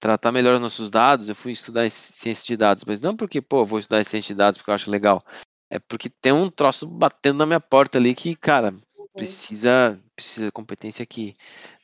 [0.01, 3.65] tratar melhor os nossos dados, eu fui estudar ciência de dados, mas não porque, pô,
[3.65, 5.25] vou estudar ciência de dados porque eu acho legal.
[5.71, 9.07] É porque tem um troço batendo na minha porta ali que, cara, uhum.
[9.15, 11.37] precisa precisa competência aqui.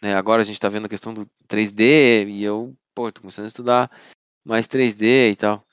[0.02, 0.14] Né?
[0.14, 3.48] Agora a gente está vendo a questão do 3D e eu, pô, tô começando a
[3.48, 3.90] estudar
[4.44, 5.64] mais 3D e tal.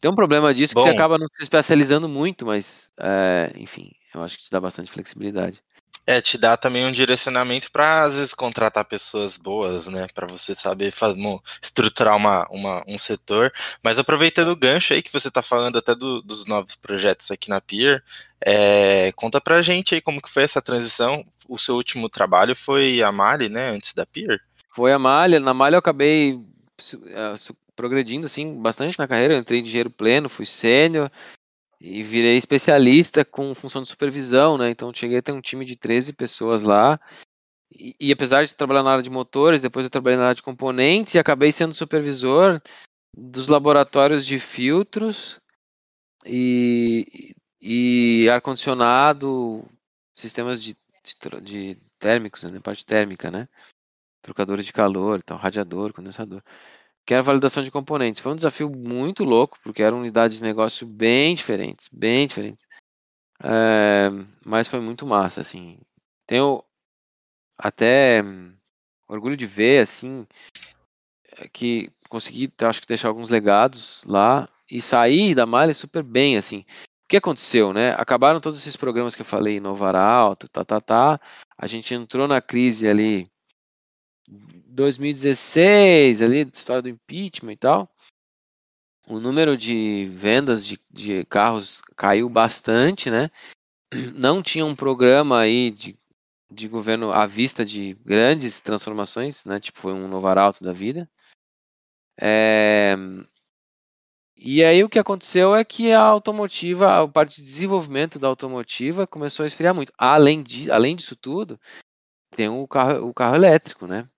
[0.00, 3.92] Tem um problema disso Bom, que você acaba não se especializando muito, mas, é, enfim,
[4.14, 5.62] eu acho que te dá bastante flexibilidade.
[6.06, 10.06] É, te dá também um direcionamento para às vezes contratar pessoas boas, né?
[10.14, 11.20] Para você saber fazer,
[11.62, 13.52] estruturar uma, uma, um setor.
[13.82, 17.48] Mas aproveitando o gancho aí que você está falando até do, dos novos projetos aqui
[17.48, 18.02] na Peer,
[18.44, 21.24] é, conta pra gente aí como que foi essa transição.
[21.48, 23.70] O seu último trabalho foi a Mali, né?
[23.70, 24.40] Antes da Peer?
[24.70, 25.38] Foi a Malha.
[25.38, 29.34] Na Malha eu acabei uh, progredindo assim bastante na carreira.
[29.34, 31.10] Eu entrei em dinheiro pleno, fui sênior
[31.80, 34.68] e virei especialista com função de supervisão, né?
[34.68, 37.00] Então cheguei a ter um time de 13 pessoas lá.
[37.72, 40.42] E, e, apesar de trabalhar na área de motores, depois eu trabalhei na área de
[40.42, 42.60] componentes e acabei sendo supervisor
[43.16, 45.40] dos laboratórios de filtros
[46.26, 49.64] e, e ar-condicionado,
[50.14, 52.60] sistemas de, de, de térmicos, né?
[52.60, 53.48] Parte térmica, né?
[54.20, 56.42] Trocadores de calor, então, radiador, condensador
[57.10, 58.20] que era validação de componentes.
[58.20, 62.64] Foi um desafio muito louco, porque eram unidades de negócio bem diferentes, bem diferentes.
[63.42, 64.08] É,
[64.46, 65.80] mas foi muito massa, assim.
[66.24, 66.62] Tenho
[67.58, 68.22] até
[69.08, 70.24] orgulho de ver, assim,
[71.52, 76.60] que consegui, acho que deixar alguns legados lá e sair da malha super bem, assim.
[77.04, 77.90] O que aconteceu, né?
[77.98, 81.20] Acabaram todos esses programas que eu falei, Inovar Alto, tá, tá, tá.
[81.58, 83.28] A gente entrou na crise ali
[84.70, 87.90] 2016, ali, história do impeachment e tal,
[89.06, 93.30] o número de vendas de, de carros caiu bastante, né?
[94.14, 95.98] Não tinha um programa aí de,
[96.50, 99.58] de governo à vista de grandes transformações, né?
[99.58, 101.10] Tipo, foi um Novaralto da vida.
[102.20, 102.94] É...
[104.36, 109.06] E aí o que aconteceu é que a automotiva, a parte de desenvolvimento da automotiva
[109.06, 109.92] começou a esfriar muito.
[109.98, 111.60] Além, de, além disso tudo,
[112.34, 114.08] tem o carro, o carro elétrico, né?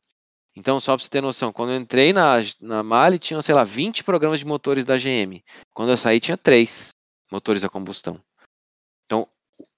[0.55, 3.65] Então, só para você ter noção, quando eu entrei na, na Mali, tinha, sei lá,
[3.65, 5.43] 20 programas de motores da GM.
[5.73, 6.91] Quando eu saí, tinha 3
[7.31, 8.23] motores a combustão.
[9.07, 9.27] Então,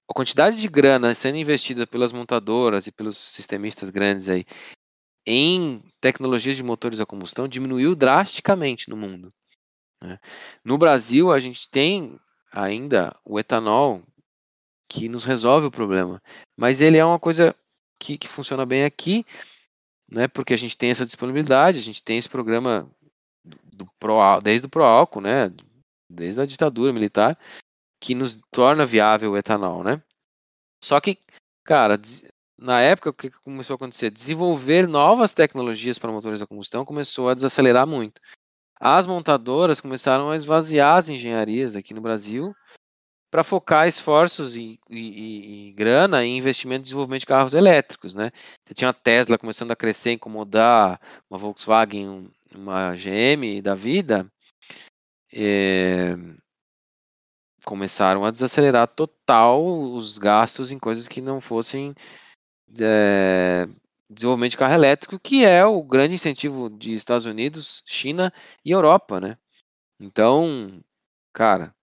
[0.09, 4.45] a quantidade de grana sendo investida pelas montadoras e pelos sistemistas grandes aí
[5.25, 9.33] em tecnologias de motores a combustão diminuiu drasticamente no mundo.
[10.01, 10.19] Né?
[10.63, 12.19] No Brasil, a gente tem
[12.51, 14.03] ainda o etanol
[14.87, 16.21] que nos resolve o problema,
[16.55, 17.55] mas ele é uma coisa
[17.99, 19.25] que, que funciona bem aqui,
[20.09, 20.27] né?
[20.27, 22.89] Porque a gente tem essa disponibilidade, a gente tem esse programa
[23.43, 25.51] do, pro, desde o álcool, né?
[26.09, 27.37] Desde a ditadura militar,
[27.99, 30.01] que nos torna viável o etanol, né?
[30.83, 31.17] Só que,
[31.63, 31.99] cara,
[32.57, 34.11] na época, o que começou a acontecer?
[34.11, 38.21] Desenvolver novas tecnologias para motores a combustão começou a desacelerar muito.
[38.79, 42.55] As montadoras começaram a esvaziar as engenharias aqui no Brasil
[43.35, 48.31] para focar esforços e, e, e, grana em investimento em desenvolvimento de carros elétricos, né?
[48.63, 54.25] Você tinha a Tesla começando a crescer, incomodar uma Volkswagen, uma GM da vida,
[55.33, 56.15] é,
[57.65, 61.93] começaram a desacelerar total os gastos em coisas que não fossem
[62.79, 63.67] é,
[64.09, 68.31] desenvolvimento de carro elétrico, que é o grande incentivo de Estados Unidos, China
[68.63, 69.37] e Europa, né?
[69.99, 70.81] Então,
[71.33, 71.75] cara,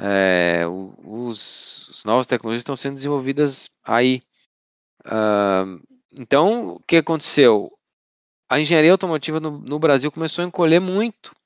[0.00, 0.64] é,
[1.04, 4.22] os, os novas tecnologias estão sendo desenvolvidas aí.
[5.04, 5.78] Uh,
[6.18, 7.70] então, o que aconteceu?
[8.48, 11.36] A engenharia automotiva no, no Brasil começou a encolher muito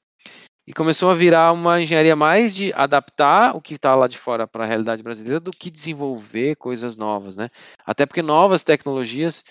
[0.67, 4.47] e começou a virar uma engenharia mais de adaptar o que está lá de fora
[4.47, 7.51] para a realidade brasileira do que desenvolver coisas novas, né?
[7.85, 9.45] Até porque novas tecnologias,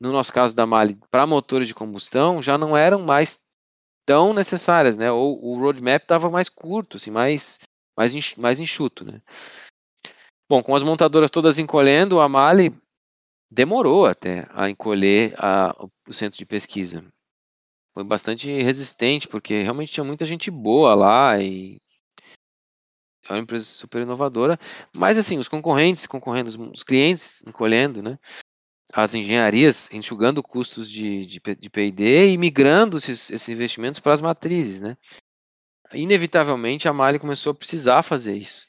[0.00, 3.40] no nosso caso da Mali, para motores de combustão, já não eram mais
[4.04, 5.10] tão necessárias, né?
[5.10, 7.60] Ou o roadmap estava mais curto, assim, mais,
[7.98, 9.20] mais, mais enxuto, né?
[10.48, 12.74] Bom, com as montadoras todas encolhendo, a Mali
[13.50, 15.74] demorou até a encolher a,
[16.06, 17.04] o centro de pesquisa
[17.98, 21.80] foi bastante resistente, porque realmente tinha muita gente boa lá e
[23.28, 24.56] é uma empresa super inovadora,
[24.96, 28.16] mas assim, os concorrentes concorrendo, os clientes encolhendo, né?
[28.92, 34.20] As engenharias enxugando custos de, de, de P&D e migrando esses, esses investimentos para as
[34.20, 34.96] matrizes, né?
[35.92, 38.68] Inevitavelmente a Mali começou a precisar fazer isso.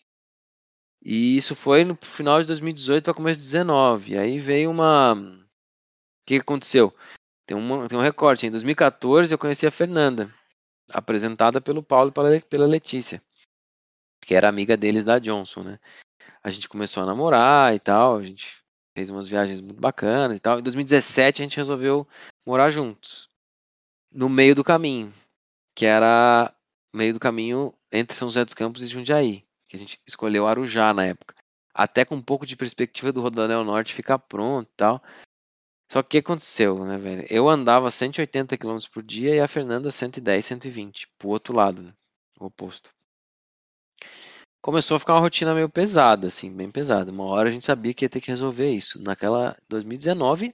[1.02, 4.18] E isso foi no final de 2018 para começo de 2019.
[4.18, 5.14] Aí veio uma.
[5.14, 5.46] O
[6.26, 6.94] que aconteceu?
[7.46, 8.46] Tem, uma, tem um recorte.
[8.46, 10.34] Em 2014 eu conheci a Fernanda,
[10.92, 13.22] apresentada pelo Paulo e pela Letícia,
[14.22, 15.80] que era amiga deles da Johnson, né?
[16.44, 18.62] A gente começou a namorar e tal, a gente
[18.96, 20.60] fez umas viagens muito bacanas e tal.
[20.60, 22.08] Em 2017 a gente resolveu
[22.46, 23.30] morar juntos,
[24.12, 25.14] no meio do caminho,
[25.76, 26.54] que era
[26.94, 30.94] meio do caminho entre São José dos Campos e Jundiaí, que a gente escolheu Arujá
[30.94, 31.36] na época.
[31.74, 35.02] Até com um pouco de perspectiva do Rodanel Norte ficar pronto e tal.
[35.92, 37.26] Só que o que aconteceu, né, velho?
[37.30, 41.94] Eu andava 180 km por dia e a Fernanda 110, 120, pro outro lado, né?
[42.40, 42.92] o oposto.
[44.62, 47.12] Começou a ficar uma rotina meio pesada, assim, bem pesada.
[47.12, 49.02] Uma hora a gente sabia que ia ter que resolver isso.
[49.02, 50.54] Naquela 2019,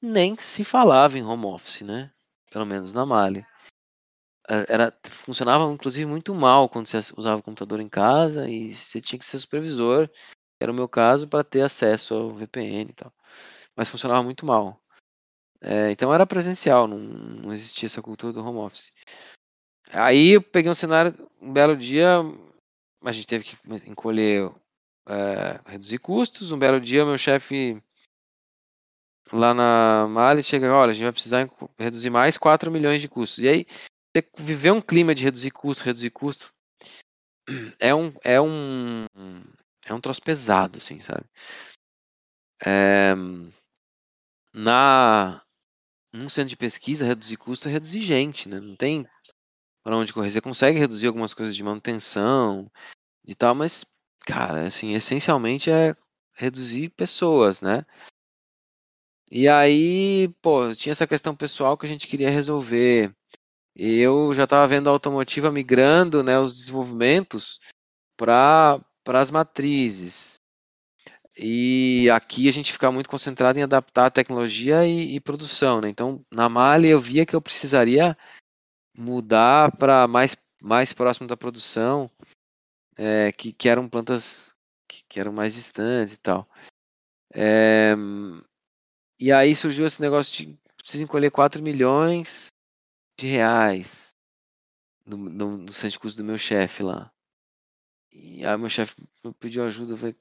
[0.00, 2.10] nem se falava em home office, né?
[2.50, 3.46] Pelo menos na Mali.
[4.48, 9.18] Era, funcionava inclusive muito mal quando você usava o computador em casa e você tinha
[9.18, 10.08] que ser supervisor,
[10.60, 13.12] era o meu caso, para ter acesso ao VPN e tal
[13.76, 14.80] mas funcionava muito mal.
[15.60, 18.92] É, então era presencial, não, não existia essa cultura do home office.
[19.90, 22.18] Aí eu peguei um cenário, um belo dia,
[23.04, 23.56] a gente teve que
[23.86, 24.50] encolher,
[25.06, 26.50] é, reduzir custos.
[26.50, 27.82] Um belo dia, meu chefe
[29.32, 31.48] lá na Mali chega, olha, a gente vai precisar
[31.78, 33.38] reduzir mais 4 milhões de custos.
[33.42, 33.66] E aí,
[34.14, 36.52] você viver um clima de reduzir custo, reduzir custo,
[37.78, 39.06] é um, é um,
[39.86, 41.24] é um troço pesado, assim, sabe?
[42.64, 43.14] É,
[44.54, 45.42] na
[46.12, 48.60] num centro de pesquisa, reduzir custo é reduzir gente, né?
[48.60, 49.06] Não tem
[49.82, 50.30] para onde correr.
[50.30, 52.70] Você consegue reduzir algumas coisas de manutenção
[53.24, 53.84] e tal, mas,
[54.26, 55.96] cara, assim, essencialmente é
[56.34, 57.84] reduzir pessoas, né?
[59.30, 63.14] E aí, pô, tinha essa questão pessoal que a gente queria resolver.
[63.74, 67.58] Eu já estava vendo a automotiva migrando, né, os desenvolvimentos
[68.16, 70.34] para as matrizes.
[71.36, 75.88] E aqui a gente fica muito concentrado em adaptar a tecnologia e, e produção, né?
[75.88, 78.16] Então, na Mali eu via que eu precisaria
[78.96, 82.10] mudar para mais, mais próximo da produção,
[82.96, 84.54] é, que, que eram plantas
[84.86, 86.46] que, que, eram mais distantes e tal.
[87.34, 87.94] É,
[89.18, 92.48] e aí surgiu esse negócio de preciso encolher 4 milhões
[93.16, 94.14] de reais
[95.06, 97.12] no, no, no centro de custo do meu chefe lá.
[98.10, 98.94] E aí meu chefe
[99.40, 100.14] pediu ajuda, falei,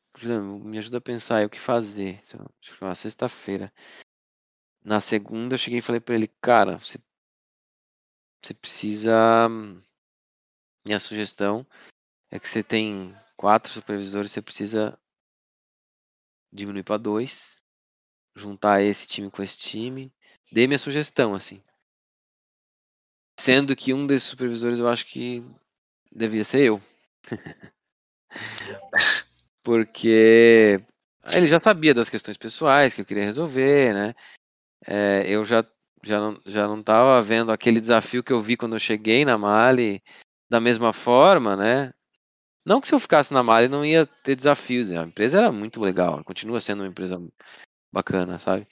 [0.64, 2.22] me ajuda a pensar aí o que fazer.
[2.26, 3.72] Então, acho que uma sexta-feira.
[4.84, 6.98] Na segunda eu cheguei e falei pra ele, cara, você,
[8.42, 9.12] você precisa.
[10.86, 11.68] Minha sugestão
[12.32, 14.98] é que você tem quatro supervisores, você precisa
[16.52, 17.64] diminuir para dois,
[18.36, 20.14] juntar esse time com esse time.
[20.52, 21.64] Dei minha sugestão, assim.
[23.42, 25.44] Sendo que um desses supervisores eu acho que
[26.12, 26.80] devia ser eu.
[29.64, 30.80] Porque
[31.34, 34.14] ele já sabia das questões pessoais que eu queria resolver, né?
[34.86, 35.66] É, eu já,
[36.04, 39.40] já, não, já não estava vendo aquele desafio que eu vi quando eu cheguei na
[39.40, 40.04] Mali
[40.48, 41.92] da mesma forma, né?
[42.64, 45.00] Não que se eu ficasse na Mali não ia ter desafios, né?
[45.00, 47.20] a empresa era muito legal, continua sendo uma empresa
[47.92, 48.68] bacana, sabe?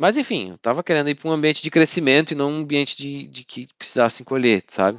[0.00, 2.96] Mas enfim, eu estava querendo ir para um ambiente de crescimento e não um ambiente
[2.96, 4.98] de, de que precisasse encolher, sabe?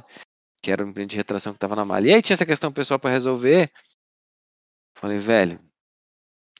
[0.62, 2.10] Que era um ambiente de retração que estava na Mali.
[2.10, 3.68] E aí tinha essa questão pessoal para resolver.
[4.96, 5.58] Falei, velho,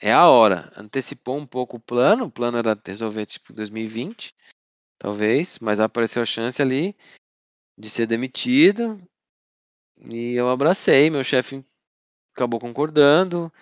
[0.01, 0.73] é a hora.
[0.77, 4.35] Antecipou um pouco o plano, o plano era resolver tipo 2020,
[4.99, 6.97] talvez, mas apareceu a chance ali
[7.79, 9.01] de ser demitido.
[10.11, 11.65] E eu abracei, meu chefe
[12.35, 13.53] acabou concordando.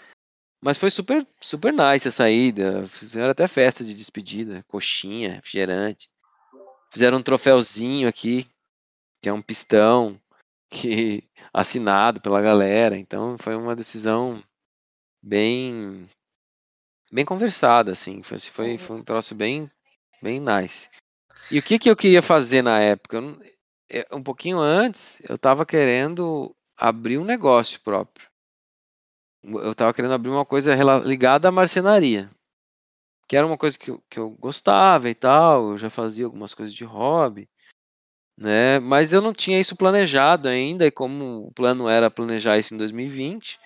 [0.62, 2.86] Mas foi super, super nice a saída.
[2.86, 6.10] Fizeram até festa de despedida, coxinha, refrigerante.
[6.92, 8.46] Fizeram um troféuzinho aqui,
[9.22, 10.20] que é um pistão
[10.68, 12.96] que assinado pela galera.
[12.96, 14.42] Então foi uma decisão
[15.22, 16.08] bem
[17.10, 18.22] bem conversada, assim.
[18.22, 19.70] Foi, foi, foi um troço bem,
[20.22, 20.88] bem nice.
[21.50, 23.20] E o que, que eu queria fazer na época?
[23.90, 28.29] É, um pouquinho antes, eu estava querendo abrir um negócio próprio.
[29.42, 32.30] Eu estava querendo abrir uma coisa ligada à marcenaria.
[33.26, 35.70] Que era uma coisa que eu, que eu gostava e tal.
[35.70, 37.48] Eu já fazia algumas coisas de hobby.
[38.36, 38.78] Né?
[38.80, 40.86] Mas eu não tinha isso planejado ainda.
[40.86, 43.58] E como o plano era planejar isso em 2020,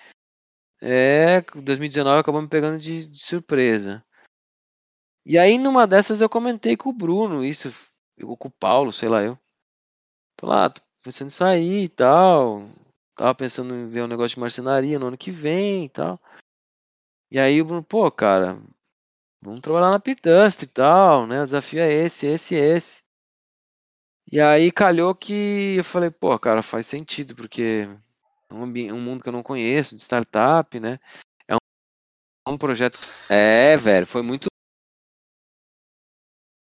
[0.81, 4.03] é, 2019 acabou me pegando de, de surpresa.
[5.25, 7.73] E aí, numa dessas, eu comentei com o Bruno, isso,
[8.23, 9.37] ou com o Paulo, sei lá eu.
[10.39, 12.69] Falei, ah, tô pensando em sair e tal.
[13.15, 16.19] Tava pensando em ver um negócio de marcenaria no ano que vem e tal.
[17.31, 18.61] E aí o Bruno, pô, cara,
[19.41, 21.41] vamos trabalhar na Pirdust e tal, né?
[21.41, 23.03] O desafio é esse, esse, esse.
[24.31, 27.87] E aí calhou que eu falei, pô, cara, faz sentido, porque
[28.51, 30.99] um, um mundo que eu não conheço, de startup, né?
[31.47, 31.59] É um,
[32.47, 32.99] é um projeto.
[33.29, 34.47] É, velho, foi muito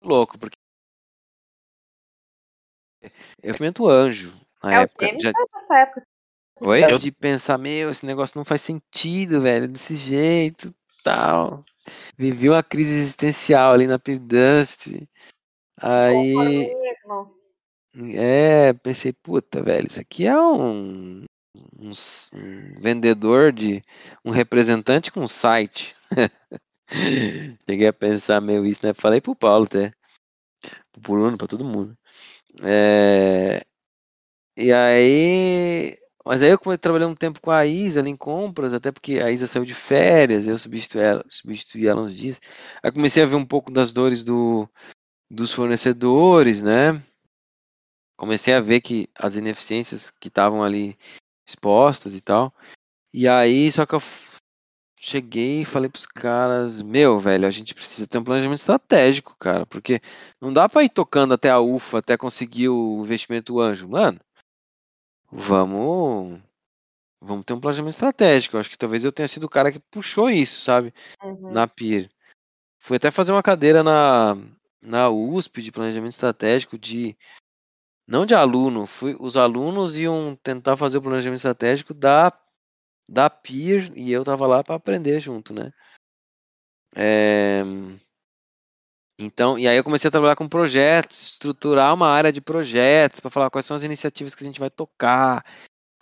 [0.03, 0.55] louco, porque
[3.41, 4.33] eu movimento anjo
[4.63, 5.07] na é época.
[5.19, 5.31] já...
[5.79, 6.14] época.
[6.61, 6.83] Oi?
[6.83, 6.97] Eu...
[6.97, 10.73] De pensar, meu, esse negócio não faz sentido, velho, desse jeito,
[11.03, 11.63] tal.
[12.17, 15.07] Vivi uma crise existencial ali na Pirdust.
[15.77, 16.71] Aí.
[18.15, 21.23] É, pensei, puta, velho, isso aqui é um
[21.79, 21.91] um,
[22.33, 23.83] um vendedor de
[24.23, 25.95] um representante com site.
[27.67, 28.93] Cheguei a pensar meio isso, né?
[28.93, 29.91] Falei pro Paulo até.
[30.91, 31.97] Pro Bruno, pra todo mundo.
[32.63, 33.65] É...
[34.57, 35.97] E aí.
[36.25, 39.29] Mas aí eu trabalhei um tempo com a Isa ali em compras, até porque a
[39.29, 42.41] Isa saiu de férias, eu substituí ela, substituí ela uns dias.
[42.81, 44.67] Aí comecei a ver um pouco das dores do,
[45.29, 47.01] dos fornecedores, né?
[48.17, 50.97] Comecei a ver que as ineficiências que estavam ali
[51.47, 52.53] expostas e tal.
[53.13, 54.01] E aí, só que eu
[54.97, 59.65] cheguei e falei pros caras, meu, velho, a gente precisa ter um planejamento estratégico, cara,
[59.65, 60.01] porque
[60.41, 64.19] não dá para ir tocando até a UFA, até conseguir o investimento anjo, mano.
[65.37, 66.41] Vamos
[67.21, 68.55] vamos ter um planejamento estratégico.
[68.55, 70.93] Eu acho que talvez eu tenha sido o cara que puxou isso, sabe?
[71.21, 71.51] Uhum.
[71.51, 72.09] Na PIR.
[72.79, 74.37] Fui até fazer uma cadeira na,
[74.81, 77.17] na USP de planejamento estratégico de
[78.07, 82.31] não de aluno, fui, os alunos iam tentar fazer o planejamento estratégico da,
[83.09, 85.71] da PIR e eu tava lá para aprender junto, né?
[86.95, 87.63] É,
[89.17, 93.31] então, e aí eu comecei a trabalhar com projetos, estruturar uma área de projetos para
[93.31, 95.45] falar quais são as iniciativas que a gente vai tocar.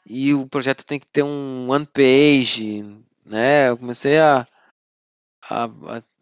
[0.05, 2.83] E o projeto tem que ter um one page,
[3.23, 3.69] né?
[3.69, 4.47] Eu comecei a,
[5.49, 5.69] a,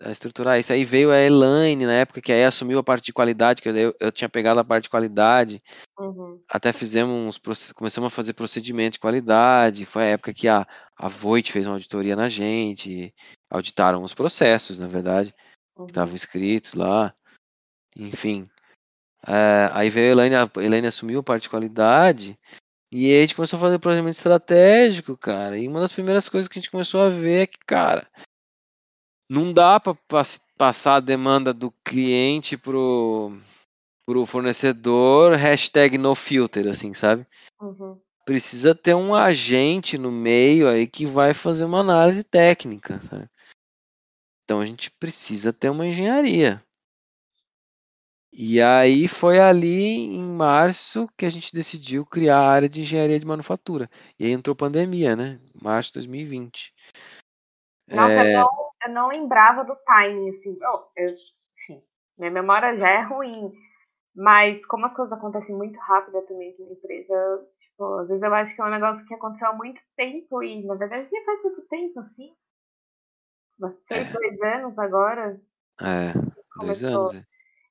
[0.02, 0.74] a, estruturar isso.
[0.74, 3.96] Aí veio a Elaine na época que aí assumiu a parte de qualidade, que eu,
[3.98, 5.64] eu tinha pegado a parte de qualidade.
[5.98, 6.42] Uhum.
[6.50, 9.86] Até fizemos uns, começamos a fazer procedimento de qualidade.
[9.86, 13.14] Foi a época que a, a Voit fez uma auditoria na gente,
[13.50, 15.34] auditaram os processos, na verdade,
[15.78, 15.86] uhum.
[15.86, 17.14] que estavam escritos lá.
[17.96, 18.50] Enfim.
[19.28, 22.38] É, aí veio a Elaine, a Elaine assumiu a parte de qualidade.
[22.92, 25.58] E aí a gente começou a fazer planejamento estratégico, cara.
[25.58, 28.08] E uma das primeiras coisas que a gente começou a ver é que, cara,
[29.30, 29.96] não dá para
[30.58, 33.38] passar a demanda do cliente pro,
[34.06, 37.26] pro fornecedor, hashtag no filter, assim, sabe?
[37.62, 37.98] Uhum.
[38.26, 43.00] precisa ter um agente no meio aí que vai fazer uma análise técnica.
[43.10, 43.30] Sabe?
[44.52, 46.62] Então a gente precisa ter uma engenharia.
[48.34, 53.18] E aí foi ali em março que a gente decidiu criar a área de engenharia
[53.18, 53.90] de manufatura.
[54.20, 55.40] E aí entrou pandemia, né?
[55.56, 56.74] Março de 2020.
[57.92, 58.36] Nossa, é...
[58.36, 60.60] eu, não, eu, não, lembrava do timing, assim.
[60.62, 61.16] Oh, eu,
[61.58, 61.82] enfim,
[62.18, 63.54] minha memória já é ruim.
[64.14, 68.54] Mas como as coisas acontecem muito rápido também na empresa, tipo, às vezes eu acho
[68.54, 71.62] que é um negócio que aconteceu há muito tempo e na verdade nem faz tanto
[71.70, 72.36] tempo assim.
[73.88, 75.40] Fez dois anos agora.
[75.82, 76.14] É,
[76.60, 77.14] dois anos.
[77.14, 77.24] É.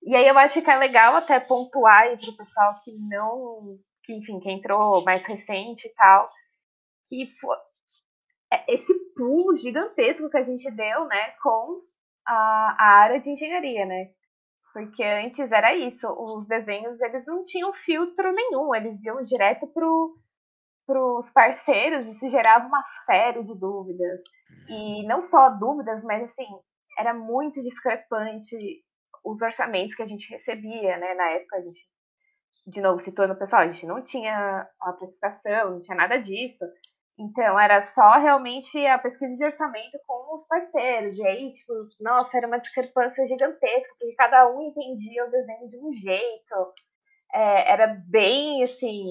[0.02, 4.14] E aí eu acho que é legal até pontuar aí pro pessoal que não, que
[4.14, 6.30] enfim, que entrou mais recente e tal,
[7.08, 7.56] que foi
[8.52, 11.82] é, esse pulo gigantesco que a gente deu, né, com
[12.26, 14.10] a, a área de engenharia, né?
[14.72, 20.16] Porque antes era isso, os desenhos eles não tinham filtro nenhum, eles iam direto pro
[20.92, 24.20] os parceiros, isso gerava uma série de dúvidas.
[24.68, 26.46] E não só dúvidas, mas assim,
[26.98, 28.56] era muito discrepante
[29.24, 31.14] os orçamentos que a gente recebia, né?
[31.14, 31.80] Na época, a gente,
[32.66, 36.64] de novo, situando o pessoal, a gente não tinha a precificação, não tinha nada disso.
[37.18, 41.16] Então, era só realmente a pesquisa de orçamento com os parceiros.
[41.18, 45.76] E aí, tipo, nossa, era uma discrepância gigantesca, porque cada um entendia o desenho de
[45.78, 46.74] um jeito.
[47.32, 49.04] É, era bem, assim,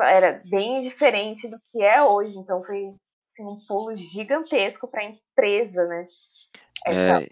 [0.00, 2.38] era bem diferente do que é hoje.
[2.38, 2.88] Então, foi
[3.34, 6.06] assim, um pulo gigantesco para a empresa, né?
[6.86, 7.28] Essa, é,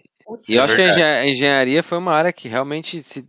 [0.47, 3.27] e eu acho que a engenharia foi uma área que realmente se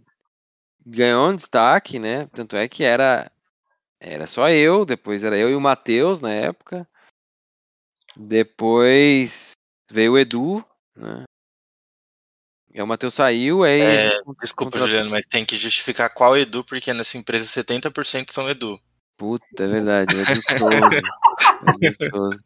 [0.85, 2.27] ganhou um destaque, né?
[2.33, 3.31] Tanto é que era
[4.01, 6.87] era só eu, depois era eu e o Matheus na época.
[8.17, 9.53] Depois
[9.91, 10.65] veio o Edu,
[10.95, 11.25] né?
[12.73, 13.81] E o Matheus saiu, aí.
[13.81, 14.11] É,
[14.41, 18.81] desculpa, Juliano, mas tem que justificar qual Edu, porque nessa empresa 70% são Edu.
[19.17, 20.25] Puta, é verdade, é
[20.59, 21.03] Souza.
[21.83, 22.45] é Souza.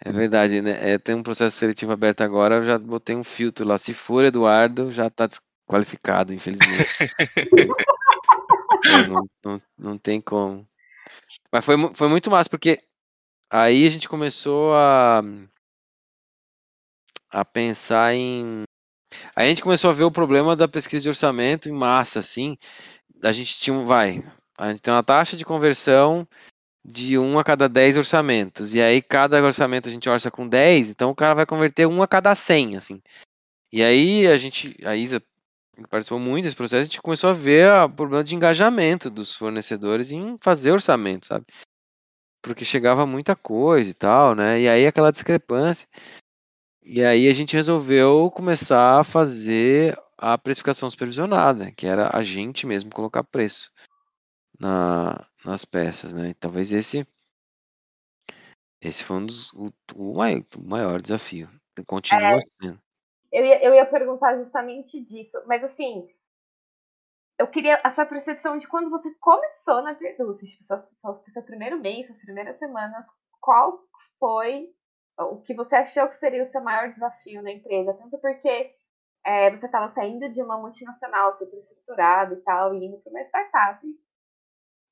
[0.00, 0.92] É verdade, né?
[0.92, 3.76] É, tem um processo seletivo aberto agora, eu já botei um filtro lá.
[3.78, 6.88] Se for Eduardo, já tá desqualificado, infelizmente.
[8.86, 10.66] é, não, não, não tem como.
[11.50, 12.80] Mas foi, foi muito massa, porque
[13.50, 15.22] aí a gente começou a,
[17.30, 18.62] a pensar em.
[19.34, 22.56] Aí a gente começou a ver o problema da pesquisa de orçamento em massa, assim.
[23.22, 23.84] A gente tinha um.
[23.84, 24.22] Vai.
[24.58, 26.26] A gente tem uma taxa de conversão
[26.84, 28.74] de um a cada 10 orçamentos.
[28.74, 32.02] E aí, cada orçamento a gente orça com 10, então o cara vai converter um
[32.02, 33.00] a cada 100, assim.
[33.72, 35.22] E aí, a gente, a Isa
[35.88, 40.10] participou muito desse processo, a gente começou a ver o problema de engajamento dos fornecedores
[40.10, 41.46] em fazer orçamento, sabe?
[42.42, 44.60] Porque chegava muita coisa e tal, né?
[44.60, 45.86] E aí, aquela discrepância.
[46.82, 52.66] E aí, a gente resolveu começar a fazer a precificação supervisionada, que era a gente
[52.66, 53.70] mesmo colocar preço
[54.58, 56.34] na, nas peças, né?
[56.38, 57.06] talvez esse
[58.80, 61.48] esse foi um dos, o, o, maior, o maior desafio.
[61.86, 62.80] Continua é, sendo.
[63.32, 66.08] Eu ia, eu ia perguntar justamente disso, mas assim,
[67.38, 71.42] eu queria a sua percepção de quando você começou na Verduz, tipo, seu, seu, seu
[71.42, 73.04] primeiro mês, suas primeiras semanas,
[73.40, 73.80] qual
[74.18, 74.72] foi
[75.18, 77.94] o que você achou que seria o seu maior desafio na empresa?
[77.94, 78.74] Tanto porque
[79.24, 83.22] é, você estava saindo de uma multinacional super estruturada e tal, e indo para uma
[83.22, 83.86] startup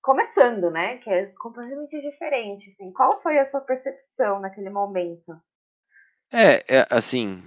[0.07, 0.99] começando, né?
[0.99, 2.71] Que é completamente diferente.
[2.71, 2.93] Assim.
[2.93, 5.37] Qual foi a sua percepção naquele momento?
[6.33, 7.43] É, é assim,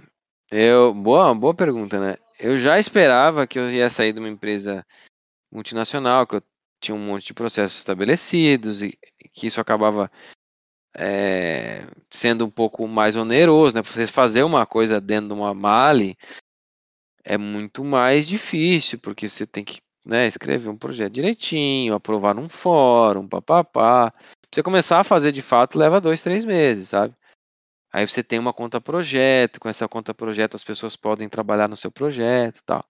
[0.50, 2.18] eu boa, boa pergunta, né?
[2.38, 4.86] Eu já esperava que eu ia sair de uma empresa
[5.50, 6.42] multinacional, que eu
[6.78, 8.98] tinha um monte de processos estabelecidos e
[9.32, 10.10] que isso acabava
[10.94, 13.82] é, sendo um pouco mais oneroso, né?
[13.82, 16.14] Você fazer uma coisa dentro de uma Mali
[17.24, 22.48] é muito mais difícil, porque você tem que né, escrever um projeto direitinho, aprovar num
[22.48, 24.10] fórum, papapá.
[24.10, 27.14] Pra você começar a fazer de fato leva dois, três meses, sabe?
[27.92, 31.76] Aí você tem uma conta projeto, com essa conta projeto as pessoas podem trabalhar no
[31.76, 32.84] seu projeto tal.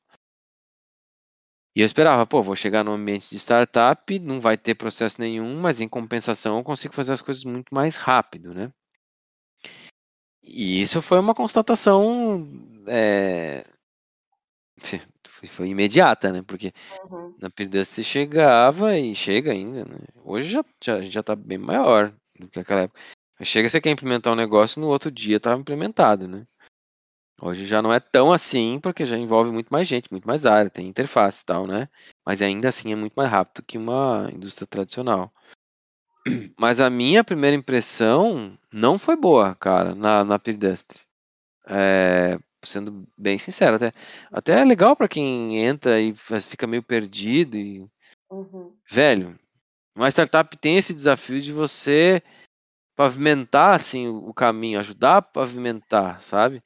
[1.74, 5.60] E eu esperava, pô, vou chegar no ambiente de startup, não vai ter processo nenhum,
[5.60, 8.72] mas em compensação eu consigo fazer as coisas muito mais rápido, né?
[10.42, 12.44] E isso foi uma constatação
[12.88, 13.64] é,
[15.40, 16.42] foi, foi imediata, né?
[16.42, 16.72] Porque
[17.10, 17.34] uhum.
[17.40, 19.98] na perda você chegava e chega ainda, né?
[20.24, 23.00] Hoje já, já, já tá bem maior do que aquela época.
[23.42, 26.44] Chega, você quer implementar um negócio, no outro dia estava implementado, né?
[27.40, 30.70] Hoje já não é tão assim, porque já envolve muito mais gente, muito mais área,
[30.70, 31.88] tem interface e tal, né?
[32.24, 35.32] Mas ainda assim é muito mais rápido que uma indústria tradicional.
[36.58, 41.00] Mas a minha primeira impressão não foi boa, cara, na, na Pirdestre.
[41.66, 43.92] É, sendo bem sincero, até,
[44.30, 47.86] até é legal para quem entra e fica meio perdido e
[48.30, 48.74] uhum.
[48.88, 49.38] velho,
[49.94, 52.22] uma startup tem esse desafio de você
[52.96, 56.62] pavimentar assim o caminho, ajudar a pavimentar, sabe?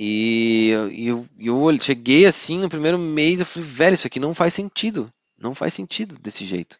[0.00, 4.32] E, e eu, eu cheguei assim no primeiro mês, eu falei, velho, isso aqui não
[4.32, 5.12] faz sentido.
[5.36, 6.78] Não faz sentido desse jeito.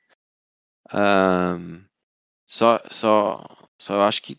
[0.95, 1.85] Um,
[2.47, 3.45] só, só,
[3.77, 4.39] só eu acho que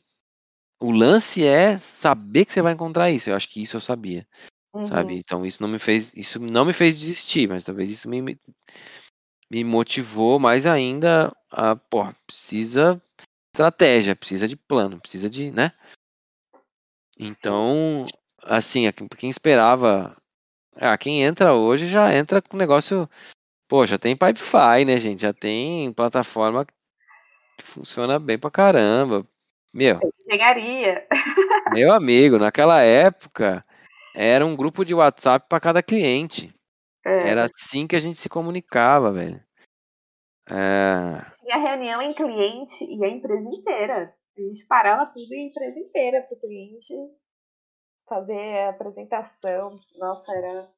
[0.80, 3.30] o lance é saber que você vai encontrar isso.
[3.30, 4.26] Eu acho que isso eu sabia,
[4.74, 4.86] uhum.
[4.86, 5.16] sabe?
[5.16, 8.40] Então isso não me fez, isso não me fez desistir, mas talvez isso me,
[9.52, 13.02] me motivou mais ainda a, pô, precisa
[13.54, 15.74] estratégia, precisa de plano, precisa de, né?
[17.18, 18.06] Então,
[18.42, 20.16] assim, quem esperava,
[20.76, 23.10] ah, quem entra hoje já entra com negócio,
[23.68, 25.24] pô, já tem Pipefy, né, gente?
[25.24, 29.28] Já tem plataforma que funciona bem pra caramba.
[29.74, 30.00] Meu.
[30.26, 31.08] Engenharia.
[31.74, 33.64] Meu amigo, naquela época
[34.16, 36.54] era um grupo de WhatsApp para cada cliente.
[37.06, 37.30] É.
[37.30, 39.42] Era assim que a gente se comunicava, velho.
[40.50, 41.22] É...
[41.42, 44.16] Tinha reunião em cliente e a empresa inteira.
[44.38, 46.94] A gente parava tudo e a empresa inteira para o cliente
[48.08, 49.80] fazer a apresentação.
[49.98, 50.70] Nossa, era.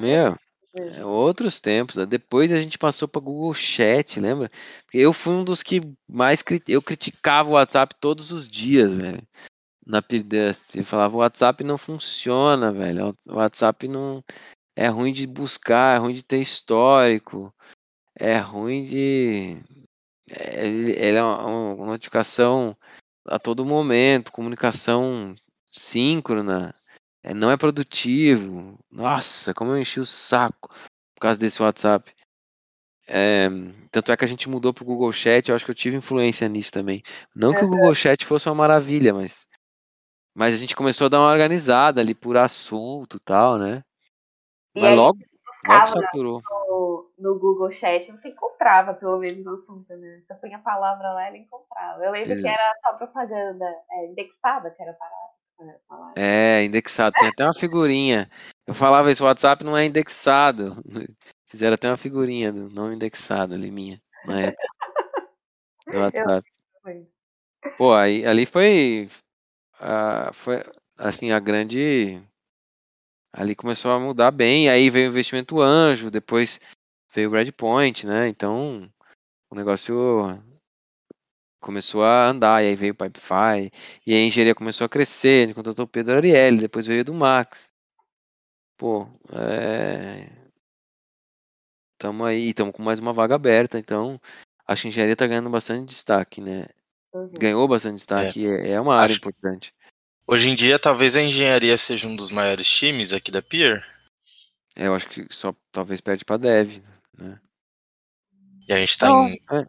[0.00, 0.36] Meu,
[0.78, 1.96] é outros tempos.
[1.96, 2.06] Né?
[2.06, 4.50] Depois a gente passou para Google Chat, lembra?
[4.92, 9.22] Eu fui um dos que mais eu criticava o WhatsApp todos os dias, velho.
[9.86, 10.76] Na Pirdust.
[10.76, 13.14] Eu falava, o WhatsApp não funciona, velho.
[13.28, 14.22] O WhatsApp não
[14.76, 17.52] é ruim de buscar, é ruim de ter histórico,
[18.14, 19.56] é ruim de.
[20.30, 22.76] É, ele, é uma notificação
[23.26, 25.34] a todo momento, comunicação
[25.72, 26.74] síncrona.
[27.28, 28.78] É, não é produtivo.
[28.90, 30.70] Nossa, como eu enchi o saco
[31.14, 32.10] por causa desse WhatsApp.
[33.06, 33.48] É,
[33.90, 36.48] tanto é que a gente mudou pro Google Chat, eu acho que eu tive influência
[36.48, 37.02] nisso também.
[37.34, 39.46] Não que o Google Chat fosse uma maravilha, mas,
[40.34, 43.82] mas a gente começou a dar uma organizada ali por assunto e tal, né?
[44.74, 45.18] E mas logo,
[45.66, 46.40] logo saturou.
[46.68, 50.22] No, no, Google Chat você encontrava pelo menos o assunto, né?
[50.26, 52.04] Você punha a palavra lá e ele encontrava.
[52.04, 52.42] Eu lembro Exato.
[52.42, 55.27] que era só propaganda é, indexada, que era parada.
[56.16, 57.14] É, indexado.
[57.18, 58.30] Tem até uma figurinha.
[58.66, 60.76] Eu falava isso, o WhatsApp não é indexado.
[61.48, 64.68] Fizeram até uma figurinha do não indexado ali, minha, na época.
[65.86, 66.50] Do WhatsApp.
[67.76, 69.08] Pô, aí, ali foi,
[69.80, 70.62] uh, foi,
[70.98, 72.20] assim, a grande...
[73.32, 76.60] Ali começou a mudar bem, aí veio o investimento anjo, depois
[77.14, 78.26] veio o Breadpoint, né?
[78.28, 78.90] Então,
[79.50, 80.42] o negócio
[81.60, 83.70] começou a andar, e aí veio o Pipefy,
[84.06, 87.14] e a engenharia começou a crescer, a gente contratou o Pedro Ariely, depois veio do
[87.14, 87.72] Max.
[88.76, 90.28] Pô, é...
[91.98, 94.20] Tamo aí, estamos com mais uma vaga aberta, então
[94.66, 96.66] acho que a engenharia está ganhando bastante destaque, né?
[97.12, 97.30] Uhum.
[97.32, 99.18] Ganhou bastante destaque, é, é uma área acho...
[99.18, 99.74] importante.
[100.26, 103.84] Hoje em dia, talvez a engenharia seja um dos maiores times aqui da Pier.
[104.76, 106.82] É, eu acho que só talvez perde para Dev,
[107.16, 107.40] né?
[108.68, 109.66] E a gente está em, é.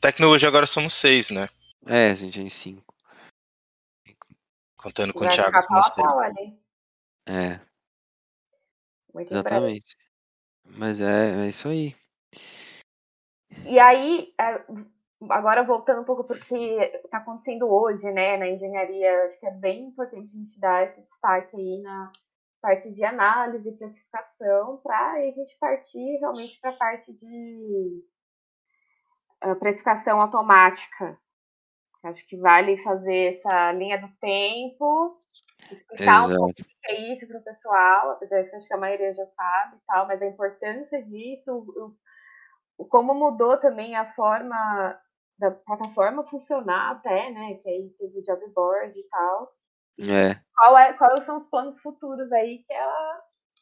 [0.00, 1.48] Tecnologia agora somos seis, né?
[1.86, 2.94] É, a gente é em cinco.
[4.76, 5.56] Contando com o Thiago.
[7.26, 7.60] É.
[9.12, 9.96] Muito Exatamente.
[10.64, 11.94] Mas é, é isso aí.
[13.64, 14.64] E aí, é,
[15.30, 16.54] agora voltando um pouco para o que
[17.04, 21.00] está acontecendo hoje, né, na engenharia, acho que é bem importante a gente dar esse
[21.00, 22.12] destaque aí na
[22.60, 28.04] parte de análise e classificação, para a gente partir realmente para a parte de
[29.60, 31.18] precificação automática.
[32.04, 35.18] Acho que vale fazer essa linha do tempo,
[35.72, 36.32] explicar Exato.
[36.32, 38.78] um pouco o que é isso para o pessoal, apesar de que acho que a
[38.78, 41.96] maioria já sabe e tal, mas a importância disso, o,
[42.78, 44.98] o, como mudou também a forma
[45.38, 47.54] da plataforma funcionar até, né?
[47.54, 49.52] Que aí teve o job board e tal.
[50.00, 50.40] É.
[50.54, 52.84] Qual é, quais são os planos futuros aí, que é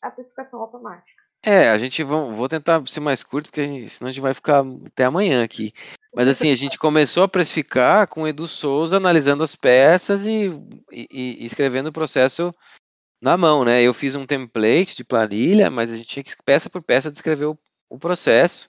[0.06, 1.22] a, a precificação automática?
[1.42, 4.34] É, a gente vão, vou tentar ser mais curto, porque gente, senão a gente vai
[4.34, 5.72] ficar até amanhã aqui.
[6.14, 10.50] Mas assim, a gente começou a precificar com o Edu Souza analisando as peças e,
[10.90, 12.54] e, e, escrevendo o processo
[13.20, 13.82] na mão, né?
[13.82, 17.46] Eu fiz um template de planilha, mas a gente tinha que peça por peça descrever
[17.46, 17.58] o,
[17.88, 18.68] o processo.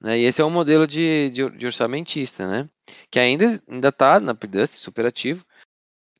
[0.00, 0.18] Né?
[0.18, 2.68] E esse é o um modelo de, de, de, orçamentista, né?
[3.10, 5.44] Que ainda ainda está na PDUS, super ativo.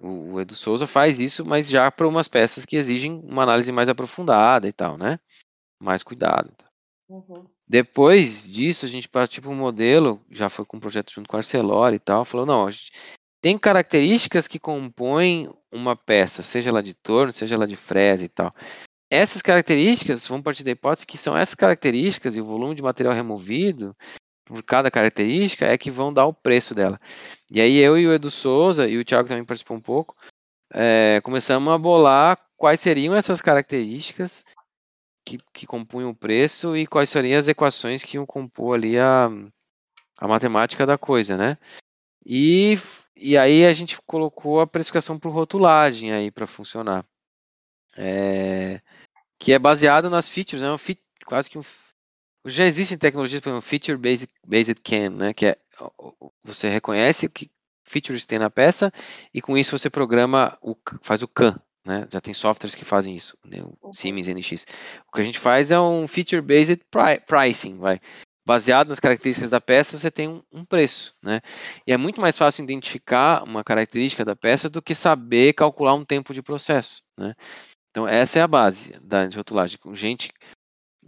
[0.01, 3.73] O, o Edu Souza faz isso, mas já para umas peças que exigem uma análise
[3.73, 5.19] mais aprofundada e tal, né?
[5.81, 6.53] mais cuidado.
[6.57, 6.67] Tá?
[7.09, 7.47] Uhum.
[7.69, 11.37] Depois disso, a gente partiu para um modelo, já foi com um projeto junto com
[11.37, 12.93] a Arcelor e tal, falou, não, a gente
[13.41, 18.29] tem características que compõem uma peça, seja ela de torno, seja ela de fresa e
[18.29, 18.55] tal.
[19.11, 23.15] Essas características, vamos partir da hipótese que são essas características e o volume de material
[23.15, 23.97] removido
[24.47, 26.99] por cada característica é que vão dar o preço dela.
[27.51, 30.17] E aí eu e o Edu Souza, e o Thiago também participou um pouco,
[30.73, 34.45] é, começamos a bolar quais seriam essas características
[35.25, 39.29] que, que compunham o preço e quais seriam as equações que iam compor ali a,
[40.17, 41.59] a matemática da coisa, né?
[42.25, 42.79] E,
[43.17, 47.05] e aí a gente colocou a precificação por rotulagem aí para funcionar.
[47.97, 48.81] É,
[49.39, 50.77] que é baseado nas features, é um
[51.25, 51.65] quase que um
[52.47, 55.59] já existem tecnologias, por exemplo, feature based, based CAN, né, que é
[56.43, 57.51] você reconhece o que
[57.85, 58.93] features tem na peça
[59.33, 62.07] e com isso você programa o faz o CAN, né?
[62.11, 63.63] Já tem softwares que fazem isso, né?
[63.63, 63.93] o uhum.
[63.93, 64.67] Siemens NX.
[65.09, 66.83] O que a gente faz é um feature-based
[67.27, 68.01] pricing, vai.
[68.45, 71.41] Baseado nas características da peça, você tem um, um, preço, né?
[71.87, 76.05] E é muito mais fácil identificar uma característica da peça do que saber calcular um
[76.05, 77.35] tempo de processo, né?
[77.91, 79.79] Então essa é a base da rotulagem.
[79.93, 80.33] Gente,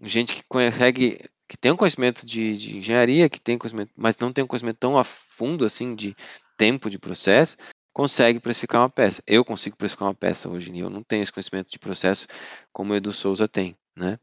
[0.02, 1.18] gente que consegue,
[1.48, 4.78] que tem um conhecimento de, de engenharia, que tem conhecimento, mas não tem um conhecimento
[4.78, 6.14] tão a fundo assim de
[6.56, 7.56] tempo de processo,
[7.92, 9.22] consegue precificar uma peça.
[9.26, 10.84] Eu consigo precificar uma peça hoje em dia.
[10.84, 12.26] Eu não tenho esse conhecimento de processo
[12.72, 14.18] como o Edu Souza tem, né?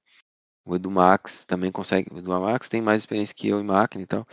[0.65, 2.09] O Edu Max também consegue.
[2.13, 4.27] O Edu Max tem mais experiência que eu em máquina e tal,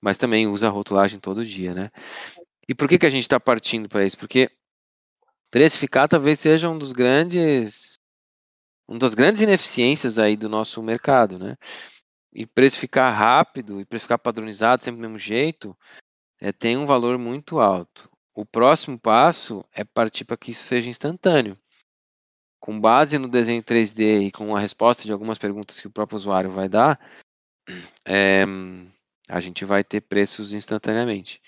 [0.00, 1.90] mas também usa rotulagem todo dia, né?
[2.68, 4.18] E por que, que a gente está partindo para isso?
[4.18, 4.50] Porque
[5.50, 7.94] precificar talvez seja um dos grandes,
[8.88, 11.56] uma das grandes ineficiências aí do nosso mercado, né?
[12.32, 15.76] E precificar rápido e precificar padronizado, sempre do mesmo jeito,
[16.40, 18.10] é, tem um valor muito alto.
[18.34, 21.58] O próximo passo é partir para que isso seja instantâneo.
[22.60, 26.16] Com base no desenho 3D e com a resposta de algumas perguntas que o próprio
[26.16, 26.98] usuário vai dar,
[28.04, 28.44] é,
[29.28, 31.42] a gente vai ter preços instantaneamente.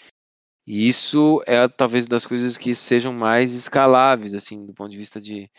[0.67, 5.21] E isso é talvez das coisas que sejam mais escaláveis, assim, do ponto de vista
[5.21, 5.51] de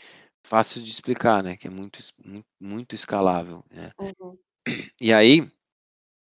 [0.44, 1.58] fácil de explicar, né?
[1.58, 3.64] Que é muito, muito, muito escalável.
[3.70, 3.92] Né?
[4.00, 4.38] Uhum.
[5.00, 5.50] E aí,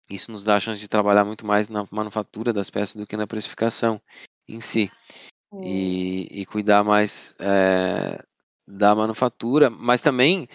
[0.08, 3.16] isso nos dá a chance de trabalhar muito mais na manufatura das peças do que
[3.16, 4.00] na precificação
[4.48, 4.90] em si.
[5.62, 8.24] E, e cuidar mais é,
[8.66, 10.48] da manufatura, mas também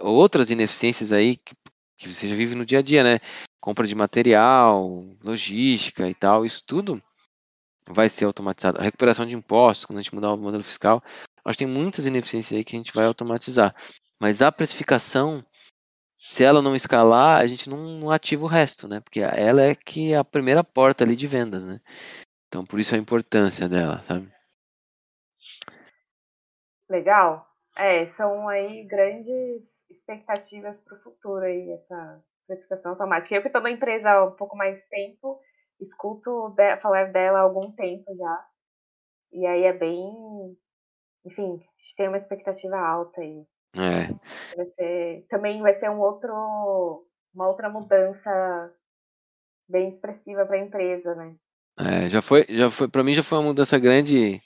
[0.00, 1.54] outras ineficiências aí que,
[1.98, 3.18] que você já vive no dia a dia, né?
[3.60, 7.02] Compra de material, logística e tal, isso tudo
[7.88, 8.78] vai ser automatizado.
[8.78, 11.02] A recuperação de impostos, quando a gente mudar o modelo fiscal,
[11.46, 13.74] acho que tem muitas ineficiências aí que a gente vai automatizar.
[14.20, 15.44] Mas a precificação,
[16.18, 19.00] se ela não escalar, a gente não, não ativa o resto, né?
[19.00, 21.80] Porque ela é que é a primeira porta ali de vendas, né?
[22.48, 24.32] Então, por isso a importância dela, sabe?
[26.88, 27.46] Legal.
[27.76, 33.34] É, são aí grandes expectativas para o futuro aí, essa classificação automática.
[33.34, 35.40] Eu que estou na empresa há um pouco mais tempo,
[35.80, 38.46] escuto de, falar dela há algum tempo já.
[39.32, 40.56] E aí é bem.
[41.26, 43.44] Enfim, a gente tem uma expectativa alta aí.
[43.74, 44.56] É.
[44.56, 46.32] Vai ser, também vai ser um outro,
[47.34, 48.72] uma outra mudança
[49.68, 51.34] bem expressiva para a empresa, né?
[51.78, 54.40] É, já foi, já foi, para mim já foi uma mudança grande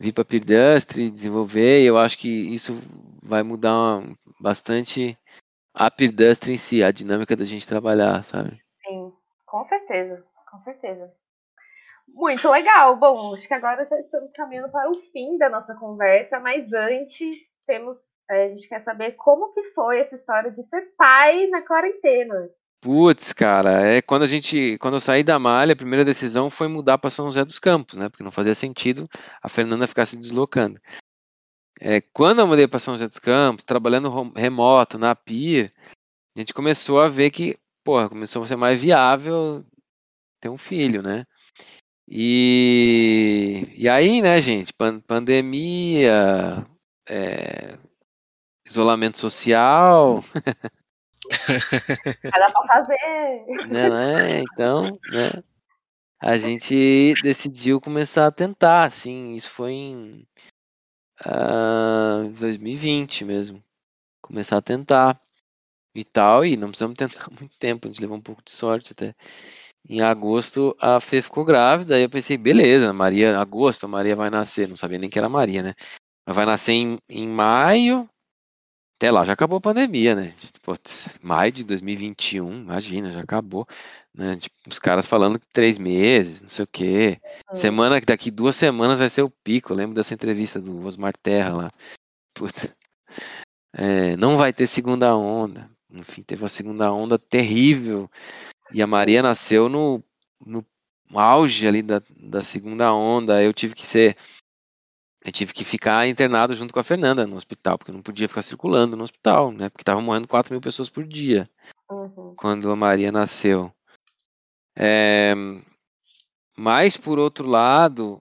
[0.00, 2.74] vir para Peerdustry, desenvolver, e eu acho que isso
[3.22, 4.02] vai mudar
[4.40, 5.18] bastante
[5.74, 8.56] a Peerdustry em si, a dinâmica da gente trabalhar, sabe?
[8.82, 9.12] Sim,
[9.44, 11.12] com certeza, com certeza.
[12.14, 12.96] Muito legal.
[12.96, 17.36] Bom, acho que agora já estamos caminhando para o fim da nossa conversa, mas antes
[17.66, 17.98] temos,
[18.30, 22.48] é, a gente quer saber como que foi essa história de ser pai na quarentena.
[22.80, 26.68] Putz, cara, é quando a gente, quando eu saí da malha, a primeira decisão foi
[26.68, 28.08] mudar para São José dos Campos, né?
[28.08, 29.08] Porque não fazia sentido
[29.42, 30.78] a Fernanda ficar se deslocando.
[31.80, 35.72] É, quando eu mudei para São José dos Campos, trabalhando remoto na PIR,
[36.36, 39.64] a gente começou a ver que, porra, começou a ser mais viável
[40.40, 41.26] ter um filho, né?
[42.08, 46.66] E, e aí, né, gente, pan pandemia,
[47.08, 47.78] é,
[48.66, 50.22] isolamento social,
[52.22, 53.46] Vai pra fazer.
[53.68, 54.40] Não é?
[54.40, 55.42] Então, né?
[56.20, 60.26] A gente decidiu começar a tentar, assim, isso foi em
[61.20, 63.62] uh, ah, 2020 mesmo.
[64.22, 65.20] Começar a tentar
[65.94, 68.92] e tal, e não precisamos tentar muito tempo, a gente levou um pouco de sorte
[68.92, 69.14] até.
[69.88, 74.30] Em agosto a Fê ficou grávida, aí eu pensei, beleza, Maria, agosto a Maria vai
[74.30, 75.74] nascer, não sabia nem que era Maria, né?
[76.26, 78.08] Mas vai nascer em, em maio,
[78.96, 80.32] até lá já acabou a pandemia, né?
[80.38, 80.74] Tipo,
[81.20, 83.66] maio de 2021, imagina, já acabou.
[84.14, 84.36] Né?
[84.36, 87.20] Tipo, os caras falando que três meses, não sei o quê.
[87.50, 87.54] É.
[87.54, 89.72] Semana, daqui duas semanas vai ser o pico.
[89.72, 91.70] Eu lembro dessa entrevista do Osmar Terra lá.
[92.34, 92.74] Puta.
[93.76, 95.68] É, não vai ter segunda onda.
[95.90, 98.08] Enfim, teve uma segunda onda terrível.
[98.74, 100.02] E a Maria nasceu no,
[100.44, 100.66] no
[101.14, 103.42] auge ali da, da segunda onda.
[103.42, 104.16] Eu tive que ser
[105.24, 108.28] eu tive que ficar internado junto com a Fernanda no hospital, porque eu não podia
[108.28, 109.70] ficar circulando no hospital, né?
[109.70, 111.48] Porque estavam morrendo 4 mil pessoas por dia
[111.90, 112.34] uhum.
[112.36, 113.72] quando a Maria nasceu.
[114.76, 115.32] É,
[116.54, 118.20] mas, por outro lado,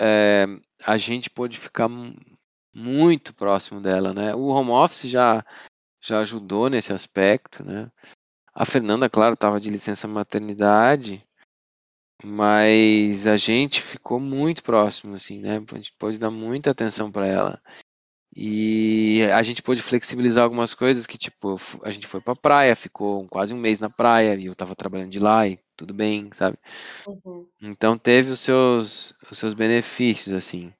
[0.00, 0.46] é,
[0.86, 1.90] a gente pôde ficar
[2.74, 4.34] muito próximo dela, né?
[4.34, 5.44] O home office já,
[6.00, 7.90] já ajudou nesse aspecto, né?
[8.54, 11.24] A Fernanda, claro, estava de licença maternidade,
[12.22, 15.62] mas a gente ficou muito próximo, assim, né?
[15.72, 17.62] A gente pôde dar muita atenção para ela.
[18.34, 23.26] E a gente pôde flexibilizar algumas coisas que, tipo, a gente foi pra praia, ficou
[23.28, 26.56] quase um mês na praia e eu tava trabalhando de lá e tudo bem, sabe?
[27.06, 27.46] Uhum.
[27.60, 30.72] Então teve os seus, os seus benefícios, assim.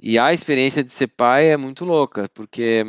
[0.00, 2.84] E a experiência de ser pai é muito louca, porque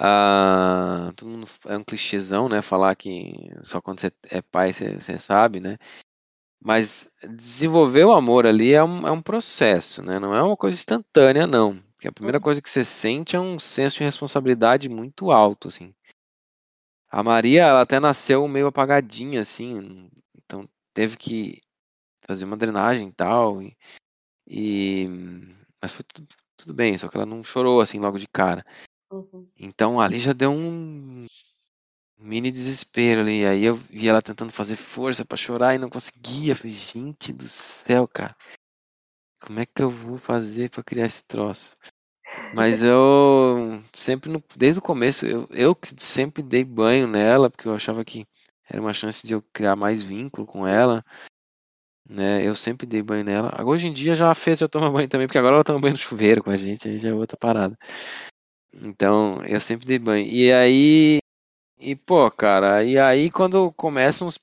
[0.00, 2.62] ah, todo mundo é um clichêzão, né?
[2.62, 5.76] Falar que só quando você é pai você, você sabe, né?
[6.62, 10.18] Mas desenvolver o amor ali é um, é um processo, né?
[10.18, 11.78] Não é uma coisa instantânea, não.
[11.94, 12.42] Porque a primeira Uhum.
[12.44, 15.94] coisa que você sente é um senso de responsabilidade muito alto, assim.
[17.10, 21.60] A Maria, ela até nasceu meio apagadinha, assim, então teve que
[22.26, 23.76] fazer uma drenagem e tal, e,
[24.48, 25.08] e-
[25.82, 28.64] mas foi tudo, tudo bem, só que ela não chorou, assim, logo de cara.
[29.10, 29.48] Uhum.
[29.58, 31.26] Então ali já deu um
[32.18, 36.54] mini desespero ali, aí eu vi ela tentando fazer força pra chorar e não conseguia,
[36.56, 38.36] falei, gente do céu, cara,
[39.40, 41.76] como é que eu vou fazer pra criar esse troço?
[42.52, 47.74] Mas eu sempre, no- desde o começo, eu, eu sempre dei banho nela, porque eu
[47.74, 48.26] achava que
[48.68, 51.04] era uma chance de eu criar mais vínculo com ela,
[52.08, 52.46] né?
[52.46, 53.48] Eu sempre dei banho nela.
[53.52, 55.92] Agora, Hoje em dia já fez, já toma banho também, porque agora ela toma banho
[55.94, 57.76] no chuveiro com a gente, aí já é outra parada.
[58.72, 60.26] Então, eu sempre dei banho.
[60.26, 61.18] E aí,
[61.78, 64.38] e pô, cara, e aí quando começam os,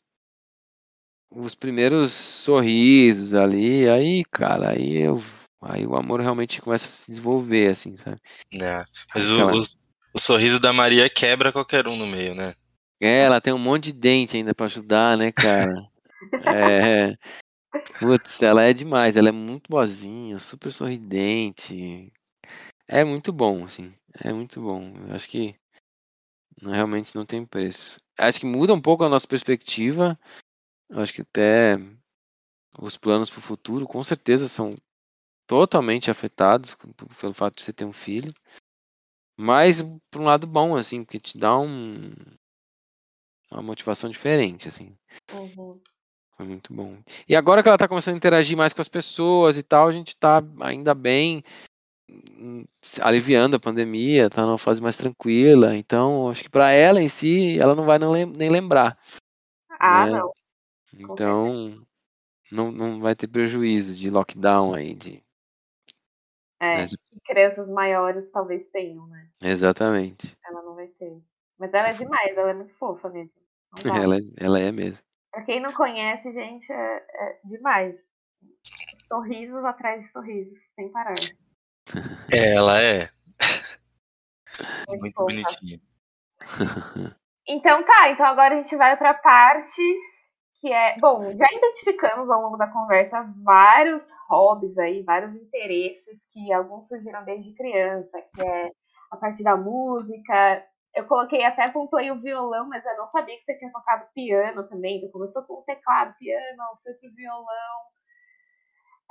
[1.32, 5.22] os primeiros sorrisos ali, aí, cara, aí eu,
[5.62, 8.20] aí o amor realmente começa a se desenvolver, assim, sabe?
[8.62, 8.84] É.
[9.14, 9.64] Mas o, o,
[10.16, 12.54] o sorriso da Maria quebra qualquer um no meio, né?
[13.00, 15.72] É, ela tem um monte de dente ainda pra ajudar, né, cara?
[16.42, 17.16] É.
[18.00, 22.12] Putz, ela é demais, ela é muito boazinha, super sorridente.
[22.88, 23.94] É muito bom, assim.
[24.24, 24.94] É muito bom.
[25.08, 25.56] Eu acho que
[26.62, 28.00] não- realmente não tem preço.
[28.18, 30.18] Acho que muda um pouco a nossa perspectiva.
[30.90, 31.78] Eu acho que até
[32.80, 34.76] os planos para o futuro, com certeza, são
[35.46, 38.34] totalmente afetados com- pelo fato de você ter um filho.
[39.40, 42.14] Mas por um lado bom, assim, porque te dá um,
[43.52, 44.98] uma motivação diferente, assim.
[45.34, 45.80] Uhum.
[46.36, 46.98] Foi muito bom.
[47.28, 49.92] E agora que ela tá começando a interagir mais com as pessoas e tal, a
[49.92, 51.44] gente tá ainda bem
[53.02, 55.76] aliviando a pandemia, tá numa fase mais tranquila.
[55.76, 58.98] Então, acho que para ela em si, ela não vai nem lembrar.
[59.80, 60.20] Ah, né?
[60.20, 60.32] não.
[60.94, 61.86] Então,
[62.52, 64.94] não, não vai ter prejuízo de lockdown aí.
[64.94, 65.24] De...
[66.60, 66.86] É, né?
[66.88, 69.30] que crianças maiores talvez tenham, né?
[69.42, 70.38] Exatamente.
[70.46, 71.22] Ela não vai ter.
[71.58, 73.32] Mas ela é demais, ela é muito fofa mesmo.
[73.84, 75.04] Ela, ela é mesmo.
[75.32, 77.96] Pra quem não conhece, gente, é, é demais.
[79.08, 81.14] Sorrisos atrás de sorrisos, sem parar.
[82.32, 83.10] É, ela é
[84.88, 85.80] Muito muito bonitinha.
[87.50, 89.82] Então tá, então agora a gente vai pra parte
[90.60, 90.98] que é.
[91.00, 97.24] Bom, já identificamos ao longo da conversa vários hobbies aí, vários interesses que alguns surgiram
[97.24, 98.72] desde criança, que é
[99.12, 100.66] a parte da música.
[100.94, 104.68] Eu coloquei até pontuei o violão, mas eu não sabia que você tinha tocado piano
[104.68, 104.98] também.
[104.98, 107.78] Então começou com o teclado, piano, foi pro violão.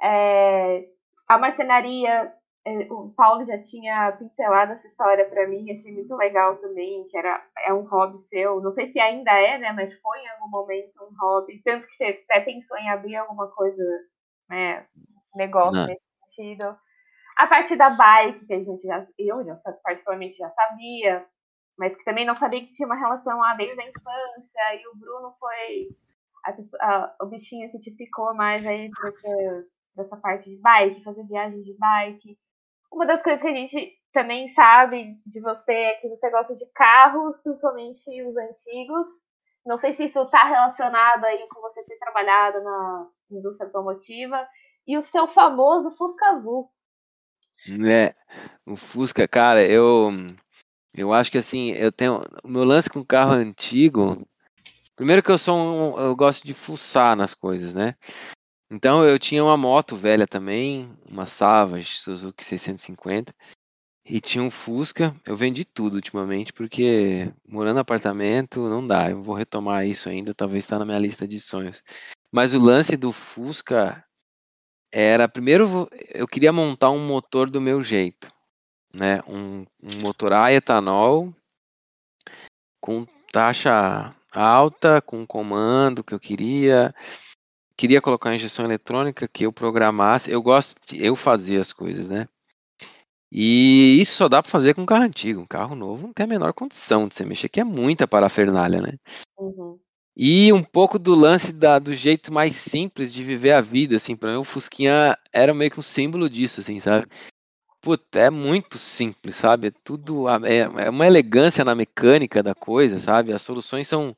[0.03, 0.85] É,
[1.29, 2.33] a marcenaria,
[2.91, 7.41] o Paulo já tinha pincelado essa história para mim, achei muito legal também, que era
[7.65, 8.61] é um hobby seu.
[8.61, 11.95] Não sei se ainda é, né, mas foi em algum momento um hobby, tanto que
[11.95, 13.83] você até pensou em abrir alguma coisa,
[14.49, 14.87] né,
[15.37, 15.87] negócio Não.
[15.87, 16.77] nesse sentido.
[17.39, 21.25] A parte da bike, que a gente já, eu já particularmente já sabia,
[21.79, 24.97] mas que também não sabia que tinha uma relação lá desde a infância, e o
[24.99, 25.89] Bruno foi
[26.45, 30.51] a pessoa- a- o bichinho que te ficou mais aí pra essa, pra essa parte
[30.51, 32.39] de bike, fazer viagem de bike.
[32.97, 36.65] Uma das coisas que a gente também sabe de você é que você gosta de
[36.73, 39.07] carros, principalmente os antigos.
[39.67, 44.49] Não sei se isso está relacionado aí com você ter trabalhado na indústria automotiva.
[44.87, 46.71] E o seu famoso Fusca Azul.
[47.87, 48.15] É,
[48.65, 50.11] o Fusca, cara, eu
[50.95, 54.27] eu acho que assim, eu tenho o meu lance com carro antigo.
[54.97, 57.95] Primeiro que eu sou um, eu gosto de fuçar nas coisas, né?
[58.71, 63.35] Então eu tinha uma moto velha também, uma Savage Suzuki 650
[64.05, 65.15] e tinha um Fusca.
[65.27, 69.11] Eu vendi tudo ultimamente porque morando em apartamento não dá.
[69.11, 71.83] Eu vou retomar isso ainda, talvez está na minha lista de sonhos.
[72.33, 74.05] Mas o lance do Fusca
[74.93, 78.33] era primeiro eu queria montar um motor do meu jeito,
[78.95, 79.21] né?
[79.29, 81.35] Um, um motor a etanol
[82.81, 86.95] com taxa alta, com comando que eu queria.
[87.77, 90.31] Queria colocar uma injeção eletrônica que eu programasse.
[90.31, 92.27] Eu gosto de eu fazer as coisas, né?
[93.31, 95.41] E isso só dá para fazer com um carro antigo.
[95.41, 98.81] Um carro novo não tem a menor condição de você mexer, que é muita parafernália,
[98.81, 98.95] né?
[99.39, 99.79] Uhum.
[100.17, 104.17] E um pouco do lance da, do jeito mais simples de viver a vida, assim,
[104.17, 107.07] para mim o Fusquinha era meio que um símbolo disso, assim, sabe?
[107.83, 109.69] Puta, é muito simples, sabe?
[109.69, 110.27] É tudo.
[110.47, 113.33] É, é uma elegância na mecânica da coisa, sabe?
[113.33, 114.17] As soluções são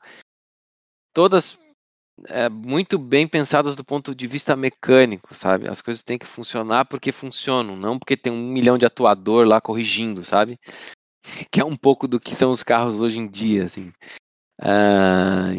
[1.12, 1.58] todas
[2.26, 5.68] é, muito bem pensadas do ponto de vista mecânico, sabe?
[5.68, 9.60] As coisas têm que funcionar porque funcionam, não porque tem um milhão de atuador lá
[9.60, 10.58] corrigindo, sabe?
[11.50, 13.92] Que é um pouco do que são os carros hoje em dia, assim.
[14.60, 15.52] Ah,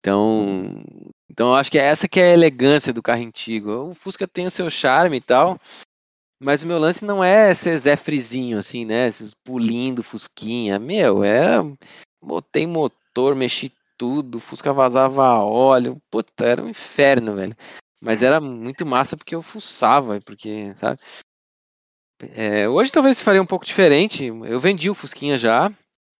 [0.00, 0.82] então,
[1.30, 3.90] então eu acho que é essa que é a elegância do carro antigo.
[3.90, 5.58] O Fusca tem o seu charme e tal,
[6.40, 9.06] mas o meu lance não é ser Zé Frizinho, assim, né?
[9.06, 10.78] Esses pulindo Fusquinha.
[10.78, 11.58] Meu, é.
[12.20, 16.00] Botei motor, mexi tudo, Fusca vazava óleo.
[16.10, 17.56] Puta, era um inferno, velho.
[18.00, 21.00] Mas era muito massa porque eu fuçava, porque, sabe?
[22.34, 24.26] É, hoje talvez faria um pouco diferente.
[24.26, 25.72] Eu vendi o Fusquinha já.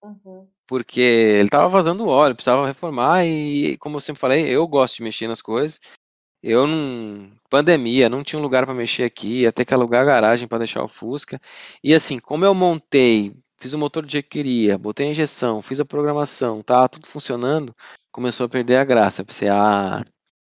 [0.02, 0.48] Uhum.
[0.66, 5.02] Porque ele tava vazando óleo, precisava reformar e, como eu sempre falei, eu gosto de
[5.02, 5.80] mexer nas coisas.
[6.42, 7.30] Eu não.
[7.48, 10.58] Pandemia, não tinha um lugar para mexer aqui, ia ter que alugar a garagem para
[10.58, 11.40] deixar o Fusca.
[11.84, 15.62] E assim, como eu montei, fiz o motor do jeito que queria, botei a injeção,
[15.62, 17.72] fiz a programação, tá tudo funcionando,
[18.10, 19.24] começou a perder a graça.
[19.24, 20.04] Pensei, ah,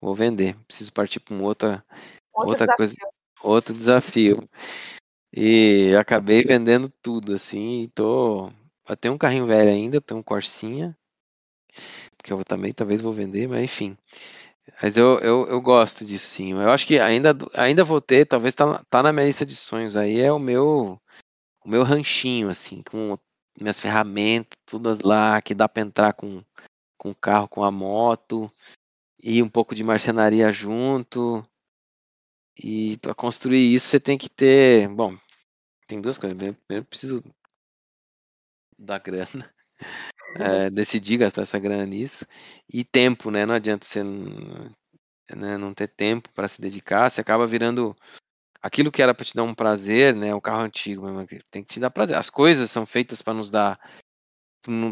[0.02, 1.86] vou vender, preciso partir para outra,
[2.34, 2.76] outra desafio.
[2.76, 2.96] coisa,
[3.44, 4.50] outro desafio.
[5.32, 8.52] E acabei vendendo tudo, assim, tô.
[8.90, 10.98] Eu tenho um carrinho velho ainda, tenho um Corsinha,
[12.24, 13.96] que eu também talvez vou vender, mas enfim.
[14.82, 16.54] Mas eu, eu, eu gosto disso sim.
[16.54, 19.96] Eu acho que ainda, ainda vou ter, talvez tá, tá na minha lista de sonhos
[19.96, 21.00] aí, é o meu
[21.66, 23.18] o meu ranchinho, assim, com
[23.60, 26.44] minhas ferramentas, todas lá, que dá para entrar com,
[26.98, 28.52] com o carro, com a moto,
[29.22, 31.44] e um pouco de marcenaria junto.
[32.64, 34.88] E para construir isso você tem que ter.
[34.88, 35.18] Bom,
[35.88, 36.38] tem duas coisas.
[36.70, 37.24] Eu preciso
[38.78, 39.52] da grana.
[40.36, 42.26] É, decidir gastar essa grana nisso.
[42.72, 43.46] E tempo, né?
[43.46, 47.96] Não adianta você né, não ter tempo para se dedicar, você acaba virando
[48.66, 50.34] aquilo que era para te dar um prazer, né?
[50.34, 51.06] O carro antigo,
[51.52, 52.18] tem que te dar prazer.
[52.18, 53.80] As coisas são feitas para nos dar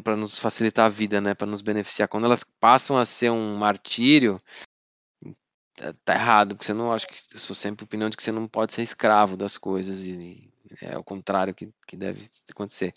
[0.03, 2.07] para nos facilitar a vida, né, para nos beneficiar.
[2.07, 4.39] Quando elas passam a ser um martírio,
[5.75, 8.31] tá, tá errado, porque você não acho que eu sou sempre opinião de que você
[8.31, 10.47] não pode ser escravo das coisas e,
[10.79, 12.93] é o contrário que, que deve acontecer.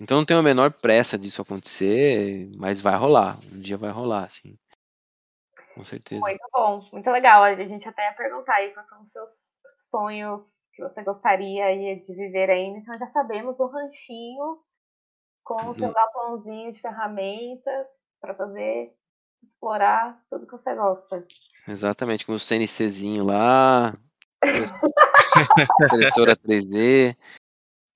[0.00, 4.24] Então não tenho a menor pressa disso acontecer, mas vai rolar, um dia vai rolar,
[4.24, 4.58] assim.
[5.74, 6.22] Com certeza.
[6.22, 7.42] Muito bom, muito legal.
[7.42, 9.43] A gente até ia perguntar aí quais são os seus
[9.94, 10.42] sonhos
[10.72, 11.66] que você gostaria
[12.00, 12.78] de viver ainda.
[12.78, 14.58] Então já sabemos o ranchinho
[15.44, 15.92] com o seu uhum.
[15.92, 17.86] galpãozinho de ferramentas
[18.20, 18.92] para fazer
[19.40, 21.24] explorar tudo que você gosta.
[21.68, 23.92] Exatamente, com o CNCzinho lá,
[25.80, 27.16] impressora 3D.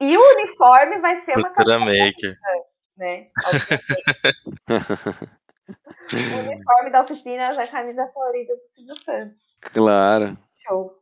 [0.00, 2.38] E o uniforme vai ser uma Cultura Maker.
[2.96, 3.30] Né?
[6.12, 9.38] o uniforme da oficina é a camisa florida do Silvio Santos.
[9.60, 10.38] Claro.
[10.66, 10.97] Show.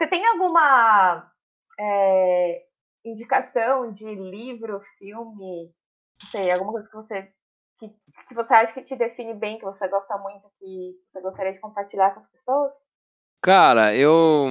[0.00, 1.30] Você tem alguma
[1.78, 2.64] é,
[3.04, 5.66] indicação de livro, filme,
[6.22, 7.32] não sei, alguma coisa que você
[7.78, 7.88] que,
[8.28, 11.60] que você acha que te define bem, que você gosta muito, que você gostaria de
[11.60, 12.72] compartilhar com as pessoas?
[13.42, 14.48] Cara, eu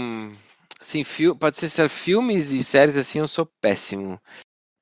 [0.79, 4.21] assim, fil, pode ser filmes e séries assim, eu sou péssimo.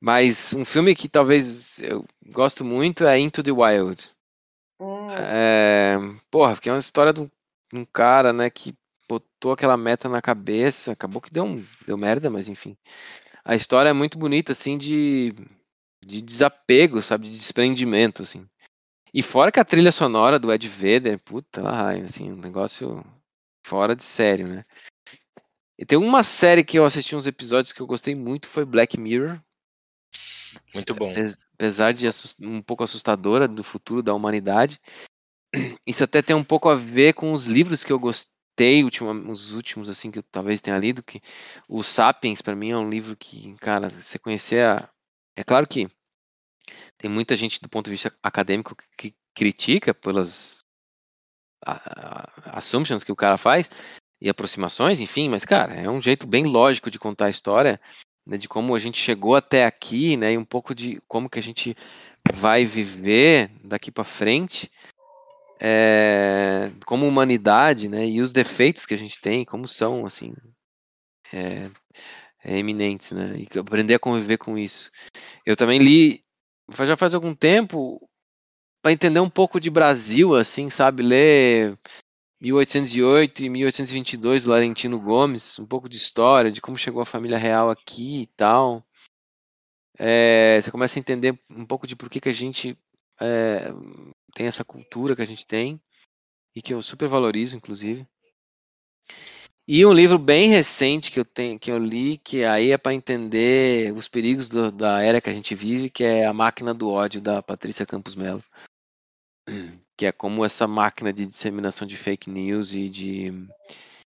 [0.02, 2.04] Mas um filme que talvez eu
[2.34, 4.14] gosto muito é Into the Wild.
[4.82, 5.08] Hum.
[5.12, 5.96] É,
[6.30, 7.32] porra, porque é uma história de um,
[7.72, 8.76] de um cara, né, que
[9.38, 12.76] botou aquela meta na cabeça, acabou que deu, um, deu merda, mas enfim.
[13.46, 15.34] A história é muito bonita, assim, de,
[16.06, 18.48] de desapego, sabe, de desprendimento, assim.
[19.14, 23.06] E fora que a trilha sonora do Ed Vedder, puta lá, assim, um negócio
[23.66, 24.66] fora de sério, né?
[25.78, 29.00] E tem uma série que eu assisti uns episódios que eu gostei muito, foi Black
[29.00, 29.40] Mirror.
[30.74, 31.14] Muito bom.
[31.54, 32.08] Apesar de
[32.42, 34.82] um pouco assustadora do futuro da humanidade.
[35.86, 39.12] Isso até tem um pouco a ver com os livros que eu gostei citei último,
[39.32, 41.22] os últimos assim que eu talvez tenha lido que
[41.70, 44.90] o Sapiens para mim é um livro que cara você conhecer a,
[45.36, 45.88] é claro que
[46.98, 50.64] tem muita gente do ponto de vista acadêmico que critica pelas
[52.46, 53.70] assumptions que o cara faz
[54.20, 57.80] e aproximações enfim mas cara é um jeito bem lógico de contar a história
[58.26, 61.38] né, de como a gente chegou até aqui né e um pouco de como que
[61.38, 61.76] a gente
[62.34, 64.72] vai viver daqui para frente
[65.60, 70.32] é, como humanidade, né, e os defeitos que a gente tem, como são, assim,
[71.34, 71.66] é,
[72.44, 74.92] é eminentes, né, e aprender a conviver com isso.
[75.46, 76.24] Eu também li,
[76.72, 78.08] já faz algum tempo,
[78.82, 81.78] para entender um pouco de Brasil, assim, sabe, ler
[82.40, 87.38] 1808 e 1822 do Laurentino Gomes, um pouco de história, de como chegou a família
[87.38, 88.86] real aqui e tal.
[89.98, 92.78] É, você começa a entender um pouco de por que, que a gente
[93.20, 93.74] é,
[94.38, 95.82] tem essa cultura que a gente tem
[96.56, 98.08] e que eu super valorizo, inclusive.
[99.68, 102.94] E um livro bem recente que eu tenho, que eu li, que aí é para
[102.94, 106.88] entender os perigos do, da era que a gente vive, que é A Máquina do
[106.88, 108.44] Ódio da Patrícia Campos Melo,
[109.98, 113.34] que é como essa máquina de disseminação de fake news e de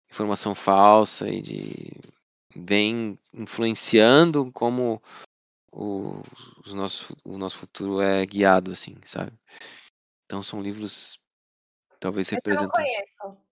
[0.10, 1.92] informação falsa e de
[2.56, 5.02] vem influenciando como
[5.70, 6.22] o,
[6.66, 9.34] os nosso, o nosso futuro é guiado, assim, sabe?
[10.26, 11.20] Então são livros
[12.00, 12.84] talvez Esse eu não representam.
[12.84, 13.44] conheço.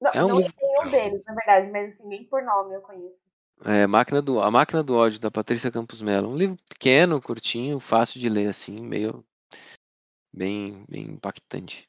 [0.00, 2.80] Não, É um não livro- nenhum deles, na verdade, mas assim, nem por nome eu
[2.82, 3.24] conheço.
[3.64, 6.30] É, Máquina do, A Máquina do Ódio, da Patrícia Campos Mello.
[6.30, 9.24] Um livro pequeno, curtinho, fácil de ler, assim, meio.
[10.32, 11.88] bem, bem impactante.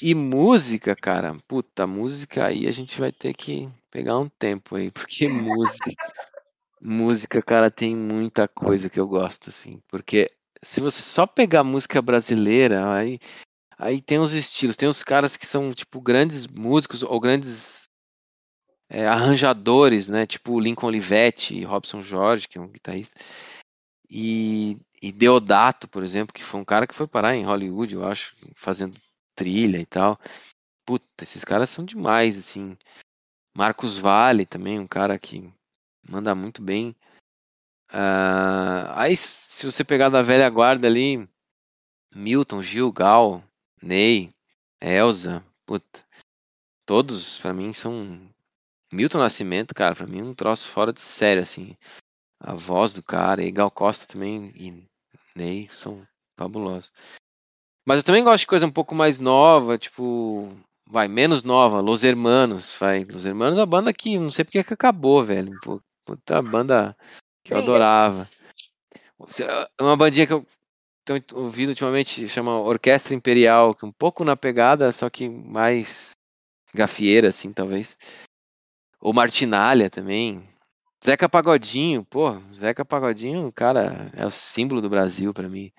[0.00, 4.90] E música, cara, puta, música aí a gente vai ter que pegar um tempo aí,
[5.26, 5.90] porque música.
[6.80, 10.30] música, cara, tem muita coisa que eu gosto, assim, porque
[10.64, 13.18] se você só pegar música brasileira, aí,
[13.78, 17.88] aí tem os estilos, tem os caras que são, tipo, grandes músicos ou grandes
[18.88, 20.26] é, arranjadores, né?
[20.26, 23.18] Tipo Lincoln Olivetti, Robson Jorge, que é um guitarrista,
[24.14, 28.04] e, e Deodato, por exemplo, que foi um cara que foi parar em Hollywood, eu
[28.06, 28.98] acho, fazendo
[29.34, 30.18] trilha e tal.
[30.84, 32.76] Puta, esses caras são demais, assim.
[33.56, 35.50] Marcos Valle também, um cara que
[36.06, 36.94] manda muito bem.
[37.94, 41.28] Ah, aí, se você pegar da velha guarda ali,
[42.14, 43.44] Milton, Gil, Gal,
[43.82, 44.30] Ney,
[44.80, 46.02] Elza, puta,
[46.86, 48.18] todos pra mim são
[48.90, 51.76] Milton Nascimento, cara, pra mim é um troço fora de sério, assim.
[52.40, 54.88] A voz do cara, e Gal Costa também, e
[55.36, 56.06] Ney, são
[56.38, 56.90] fabulosos.
[57.86, 60.50] Mas eu também gosto de coisa um pouco mais nova, tipo,
[60.88, 63.04] vai, menos nova, Los Hermanos, vai.
[63.04, 65.52] Los Hermanos é uma banda que não sei porque que acabou, velho.
[66.04, 66.96] Puta banda
[67.42, 68.28] que eu adorava.
[69.18, 70.46] Você- é Uma bandinha que eu
[71.04, 76.12] tenho ouvido ultimamente chama Orquestra Imperial, que é um pouco na pegada, só que mais
[76.74, 77.98] gafieira, assim, talvez.
[79.00, 80.48] Ou Martinalha também.
[81.04, 85.72] Zeca Pagodinho, pô, Zeca Pagodinho, cara, é o símbolo do Brasil pra mim.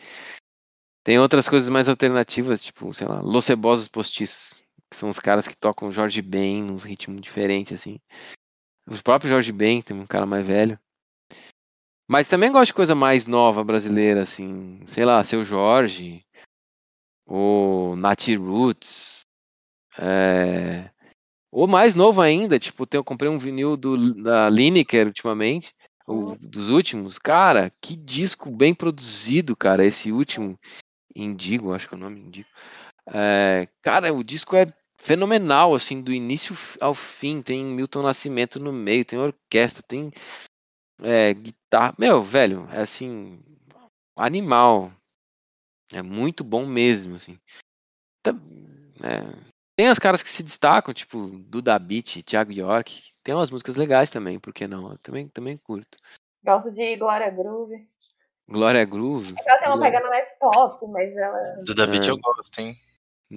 [1.04, 5.48] Tem outras coisas mais alternativas, tipo, sei lá, Los Cebosos Postiços, que são os caras
[5.48, 8.00] que tocam Jorge Ben nos ritmos diferentes, assim.
[8.86, 10.78] O próprio Jorge Ben, tem um cara mais velho.
[12.08, 16.26] Mas também gosto de coisa mais nova brasileira, assim, sei lá, Seu Jorge,
[17.26, 19.22] ou Nati Roots,
[19.98, 20.90] é...
[21.52, 25.74] ou mais novo ainda, tipo, eu comprei um vinil do, da Lineker ultimamente,
[26.06, 30.60] o- dos últimos, cara, que disco bem produzido, cara, esse último,
[31.16, 32.50] Indigo, acho que é o nome, Indigo.
[33.08, 38.72] É, cara, o disco é fenomenal, assim, do início ao fim, tem Milton Nascimento no
[38.74, 40.12] meio, tem orquestra, tem
[41.02, 41.94] é, guitarra.
[41.98, 43.42] Meu, velho, é assim,
[44.16, 44.92] animal.
[45.92, 47.40] É muito bom mesmo, assim.
[48.24, 48.32] Tá-
[49.04, 53.12] é, Tem as caras que se destacam, tipo Duda Beat, Thiago York.
[53.24, 54.92] Tem umas músicas legais também, por que não?
[54.92, 55.98] Eu também, também curto.
[56.44, 57.88] Gosto de Glória Groove.
[58.48, 59.34] Glória Groove.
[59.46, 61.64] Ela tem uma pegada mais pop, mas ela.
[61.64, 62.12] Do David É.
[62.12, 62.76] eu gosto, hein?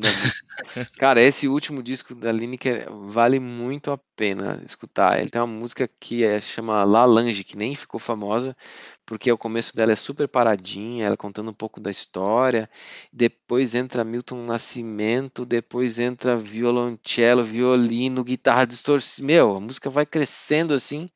[0.99, 5.19] Cara, esse último disco da Lineker vale muito a pena escutar.
[5.19, 8.57] Ele tem uma música que é, chama La Lange, que nem ficou famosa,
[9.05, 12.69] porque o começo dela é super paradinha, ela contando um pouco da história.
[13.13, 19.27] Depois entra Milton Nascimento, depois entra violoncelo, violino, guitarra distorcida.
[19.27, 21.11] Meu, a música vai crescendo assim.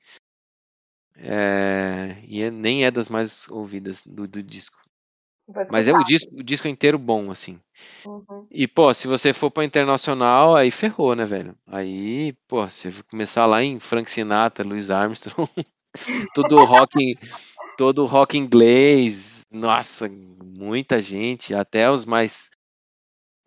[1.16, 4.78] É, e nem é das mais ouvidas do, do disco.
[5.70, 7.60] Mas é o disco, o disco inteiro bom, assim.
[8.06, 8.46] Uhum.
[8.50, 11.54] E, pô, se você for pra internacional, aí ferrou, né, velho?
[11.66, 15.50] Aí, pô, você começar lá em Frank Sinatra, Louis Armstrong,
[16.34, 17.16] todo rock,
[17.76, 22.50] todo rock inglês, nossa, muita gente, até os mais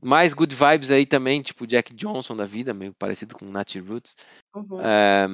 [0.01, 4.17] mais good vibes aí também, tipo Jack Johnson da vida, meio parecido com Nat Roots.
[4.53, 4.81] Uhum.
[4.81, 5.27] É,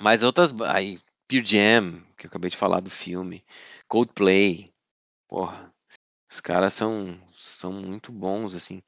[0.00, 3.42] mas outras, aí, Pure Jam, que eu acabei de falar do filme,
[3.88, 4.71] Coldplay,
[5.32, 5.72] porra,
[6.30, 8.82] os caras são, são muito bons, assim.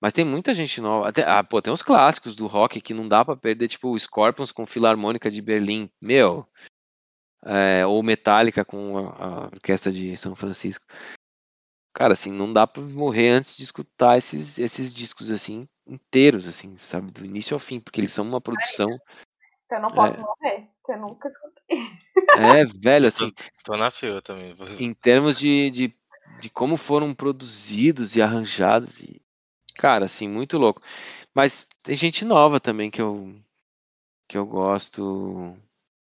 [0.00, 3.06] Mas tem muita gente nova, até, ah, pô, tem os clássicos do rock que não
[3.06, 6.48] dá pra perder, tipo o Scorpions com Filarmônica de Berlim, meu,
[7.44, 10.86] é, ou Metallica com a, a Orquestra de São Francisco.
[11.92, 16.78] Cara, assim, não dá pra morrer antes de escutar esses, esses discos, assim, inteiros, assim,
[16.78, 18.98] sabe, do início ao fim, porque eles são uma produção,
[19.70, 20.22] eu não posso É.
[20.22, 20.70] morrer.
[20.82, 21.68] porque Eu nunca escutei.
[22.36, 23.32] é, velho, assim,
[23.64, 24.52] Tô na fila também.
[24.54, 25.94] Vou- em termos de, de,
[26.40, 29.00] de como foram produzidos e arranjados.
[29.00, 29.20] E,
[29.74, 30.82] Cara, assim, muito louco.
[31.34, 33.34] Mas tem gente nova também que eu
[34.28, 35.56] que eu gosto.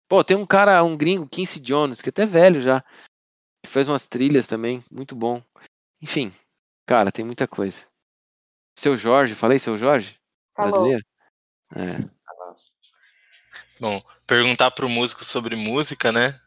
[0.07, 2.83] Pô, tem um cara, um gringo, Quincy Jones, que é até velho já.
[3.63, 5.41] Que fez umas trilhas também, muito bom.
[6.01, 6.31] Enfim,
[6.85, 7.85] cara, tem muita coisa.
[8.77, 10.19] Seu Jorge, falei seu Jorge?
[10.55, 10.71] Falou.
[10.71, 11.05] Brasileiro?
[11.75, 12.16] É.
[13.79, 16.39] Bom, perguntar pro músico sobre música, né?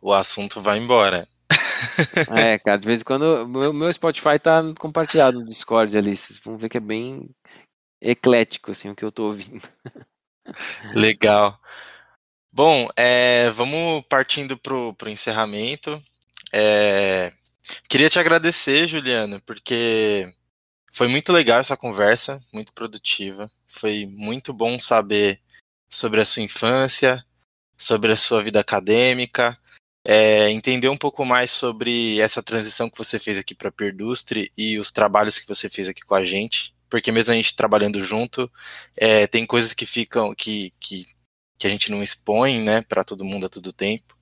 [0.00, 1.26] O assunto vai embora.
[2.34, 3.46] É, cara, de vez em quando.
[3.46, 6.16] Meu, meu Spotify tá compartilhado no Discord ali.
[6.16, 7.28] Vocês vão ver que é bem
[8.00, 9.68] eclético, assim, o que eu tô ouvindo.
[10.94, 11.60] Legal.
[12.52, 16.02] Bom, é, vamos partindo pro, pro encerramento.
[16.52, 17.32] É,
[17.88, 20.32] queria te agradecer, Juliana, porque
[20.92, 23.50] foi muito legal essa conversa, muito produtiva.
[23.66, 25.40] Foi muito bom saber
[25.90, 27.24] sobre a sua infância,
[27.76, 29.58] sobre a sua vida acadêmica,
[30.04, 34.52] é, entender um pouco mais sobre essa transição que você fez aqui para a Perdustre
[34.56, 38.00] e os trabalhos que você fez aqui com a gente, porque mesmo a gente trabalhando
[38.02, 38.50] junto,
[38.96, 41.06] é, tem coisas que ficam que, que,
[41.58, 44.14] que a gente não expõe, né, para todo mundo a todo tempo.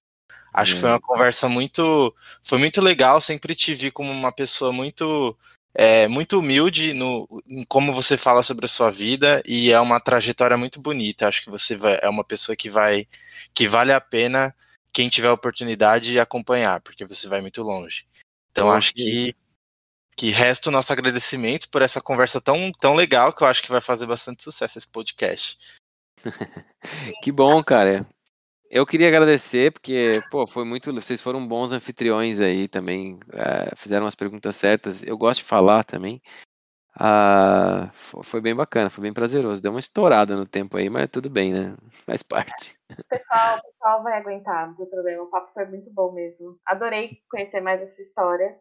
[0.52, 3.20] Acho que foi uma conversa muito, foi muito legal.
[3.20, 5.36] Sempre te vi como uma pessoa muito,
[5.74, 10.00] é, muito humilde no, em como você fala sobre a sua vida e é uma
[10.00, 11.28] trajetória muito bonita.
[11.28, 13.06] Acho que você vai, é uma pessoa que vai,
[13.54, 14.54] que vale a pena
[14.92, 18.04] quem tiver a oportunidade de acompanhar, porque você vai muito longe.
[18.50, 19.34] Então acho que
[20.14, 23.70] que resta o nosso agradecimento por essa conversa tão, tão legal que eu acho que
[23.70, 25.56] vai fazer bastante sucesso esse podcast.
[27.22, 28.04] Que bom, cara.
[28.74, 30.90] Eu queria agradecer, porque, pô, foi muito.
[30.94, 33.20] Vocês foram bons anfitriões aí também.
[33.34, 35.02] é, fizeram as perguntas certas.
[35.02, 36.22] Eu gosto de falar também.
[36.98, 39.60] Ah, fo- foi bem bacana, foi bem prazeroso.
[39.62, 41.76] Deu uma estourada no tempo aí, mas tudo bem, né?
[42.06, 42.78] Faz parte.
[42.90, 45.22] O pessoal, pessoal vai aguentar, não tem problema.
[45.24, 46.58] O papo foi muito bom mesmo.
[46.66, 48.58] Adorei conhecer mais essa história.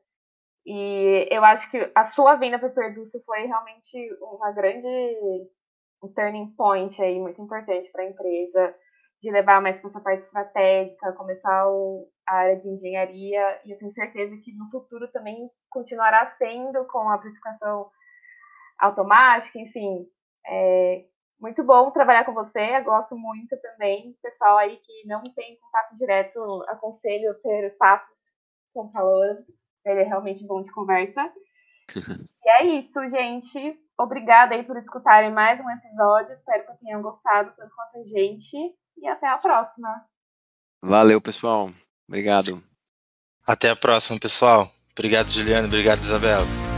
[0.65, 4.87] E eu acho que a sua vinda para o Perdúcio foi realmente uma grande
[6.03, 8.75] um turning point aí, muito importante para a empresa,
[9.21, 13.61] de levar mais para essa parte estratégica, começar o- a área de engenharia.
[13.65, 17.89] E eu tenho certeza que no futuro também continuará sendo com a precificação
[18.79, 20.07] automática, enfim.
[20.47, 21.05] É,
[21.39, 24.17] muito bom trabalhar com você, eu gosto muito também.
[24.23, 28.19] Pessoal aí que não tem contato direto, aconselho ter papos
[28.73, 29.37] com o calor.
[29.85, 31.31] Ele é realmente bom de conversa.
[32.43, 33.79] e é isso, gente.
[33.99, 36.31] Obrigada aí por escutarem mais um episódio.
[36.31, 38.57] Espero que tenham gostado tanto quanto a gente.
[39.01, 40.05] E até a próxima.
[40.81, 41.71] Valeu, pessoal.
[42.07, 42.63] Obrigado.
[43.45, 44.71] Até a próxima, pessoal.
[44.91, 45.67] Obrigado, Juliano.
[45.67, 46.70] Obrigado, Isabela.